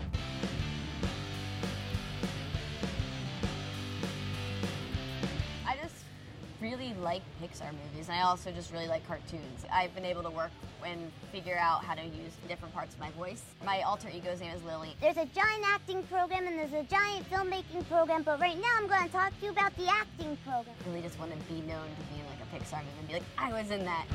Really 6.61 6.93
like 7.01 7.23
Pixar 7.41 7.71
movies, 7.71 8.07
and 8.07 8.17
I 8.17 8.21
also 8.21 8.51
just 8.51 8.71
really 8.71 8.87
like 8.87 9.05
cartoons. 9.07 9.65
I've 9.73 9.93
been 9.95 10.05
able 10.05 10.21
to 10.23 10.29
work 10.29 10.51
and 10.85 11.11
figure 11.31 11.57
out 11.57 11.83
how 11.83 11.95
to 11.95 12.03
use 12.03 12.33
different 12.47 12.73
parts 12.73 12.93
of 12.93 12.99
my 12.99 13.09
voice. 13.11 13.41
My 13.65 13.81
alter 13.81 14.09
ego's 14.13 14.39
name 14.39 14.55
is 14.55 14.63
Lily. 14.63 14.95
There's 15.01 15.17
a 15.17 15.25
giant 15.25 15.65
acting 15.65 16.03
program 16.03 16.47
and 16.47 16.57
there's 16.57 16.73
a 16.73 16.83
giant 16.83 17.29
filmmaking 17.29 17.87
program, 17.89 18.23
but 18.23 18.39
right 18.39 18.57
now 18.57 18.69
I'm 18.77 18.87
going 18.87 19.03
to 19.03 19.09
talk 19.09 19.37
to 19.39 19.45
you 19.45 19.51
about 19.51 19.75
the 19.75 19.87
acting 19.87 20.37
program. 20.45 20.75
I 20.85 20.89
really 20.89 21.01
just 21.01 21.19
want 21.19 21.31
to 21.31 21.37
be 21.53 21.61
known 21.61 21.87
to 21.87 22.13
be 22.13 22.19
in 22.19 22.25
like 22.27 22.39
a 22.41 22.55
Pixar 22.55 22.77
movie 22.77 22.99
and 22.99 23.07
be 23.07 23.13
like, 23.15 23.23
I 23.37 23.51
was 23.51 23.71
in 23.71 23.83
that. 23.85 24.05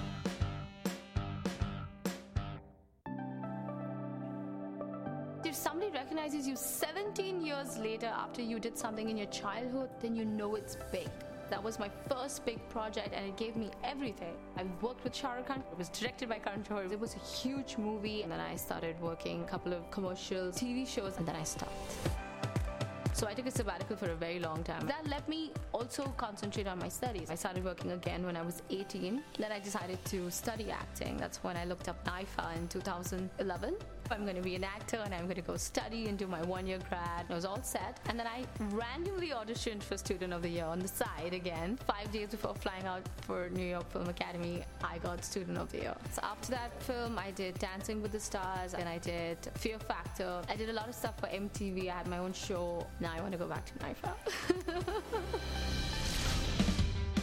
If 5.45 5.55
somebody 5.55 5.93
recognizes 5.93 6.47
you 6.47 6.57
17 6.57 7.41
years 7.41 7.79
later 7.79 8.07
after 8.07 8.43
you 8.43 8.59
did 8.59 8.77
something 8.77 9.09
in 9.09 9.17
your 9.17 9.29
childhood, 9.29 9.91
then 10.01 10.17
you 10.17 10.25
know 10.25 10.57
it's 10.57 10.77
big. 10.91 11.09
That 11.51 11.63
was 11.63 11.79
my 11.79 11.91
first 12.09 12.45
big 12.45 12.59
project 12.69 13.11
and 13.15 13.25
it 13.25 13.37
gave 13.37 13.57
me 13.57 13.71
everything. 13.85 14.35
I 14.57 14.65
worked 14.83 15.05
with 15.05 15.15
Shah 15.15 15.35
Rukh 15.35 15.47
Khan. 15.47 15.63
It 15.71 15.79
was 15.79 15.89
directed 15.89 16.29
by 16.29 16.39
Karan 16.39 16.65
Johar. 16.65 16.91
It 16.91 16.99
was 16.99 17.15
a 17.15 17.19
huge 17.19 17.79
movie 17.79 18.23
and 18.23 18.33
then 18.33 18.41
I 18.41 18.57
started 18.57 19.01
working 19.01 19.43
a 19.43 19.47
couple 19.47 19.73
of 19.73 19.89
commercials, 19.91 20.57
TV 20.57 20.87
shows 20.87 21.17
and 21.19 21.27
then 21.27 21.37
I 21.37 21.45
stopped. 21.45 21.73
So 23.13 23.27
I 23.27 23.33
took 23.33 23.47
a 23.47 23.51
sabbatical 23.51 23.97
for 23.97 24.11
a 24.11 24.15
very 24.15 24.39
long 24.39 24.63
time. 24.63 24.87
That 24.87 25.07
let 25.07 25.27
me 25.27 25.51
also 25.73 26.13
concentrate 26.19 26.67
on 26.67 26.79
my 26.79 26.89
studies. 26.89 27.31
I 27.31 27.35
started 27.35 27.65
working 27.65 27.93
again 27.93 28.27
when 28.27 28.37
I 28.37 28.43
was 28.43 28.63
18. 28.69 29.23
Then 29.39 29.53
I 29.53 29.59
decided 29.59 30.05
to 30.07 30.31
study 30.31 30.71
acting. 30.71 31.17
That's 31.17 31.43
when 31.43 31.57
I 31.57 31.65
looked 31.65 31.89
up 31.89 32.05
NYFA 32.05 32.57
in 32.59 32.69
2011. 32.69 33.77
I'm 34.11 34.23
going 34.23 34.37
to 34.37 34.43
be 34.43 34.55
an 34.55 34.65
actor 34.65 35.01
and 35.05 35.15
I'm 35.15 35.25
going 35.25 35.37
to 35.37 35.43
go 35.43 35.57
study 35.57 36.07
and 36.09 36.17
do 36.17 36.27
my 36.27 36.43
one 36.43 36.67
year 36.67 36.79
grad. 36.89 37.23
And 37.23 37.31
I 37.31 37.35
was 37.35 37.45
all 37.45 37.63
set. 37.63 37.99
And 38.09 38.19
then 38.19 38.27
I 38.27 38.45
randomly 38.71 39.31
auditioned 39.31 39.83
for 39.83 39.97
Student 39.97 40.33
of 40.33 40.43
the 40.43 40.49
Year 40.49 40.65
on 40.65 40.79
the 40.79 40.89
side 40.89 41.33
again. 41.33 41.79
Five 41.87 42.11
days 42.13 42.29
before 42.29 42.55
flying 42.55 42.85
out 42.87 43.03
for 43.23 43.49
New 43.51 43.65
York 43.65 43.91
Film 43.91 44.09
Academy, 44.09 44.63
I 44.83 44.99
got 44.99 45.25
Student 45.25 45.59
of 45.59 45.71
the 45.73 45.79
Year. 45.79 45.95
So 46.13 46.21
after 46.23 46.51
that 46.53 46.83
film, 46.83 47.19
I 47.19 47.31
did 47.33 47.59
Dancing 47.59 48.01
with 48.03 48.13
the 48.13 48.21
Stars 48.21 48.75
and 48.75 48.89
I 48.89 48.99
did 48.99 49.39
Fear 49.55 49.79
Factor. 49.79 50.43
I 50.49 50.57
did 50.57 50.69
a 50.71 50.73
lot 50.73 50.89
of 50.89 50.95
stuff 50.95 51.19
for 51.19 51.27
MTV. 51.27 51.89
I 51.91 51.97
had 51.97 52.07
my 52.07 52.19
own 52.19 52.33
show. 52.33 52.87
Now 53.01 53.13
I 53.17 53.21
want 53.21 53.33
to 53.33 53.39
go 53.39 53.47
back 53.47 53.65
to 53.67 53.73
NYFA. 53.85 54.13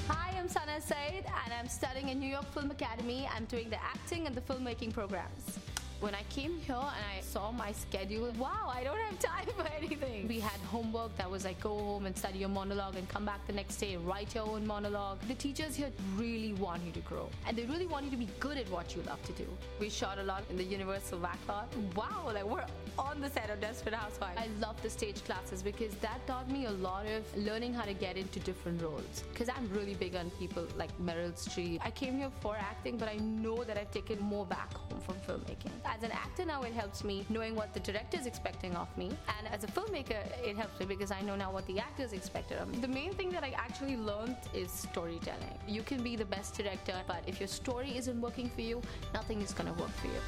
Hi, 0.09 0.37
I'm 0.37 0.49
Sana 0.49 0.81
Saeed 0.81 1.25
and 1.45 1.53
I'm 1.53 1.67
studying 1.69 2.11
at 2.11 2.17
New 2.17 2.29
York 2.29 2.51
Film 2.53 2.71
Academy. 2.71 3.29
I'm 3.33 3.45
doing 3.45 3.69
the 3.69 3.81
acting 3.81 4.27
and 4.27 4.35
the 4.35 4.41
filmmaking 4.41 4.93
programs. 4.93 5.59
When 6.03 6.13
I 6.15 6.23
came 6.23 6.59
here 6.59 6.75
and 6.75 7.05
I 7.17 7.21
saw 7.21 7.49
my 7.53 7.71
schedule, 7.71 8.29
wow, 8.37 8.69
I 8.69 8.83
don't 8.83 8.97
have 8.97 9.17
time 9.31 9.45
for 9.55 9.65
anything. 9.73 10.27
We 10.27 10.41
had 10.41 10.59
homework 10.69 11.15
that 11.15 11.31
was 11.31 11.45
like 11.45 11.61
go 11.61 11.77
home 11.77 12.05
and 12.05 12.17
study 12.17 12.39
your 12.39 12.49
monologue 12.49 12.97
and 12.97 13.07
come 13.07 13.23
back 13.23 13.47
the 13.47 13.53
next 13.53 13.77
day 13.77 13.95
write 13.95 14.35
your 14.35 14.45
own 14.45 14.67
monologue. 14.67 15.19
The 15.29 15.35
teachers 15.35 15.77
here 15.77 15.91
really 16.17 16.51
want 16.55 16.83
you 16.83 16.91
to 16.91 16.99
grow 16.99 17.29
and 17.47 17.55
they 17.55 17.63
really 17.63 17.85
want 17.85 18.03
you 18.03 18.11
to 18.11 18.17
be 18.17 18.27
good 18.41 18.57
at 18.57 18.69
what 18.69 18.93
you 18.93 19.01
love 19.03 19.23
to 19.23 19.31
do. 19.31 19.47
We 19.79 19.89
shot 19.89 20.19
a 20.19 20.23
lot 20.23 20.43
in 20.49 20.57
the 20.57 20.65
Universal 20.65 21.19
Backlot. 21.19 21.67
Wow, 21.95 22.31
like 22.33 22.43
we're 22.43 22.65
on 22.99 23.21
the 23.21 23.29
set 23.29 23.49
of 23.49 23.61
Desperate 23.61 23.95
Housewives. 23.95 24.37
I 24.37 24.49
love 24.59 24.81
the 24.83 24.89
stage 24.89 25.23
classes 25.23 25.63
because 25.63 25.95
that 26.01 26.27
taught 26.27 26.51
me 26.51 26.65
a 26.65 26.71
lot 26.71 27.05
of 27.05 27.23
learning 27.37 27.73
how 27.73 27.85
to 27.85 27.93
get 27.93 28.17
into 28.17 28.41
different 28.41 28.81
roles. 28.81 29.23
Because 29.31 29.47
I'm 29.47 29.69
really 29.71 29.93
big 29.93 30.17
on 30.17 30.31
people 30.31 30.67
like 30.77 30.91
Meryl 30.99 31.31
Streep. 31.31 31.79
I 31.81 31.91
came 31.91 32.17
here 32.17 32.31
for 32.41 32.57
acting, 32.57 32.97
but 32.97 33.07
I 33.07 33.15
know 33.15 33.63
that 33.63 33.77
I've 33.77 33.91
taken 33.91 34.19
more 34.19 34.45
back 34.45 34.73
home 34.73 34.99
from 34.99 35.15
filmmaking. 35.25 35.71
As 35.95 36.01
an 36.01 36.11
actor 36.11 36.43
now, 36.43 36.63
it 36.63 36.73
helps 36.73 37.03
me 37.03 37.23
knowing 37.29 37.55
what 37.55 37.71
the 37.75 37.79
director 37.79 38.17
is 38.17 38.25
expecting 38.25 38.75
of 38.75 38.87
me. 38.97 39.11
And 39.37 39.47
as 39.53 39.63
a 39.63 39.67
filmmaker, 39.67 40.17
it 40.43 40.57
helps 40.57 40.79
me 40.79 40.87
because 40.87 41.11
I 41.11 41.21
know 41.21 41.35
now 41.35 41.51
what 41.51 41.67
the 41.67 41.77
actor 41.77 42.01
is 42.01 42.13
expected 42.13 42.57
of 42.57 42.67
me. 42.67 42.79
The 42.79 42.87
main 42.87 43.13
thing 43.13 43.29
that 43.31 43.43
I 43.43 43.53
actually 43.55 43.97
learned 43.97 44.37
is 44.55 44.71
storytelling. 44.71 45.59
You 45.67 45.83
can 45.83 46.01
be 46.01 46.15
the 46.15 46.25
best 46.25 46.55
director, 46.55 46.95
but 47.05 47.21
if 47.27 47.39
your 47.39 47.47
story 47.47 47.95
isn't 47.95 48.19
working 48.19 48.49
for 48.49 48.61
you, 48.61 48.81
nothing 49.13 49.39
is 49.43 49.53
to 49.53 49.63
work 49.65 49.91
for 50.01 50.07
you. 50.07 50.21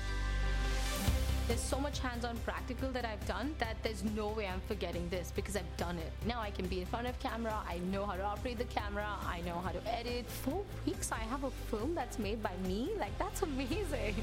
There's 1.48 1.62
so 1.62 1.80
much 1.80 2.00
hands 2.00 2.26
on 2.26 2.38
practical 2.38 2.90
that 2.92 3.06
I've 3.06 3.26
done 3.28 3.56
that 3.60 3.76
there's 3.82 4.04
no 4.04 4.30
way 4.30 4.48
I'm 4.48 4.62
forgetting 4.68 5.08
this 5.10 5.32
because 5.36 5.56
I've 5.56 5.78
done 5.78 5.98
it. 5.98 6.12
Now 6.28 6.42
I 6.42 6.52
can 6.52 6.68
be 6.68 6.80
in 6.82 6.86
front 6.86 7.08
of 7.08 7.18
camera, 7.20 7.56
I 7.68 7.80
know 7.92 8.06
how 8.06 8.14
to 8.14 8.24
operate 8.24 8.58
the 8.60 8.66
camera, 8.66 9.08
I 9.28 9.42
know 9.42 9.62
how 9.64 9.70
to 9.70 9.82
edit. 9.92 10.28
Four 10.28 10.64
weeks 10.86 11.12
I 11.12 11.20
have 11.20 11.44
a 11.44 11.52
film 11.70 11.96
that's 11.96 12.20
made 12.20 12.42
by 12.42 12.54
me? 12.68 12.92
Like, 13.00 13.18
that's 13.18 13.42
amazing. 13.50 14.16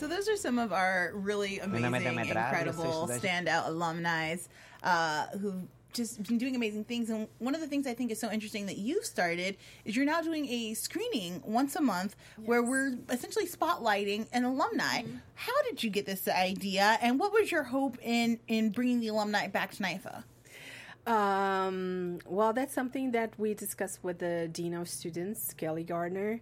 So 0.00 0.08
those 0.08 0.30
are 0.30 0.36
some 0.36 0.58
of 0.58 0.72
our 0.72 1.12
really 1.14 1.58
amazing, 1.58 2.18
incredible, 2.18 3.06
standout 3.12 3.68
alumni 3.68 4.34
uh, 4.82 5.26
who've 5.38 5.68
just 5.92 6.22
been 6.22 6.38
doing 6.38 6.56
amazing 6.56 6.84
things. 6.84 7.10
And 7.10 7.28
one 7.38 7.54
of 7.54 7.60
the 7.60 7.66
things 7.66 7.86
I 7.86 7.92
think 7.92 8.10
is 8.10 8.18
so 8.18 8.30
interesting 8.30 8.64
that 8.64 8.78
you've 8.78 9.04
started 9.04 9.58
is 9.84 9.94
you're 9.94 10.06
now 10.06 10.22
doing 10.22 10.48
a 10.48 10.72
screening 10.72 11.42
once 11.44 11.76
a 11.76 11.82
month 11.82 12.16
yes. 12.38 12.48
where 12.48 12.62
we're 12.62 12.94
essentially 13.10 13.46
spotlighting 13.46 14.26
an 14.32 14.44
alumni. 14.44 15.02
Mm-hmm. 15.02 15.16
How 15.34 15.62
did 15.68 15.84
you 15.84 15.90
get 15.90 16.06
this 16.06 16.26
idea, 16.28 16.96
and 17.02 17.20
what 17.20 17.30
was 17.34 17.52
your 17.52 17.64
hope 17.64 17.98
in 18.02 18.40
in 18.48 18.70
bringing 18.70 19.00
the 19.00 19.08
alumni 19.08 19.48
back 19.48 19.72
to 19.72 19.82
NYFA? 19.82 20.24
Um, 21.06 22.20
well, 22.24 22.54
that's 22.54 22.72
something 22.72 23.12
that 23.12 23.38
we 23.38 23.52
discussed 23.52 24.02
with 24.02 24.20
the 24.20 24.48
dean 24.50 24.72
of 24.72 24.88
students, 24.88 25.52
Kelly 25.52 25.84
Gardner, 25.84 26.40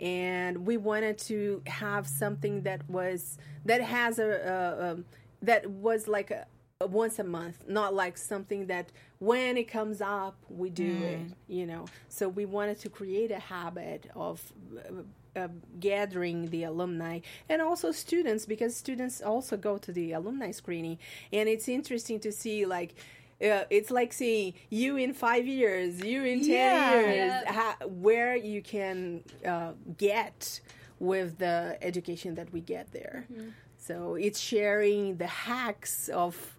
and 0.00 0.66
we 0.66 0.78
wanted 0.78 1.18
to 1.18 1.62
have 1.66 2.06
something 2.06 2.62
that 2.62 2.88
was 2.88 3.38
that 3.66 3.82
has 3.82 4.18
a, 4.18 4.24
a, 4.24 4.84
a 4.84 4.98
that 5.42 5.70
was 5.70 6.08
like 6.08 6.30
a 6.30 6.46
once 6.86 7.18
a 7.18 7.24
month, 7.24 7.64
not 7.68 7.92
like 7.92 8.16
something 8.16 8.66
that 8.66 8.90
when 9.18 9.58
it 9.58 9.64
comes 9.64 10.00
up, 10.00 10.34
we 10.48 10.70
do 10.70 10.94
mm. 10.94 11.02
it, 11.02 11.32
you 11.46 11.66
know. 11.66 11.84
So 12.08 12.26
we 12.26 12.46
wanted 12.46 12.80
to 12.80 12.88
create 12.88 13.30
a 13.30 13.38
habit 13.38 14.10
of 14.16 14.40
uh, 14.74 15.02
uh, 15.38 15.48
gathering 15.78 16.48
the 16.48 16.64
alumni 16.64 17.20
and 17.48 17.60
also 17.60 17.92
students 17.92 18.46
because 18.46 18.74
students 18.74 19.20
also 19.20 19.56
go 19.56 19.76
to 19.78 19.92
the 19.92 20.12
alumni 20.12 20.50
screening. 20.52 20.98
And 21.32 21.48
it's 21.48 21.68
interesting 21.68 22.18
to 22.20 22.32
see, 22.32 22.64
like, 22.64 22.94
uh, 23.42 23.64
it's 23.70 23.90
like 23.90 24.12
seeing 24.12 24.54
you 24.68 24.96
in 24.96 25.14
five 25.14 25.46
years, 25.46 26.00
you 26.04 26.24
in 26.24 26.40
10 26.40 26.50
yeah, 26.50 27.00
years, 27.00 27.16
yeah. 27.16 27.52
How, 27.52 27.86
where 27.86 28.36
you 28.36 28.62
can 28.62 29.22
uh, 29.46 29.72
get 29.96 30.60
with 30.98 31.38
the 31.38 31.78
education 31.80 32.34
that 32.34 32.52
we 32.52 32.60
get 32.60 32.92
there. 32.92 33.24
Mm-hmm. 33.32 33.48
So 33.78 34.14
it's 34.14 34.38
sharing 34.38 35.16
the 35.16 35.26
hacks 35.26 36.08
of 36.08 36.56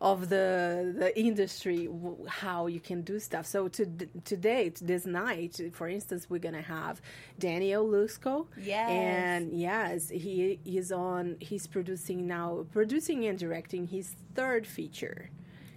of 0.00 0.28
the 0.28 0.92
the 0.98 1.16
industry 1.18 1.88
how 2.26 2.66
you 2.66 2.80
can 2.80 3.02
do 3.02 3.20
stuff 3.20 3.46
so 3.46 3.68
to 3.68 3.86
today 4.24 4.68
this 4.80 5.06
night 5.06 5.60
for 5.72 5.88
instance 5.88 6.28
we're 6.28 6.40
gonna 6.40 6.60
have 6.60 7.00
daniel 7.38 7.86
lusco 7.86 8.48
yes 8.60 8.90
and 8.90 9.52
yes 9.52 10.08
he 10.08 10.58
is 10.64 10.90
on 10.90 11.36
he's 11.38 11.68
producing 11.68 12.26
now 12.26 12.66
producing 12.72 13.26
and 13.26 13.38
directing 13.38 13.86
his 13.86 14.16
third 14.34 14.66
feature 14.66 15.30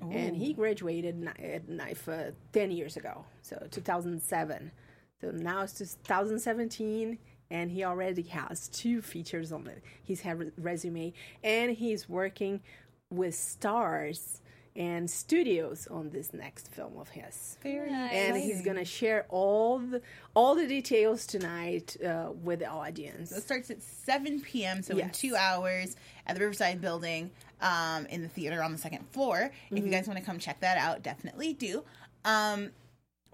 Ooh. 0.06 0.12
and 0.12 0.36
he 0.36 0.54
graduated 0.54 1.28
at 1.28 1.68
NYFA 1.68 2.34
10 2.54 2.72
years 2.72 2.98
ago. 2.98 3.26
So 3.42 3.68
2007 3.72 4.72
so 5.22 5.32
now 5.32 5.62
it's 5.62 5.78
2017 5.78 7.18
and 7.50 7.72
he 7.72 7.84
already 7.84 8.22
has 8.24 8.68
two 8.68 9.02
features 9.02 9.52
on 9.52 9.70
his 10.04 10.24
resume 10.58 11.14
and 11.44 11.72
he's 11.72 12.10
working 12.10 12.62
with 13.10 13.36
stars 13.36 14.42
and 14.76 15.10
studios 15.10 15.88
on 15.90 16.10
this 16.10 16.34
next 16.34 16.72
film 16.72 16.98
of 16.98 17.10
his. 17.10 17.58
Very 17.64 17.90
nice. 17.90 18.12
And 18.12 18.38
he's 18.38 18.62
gonna 18.62 18.86
share 18.86 19.26
all 19.30 19.80
the 19.80 20.02
all 20.34 20.56
the 20.56 20.68
details 20.68 21.26
tonight 21.26 21.96
uh, 22.06 22.32
with 22.44 22.60
the 22.60 22.68
audience. 22.68 23.30
So 23.30 23.38
it 23.38 23.44
starts 23.44 23.72
at 23.72 23.82
7 23.82 24.42
p.m. 24.42 24.82
So 24.82 24.96
yes. 24.96 25.06
in 25.06 25.12
two 25.12 25.36
hours 25.36 25.96
at 26.28 26.36
the 26.36 26.42
Riverside 26.42 26.82
Building 26.82 27.32
um, 27.62 28.06
in 28.08 28.22
the 28.22 28.28
theater 28.28 28.62
on 28.62 28.72
the 28.72 28.78
second 28.78 29.08
floor. 29.12 29.38
Mm-hmm. 29.38 29.48
If 29.48 29.72
you 29.72 29.84
mm-hmm. 29.84 29.92
guys 29.92 30.08
want 30.08 30.20
to 30.20 30.26
come 30.26 30.40
check 30.40 30.60
that 30.60 30.78
out, 30.78 31.04
definitely 31.04 31.54
do. 31.54 31.84
Um, 32.26 32.72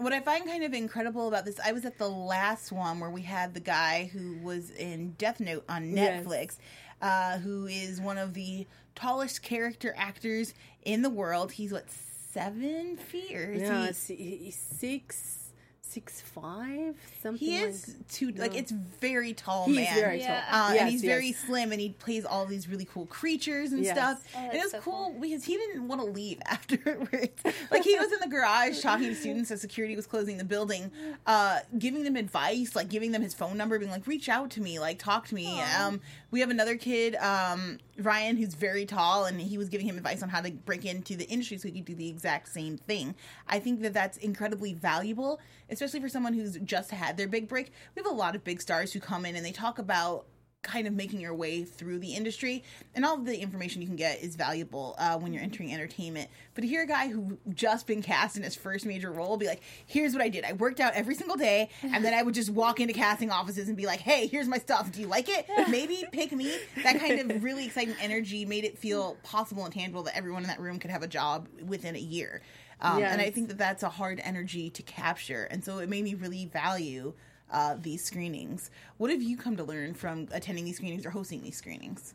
what 0.02 0.14
I 0.14 0.20
find 0.20 0.46
kind 0.46 0.64
of 0.64 0.74
incredible 0.74 1.28
about 1.28 1.46
this, 1.46 1.60
I 1.64 1.72
was 1.72 1.86
at 1.86 1.98
the 1.98 2.10
last 2.10 2.72
one 2.72 3.00
where 3.00 3.10
we 3.10 3.22
had 3.22 3.54
the 3.54 3.60
guy 3.60 4.10
who 4.12 4.38
was 4.44 4.72
in 4.72 5.12
Death 5.12 5.40
Note 5.40 5.64
on 5.70 5.94
Netflix, 5.94 6.26
yes. 6.26 6.58
Uh, 7.02 7.38
who 7.40 7.68
is 7.68 8.00
one 8.02 8.18
of 8.18 8.34
the 8.34 8.68
tallest 8.96 9.42
character 9.42 9.94
actors 9.98 10.54
in 10.84 11.02
the 11.02 11.10
world. 11.10 11.54
He's 11.54 11.72
what 11.72 11.86
seven 12.32 12.98
feet, 12.98 13.36
or 13.36 13.52
is 13.52 13.62
Yeah, 13.62 13.84
he? 13.84 13.90
s- 13.90 14.08
he's 14.08 14.56
six, 14.56 15.38
six 15.82 16.22
five, 16.22 16.96
something. 17.22 17.38
He 17.46 17.60
like- 17.60 17.70
is 17.70 17.96
too 18.10 18.32
like 18.32 18.56
it's 18.56 18.72
very 18.72 19.34
tall 19.34 19.66
He's 19.66 19.76
man. 19.76 19.96
very 19.96 20.20
tall. 20.20 20.28
Yeah. 20.28 20.46
Uh, 20.50 20.72
Yes, 20.74 20.82
and 20.84 20.90
he's 20.92 21.02
very 21.02 21.34
slim, 21.34 21.74
and 21.74 21.82
he 21.82 21.90
plays 21.90 22.24
all 22.24 22.46
these 22.46 22.70
really 22.70 22.86
cool 22.86 23.06
creatures 23.08 23.74
and 23.74 23.84
Yes. 23.84 23.98
stuff. 23.98 24.24
Oh, 24.34 24.40
and 24.40 24.54
it 24.54 24.62
was 24.64 24.72
so 24.72 24.80
cool 24.80 25.14
because 25.20 25.44
he 25.44 25.58
didn't 25.58 25.90
want 25.90 26.00
to 26.00 26.08
leave 26.08 26.40
afterwards. 26.46 27.42
like 27.70 27.84
he 27.84 27.98
was 27.98 28.10
in 28.14 28.20
the 28.22 28.30
garage 28.30 28.80
talking 28.82 29.08
to 29.10 29.16
students 29.16 29.52
as 29.52 29.60
security 29.60 29.98
was 29.98 30.08
closing 30.08 30.38
the 30.38 30.46
building, 30.46 30.90
uh, 31.26 31.60
giving 31.78 32.04
them 32.06 32.16
advice, 32.16 32.74
like 32.76 32.88
giving 32.88 33.12
them 33.12 33.22
his 33.22 33.34
phone 33.34 33.58
number, 33.58 33.78
being 33.78 33.92
like, 33.92 34.08
"Reach 34.08 34.30
out 34.30 34.50
to 34.52 34.62
me, 34.62 34.80
like 34.80 34.98
talk 35.00 35.28
to 35.28 35.36
me." 35.36 35.60
Um, 35.62 36.00
we 36.32 36.40
have 36.40 36.50
another 36.50 36.78
kid, 36.78 37.16
um, 37.16 37.78
Ryan, 37.98 38.38
who's 38.38 38.56
very 38.56 38.86
tall, 38.86 39.26
and 39.26 39.40
he 39.40 39.58
was 39.58 39.68
giving 39.68 39.86
him 39.86 39.98
advice 39.98 40.24
on 40.24 40.30
how 40.30 40.42
to 40.42 40.52
break 40.52 40.86
into 40.86 41.18
the 41.18 41.26
industry 41.26 41.58
so 41.58 41.68
he 41.68 41.74
could 41.76 41.86
do 41.86 41.96
the 41.96 42.10
exact 42.10 42.48
same 42.48 42.78
thing. 42.78 43.16
I 43.48 43.60
think 43.60 43.82
that 43.82 43.94
that's 43.94 44.18
incredibly 44.18 44.74
valuable, 44.74 45.42
especially 45.70 46.00
for 46.00 46.10
someone 46.10 46.34
who's 46.34 46.58
just 46.60 46.92
had 46.92 47.18
their 47.18 47.28
big 47.28 47.50
break. 47.50 47.72
We 47.96 48.02
have 48.02 48.12
a 48.12 48.16
lot 48.16 48.36
of 48.36 48.44
big 48.46 48.62
stars 48.62 48.94
who 48.94 49.02
come 49.02 49.26
in 49.26 49.36
and 49.36 49.46
they 49.46 49.52
talk 49.52 49.78
about 49.78 50.26
kind 50.64 50.88
of 50.88 50.94
making 50.94 51.20
your 51.20 51.34
way 51.34 51.64
through 51.64 52.00
the 52.00 52.14
industry 52.14 52.64
and 52.94 53.04
all 53.04 53.16
of 53.16 53.26
the 53.26 53.40
information 53.40 53.82
you 53.82 53.88
can 53.88 53.96
get 53.96 54.22
is 54.22 54.36
valuable 54.36 54.96
uh, 55.00 55.18
when 55.18 55.34
you're 55.34 55.42
entering 55.42 55.74
entertainment. 55.74 56.30
But 56.54 56.62
to 56.62 56.68
hear 56.68 56.84
a 56.84 56.88
guy 56.88 57.08
who 57.08 57.38
just 57.54 57.88
been 57.88 58.02
cast 58.02 58.38
in 58.38 58.44
his 58.44 58.56
first 58.56 58.86
major 58.86 59.12
role 59.12 59.38
be 59.38 59.48
like 59.48 59.62
here's 59.86 60.14
what 60.14 60.22
i 60.22 60.30
did. 60.30 60.44
I 60.44 60.54
worked 60.54 60.80
out 60.80 60.94
every 60.94 61.16
single 61.16 61.36
day 61.36 61.70
and 61.82 62.06
then 62.06 62.14
i 62.14 62.22
would 62.22 62.36
just 62.36 62.50
walk 62.50 62.80
into 62.80 62.94
casting 62.94 63.32
offices 63.32 63.68
and 63.68 63.78
be 63.78 63.86
like 63.86 64.02
hey 64.02 64.28
here's 64.28 64.48
my 64.48 64.58
stuff. 64.60 64.92
Do 64.92 65.02
you 65.02 65.08
like 65.08 65.30
it 65.30 65.48
maybe 65.70 66.04
pick 66.12 66.32
me. 66.32 66.56
That 66.84 67.00
kind 67.00 67.20
of 67.32 67.44
really 67.44 67.66
exciting 67.66 67.96
energy 68.02 68.46
made 68.46 68.64
it 68.64 68.78
feel 68.78 69.18
possible 69.24 69.66
and 69.66 69.74
tangible 69.74 70.04
that 70.04 70.16
everyone 70.16 70.44
in 70.44 70.48
that 70.50 70.60
room 70.60 70.80
could 70.80 70.92
have 70.92 71.04
a 71.04 71.08
job 71.08 71.48
within 71.66 71.96
a 71.96 72.00
year. 72.00 72.42
Um, 72.80 73.04
and 73.04 73.22
i 73.22 73.30
think 73.30 73.48
that 73.50 73.58
that's 73.60 73.84
a 73.84 73.90
hard 73.90 74.20
energy 74.24 74.70
to 74.72 74.82
capture 74.84 75.44
and 75.44 75.64
so 75.64 75.78
it 75.80 75.90
made 75.90 76.04
me 76.04 76.16
really 76.16 76.46
value 76.46 77.14
uh, 77.52 77.76
these 77.80 78.04
screenings. 78.04 78.72
What 78.98 79.12
have 79.12 79.22
you 79.22 79.38
come 79.38 79.58
to 79.58 79.64
learn 79.64 79.94
from 79.94 80.28
attending 80.32 80.66
these 80.66 80.78
screenings 80.78 81.06
or 81.06 81.10
hosting 81.10 81.42
these 81.42 81.58
screenings? 81.58 82.14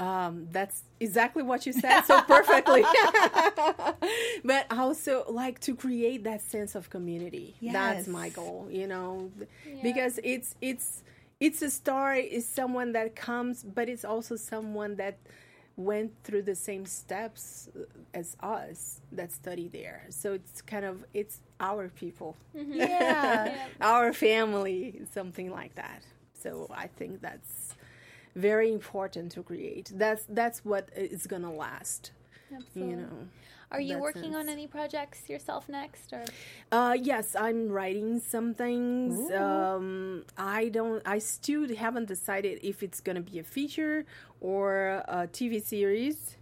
Um, 0.00 0.48
that's 0.50 0.82
exactly 0.98 1.42
what 1.42 1.64
you 1.64 1.72
said 1.72 2.00
so 2.02 2.22
perfectly. 2.22 2.82
but 4.44 4.66
also, 4.72 5.24
like 5.28 5.60
to 5.60 5.76
create 5.76 6.24
that 6.24 6.42
sense 6.42 6.74
of 6.74 6.90
community. 6.90 7.54
That's 7.72 8.08
my 8.08 8.30
goal. 8.30 8.66
You 8.70 8.88
know, 8.88 9.30
because 9.82 10.18
it's 10.24 10.56
it's 10.60 11.04
it's 11.38 11.62
a 11.62 11.70
story. 11.70 12.24
Is 12.24 12.46
someone 12.48 12.92
that 12.92 13.14
comes, 13.14 13.62
but 13.62 13.88
it's 13.88 14.04
also 14.04 14.34
someone 14.34 14.96
that 14.96 15.18
went 15.76 16.12
through 16.24 16.42
the 16.42 16.54
same 16.54 16.84
steps 16.86 17.68
as 18.14 18.36
us 18.40 19.00
that 19.12 19.32
study 19.32 19.68
there. 19.68 20.06
So 20.10 20.34
it's 20.34 20.60
kind 20.62 20.84
of 20.84 21.04
it's 21.14 21.40
our 21.60 21.88
people. 21.88 22.36
Yeah. 22.54 22.62
Mm-hmm. 22.62 22.72
Yeah. 22.80 23.66
our 23.80 24.12
family, 24.12 25.00
something 25.12 25.50
like 25.50 25.74
that. 25.76 26.02
So 26.34 26.66
I 26.70 26.88
think 26.88 27.20
that's 27.22 27.74
very 28.34 28.72
important 28.72 29.32
to 29.32 29.42
create. 29.42 29.92
That's 29.94 30.24
that's 30.28 30.64
what 30.64 30.88
is 30.96 31.26
gonna 31.26 31.52
last. 31.52 32.12
Absolutely. 32.54 32.90
You 32.90 32.96
know. 33.00 33.28
Are 33.72 33.80
you 33.80 33.98
working 33.98 34.34
on 34.34 34.48
any 34.48 34.66
projects 34.66 35.28
yourself 35.28 35.68
next, 35.68 36.12
or 36.12 36.24
Uh, 36.70 36.96
yes, 37.00 37.34
I'm 37.34 37.68
writing 37.70 38.20
some 38.20 38.54
things. 38.54 39.30
Um, 39.32 40.24
I 40.36 40.68
don't. 40.68 41.02
I 41.06 41.18
still 41.18 41.64
haven't 41.74 42.06
decided 42.06 42.60
if 42.62 42.82
it's 42.82 43.00
gonna 43.00 43.22
be 43.32 43.38
a 43.38 43.44
feature 43.44 44.04
or 44.40 45.02
a 45.08 45.26
TV 45.26 45.58
series. 45.60 46.36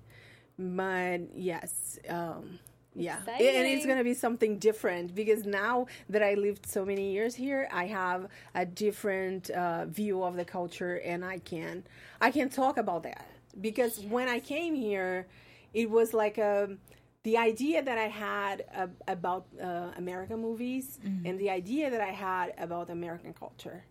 But 0.59 1.20
yes, 1.35 1.99
um, 2.09 2.59
yeah, 2.95 3.20
and 3.26 3.66
it's 3.66 3.87
gonna 3.87 4.05
be 4.05 4.14
something 4.14 4.59
different 4.59 5.14
because 5.14 5.47
now 5.47 5.87
that 6.09 6.22
I 6.22 6.35
lived 6.35 6.66
so 6.66 6.85
many 6.85 7.12
years 7.12 7.35
here, 7.35 7.68
I 7.72 7.87
have 7.87 8.28
a 8.55 8.66
different 8.66 9.49
uh, 9.51 9.87
view 9.87 10.22
of 10.22 10.37
the 10.37 10.45
culture, 10.45 10.97
and 10.97 11.24
I 11.24 11.39
can 11.39 11.85
I 12.20 12.31
can 12.31 12.49
talk 12.51 12.76
about 12.76 13.05
that 13.05 13.26
because 13.61 14.01
when 14.01 14.28
I 14.28 14.41
came 14.41 14.74
here, 14.74 15.26
it 15.72 15.89
was 15.89 16.12
like 16.12 16.37
a 16.37 16.76
the 17.23 17.37
idea 17.37 17.83
that 17.83 17.99
I 17.99 18.09
had 18.09 18.64
uh, 18.75 18.87
about 19.09 19.47
uh, 19.61 19.91
American 19.97 20.41
movies 20.41 20.99
Mhm. 21.05 21.27
and 21.29 21.39
the 21.39 21.51
idea 21.51 21.91
that 21.91 22.01
I 22.01 22.12
had 22.12 22.55
about 22.59 22.89
American 22.91 23.35
culture. 23.35 23.85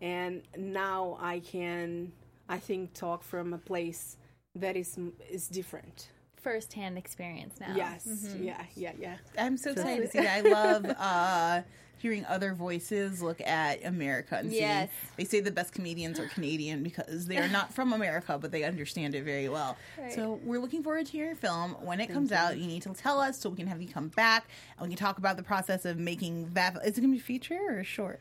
And 0.00 0.42
now 0.56 1.18
I 1.20 1.40
can, 1.40 2.12
I 2.48 2.58
think, 2.58 2.94
talk 2.94 3.24
from 3.24 3.52
a 3.52 3.58
place 3.58 4.16
that 4.54 4.76
is 4.76 4.98
is 5.30 5.48
different. 5.48 6.10
first-hand 6.40 6.96
experience 6.96 7.54
now? 7.60 7.74
Yes, 7.76 8.06
Mhm. 8.06 8.44
yeah, 8.44 8.64
yeah, 8.76 8.92
yeah. 8.98 9.16
I'm 9.36 9.56
so 9.56 9.64
So- 9.74 9.80
excited 9.80 10.02
to 10.06 10.08
see 10.12 10.20
that. 10.20 10.36
I 10.38 10.40
love 10.48 10.84
uh, 11.10 11.62
hearing 11.98 12.24
other 12.26 12.54
voices 12.54 13.22
look 13.22 13.40
at 13.40 13.84
America 13.84 14.36
and 14.36 14.50
seeing. 14.50 14.62
Yes. 14.62 14.90
They 15.16 15.24
say 15.24 15.40
the 15.40 15.50
best 15.50 15.72
comedians 15.72 16.18
are 16.18 16.26
Canadian 16.26 16.82
because 16.82 17.26
they 17.26 17.38
are 17.38 17.48
not 17.48 17.72
from 17.72 17.92
America, 17.92 18.38
but 18.40 18.52
they 18.52 18.64
understand 18.64 19.14
it 19.14 19.24
very 19.24 19.48
well. 19.48 19.76
Right. 19.98 20.12
So 20.12 20.40
we're 20.44 20.60
looking 20.60 20.82
forward 20.82 21.06
to 21.06 21.16
your 21.16 21.34
film. 21.34 21.76
When 21.82 22.00
it 22.00 22.06
Thank 22.06 22.14
comes 22.14 22.30
you. 22.30 22.36
out, 22.36 22.56
you 22.56 22.66
need 22.66 22.82
to 22.82 22.94
tell 22.94 23.20
us 23.20 23.38
so 23.38 23.50
we 23.50 23.56
can 23.56 23.66
have 23.66 23.82
you 23.82 23.88
come 23.88 24.08
back 24.08 24.48
and 24.78 24.88
we 24.88 24.94
can 24.94 25.04
talk 25.04 25.18
about 25.18 25.36
the 25.36 25.42
process 25.42 25.84
of 25.84 25.98
making 25.98 26.50
that. 26.54 26.76
Is 26.84 26.98
it 26.98 27.00
going 27.00 27.12
to 27.12 27.16
be 27.16 27.18
a 27.18 27.20
feature 27.20 27.58
or 27.68 27.78
a 27.80 27.84
short? 27.84 28.20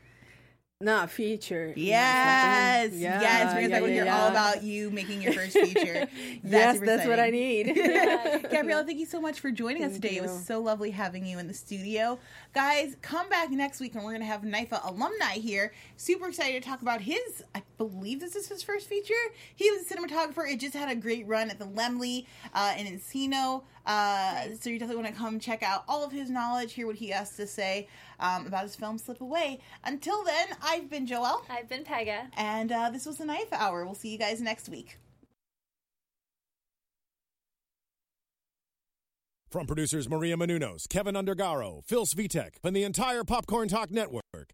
No, 0.79 1.07
feature. 1.07 1.69
Uh-huh. 1.69 1.73
Yes, 1.75 2.93
Yeah, 2.93 3.19
yes. 3.19 3.55
We're 3.55 3.61
yeah, 3.61 3.79
gonna 3.79 3.91
yeah, 3.91 4.03
hear 4.03 4.13
all 4.13 4.27
about 4.27 4.61
you 4.61 4.91
making 4.91 5.23
your 5.23 5.33
first 5.33 5.53
feature. 5.53 6.07
Yes, 6.43 6.79
that's 6.79 7.07
what 7.07 7.19
I 7.19 7.31
need. 7.31 7.65
Gabrielle, 8.51 8.85
thank 8.85 8.99
you 8.99 9.07
so 9.07 9.19
much 9.19 9.39
for 9.39 9.49
joining 9.49 9.83
us 9.83 9.93
Thank 9.93 10.03
today. 10.03 10.17
It 10.17 10.21
was 10.21 10.45
so 10.45 10.59
lovely 10.59 10.91
having 10.91 11.25
you 11.25 11.39
in 11.39 11.47
the 11.47 11.53
studio. 11.53 12.19
Guys, 12.53 12.95
come 13.01 13.27
back 13.27 13.49
next 13.49 13.79
week 13.79 13.95
and 13.95 14.03
we're 14.03 14.11
going 14.11 14.21
to 14.21 14.27
have 14.27 14.43
NYFA 14.43 14.87
alumni 14.87 15.33
here. 15.33 15.73
Super 15.97 16.27
excited 16.27 16.61
to 16.61 16.69
talk 16.69 16.83
about 16.83 17.01
his, 17.01 17.43
believe 17.77 18.19
this 18.19 18.35
is 18.35 18.47
his 18.47 18.63
first 18.63 18.87
feature. 18.87 19.13
He 19.55 19.69
was 19.71 19.81
a 19.81 19.95
cinematographer. 19.95 20.49
It 20.49 20.59
just 20.59 20.73
had 20.73 20.89
a 20.89 20.95
great 20.95 21.27
run 21.27 21.49
at 21.49 21.59
the 21.59 21.65
Laemmle 21.65 22.25
uh, 22.53 22.73
in 22.77 22.87
Encino. 22.87 23.63
Uh, 23.85 24.47
so 24.59 24.69
you 24.69 24.79
definitely 24.79 25.03
want 25.03 25.15
to 25.15 25.19
come 25.19 25.39
check 25.39 25.63
out 25.63 25.83
all 25.87 26.03
of 26.03 26.11
his 26.11 26.29
knowledge, 26.29 26.73
hear 26.73 26.87
what 26.87 26.97
he 26.97 27.09
has 27.09 27.35
to 27.37 27.47
say 27.47 27.87
um, 28.19 28.45
about 28.45 28.63
his 28.63 28.75
film 28.75 28.97
Slip 28.97 29.21
Away. 29.21 29.59
Until 29.85 30.23
then, 30.23 30.47
I've 30.61 30.89
been 30.89 31.07
Joelle. 31.07 31.41
I've 31.49 31.69
been 31.69 31.83
Pega. 31.83 32.27
And 32.35 32.71
uh, 32.71 32.89
this 32.89 33.05
was 33.05 33.17
the 33.17 33.25
NYFA 33.25 33.53
Hour. 33.53 33.85
We'll 33.85 33.95
see 33.95 34.09
you 34.09 34.17
guys 34.17 34.41
next 34.41 34.69
week. 34.69 34.97
From 39.49 39.65
producers 39.65 40.09
Maria 40.09 40.35
Menounos, 40.35 40.89
Kevin 40.89 41.15
Undergaro, 41.15 41.81
Phil 41.85 42.05
Svitek, 42.05 42.55
and 42.65 42.75
the 42.75 42.83
entire 42.83 43.23
Popcorn 43.23 43.69
Talk 43.69 43.89
Network, 43.89 44.53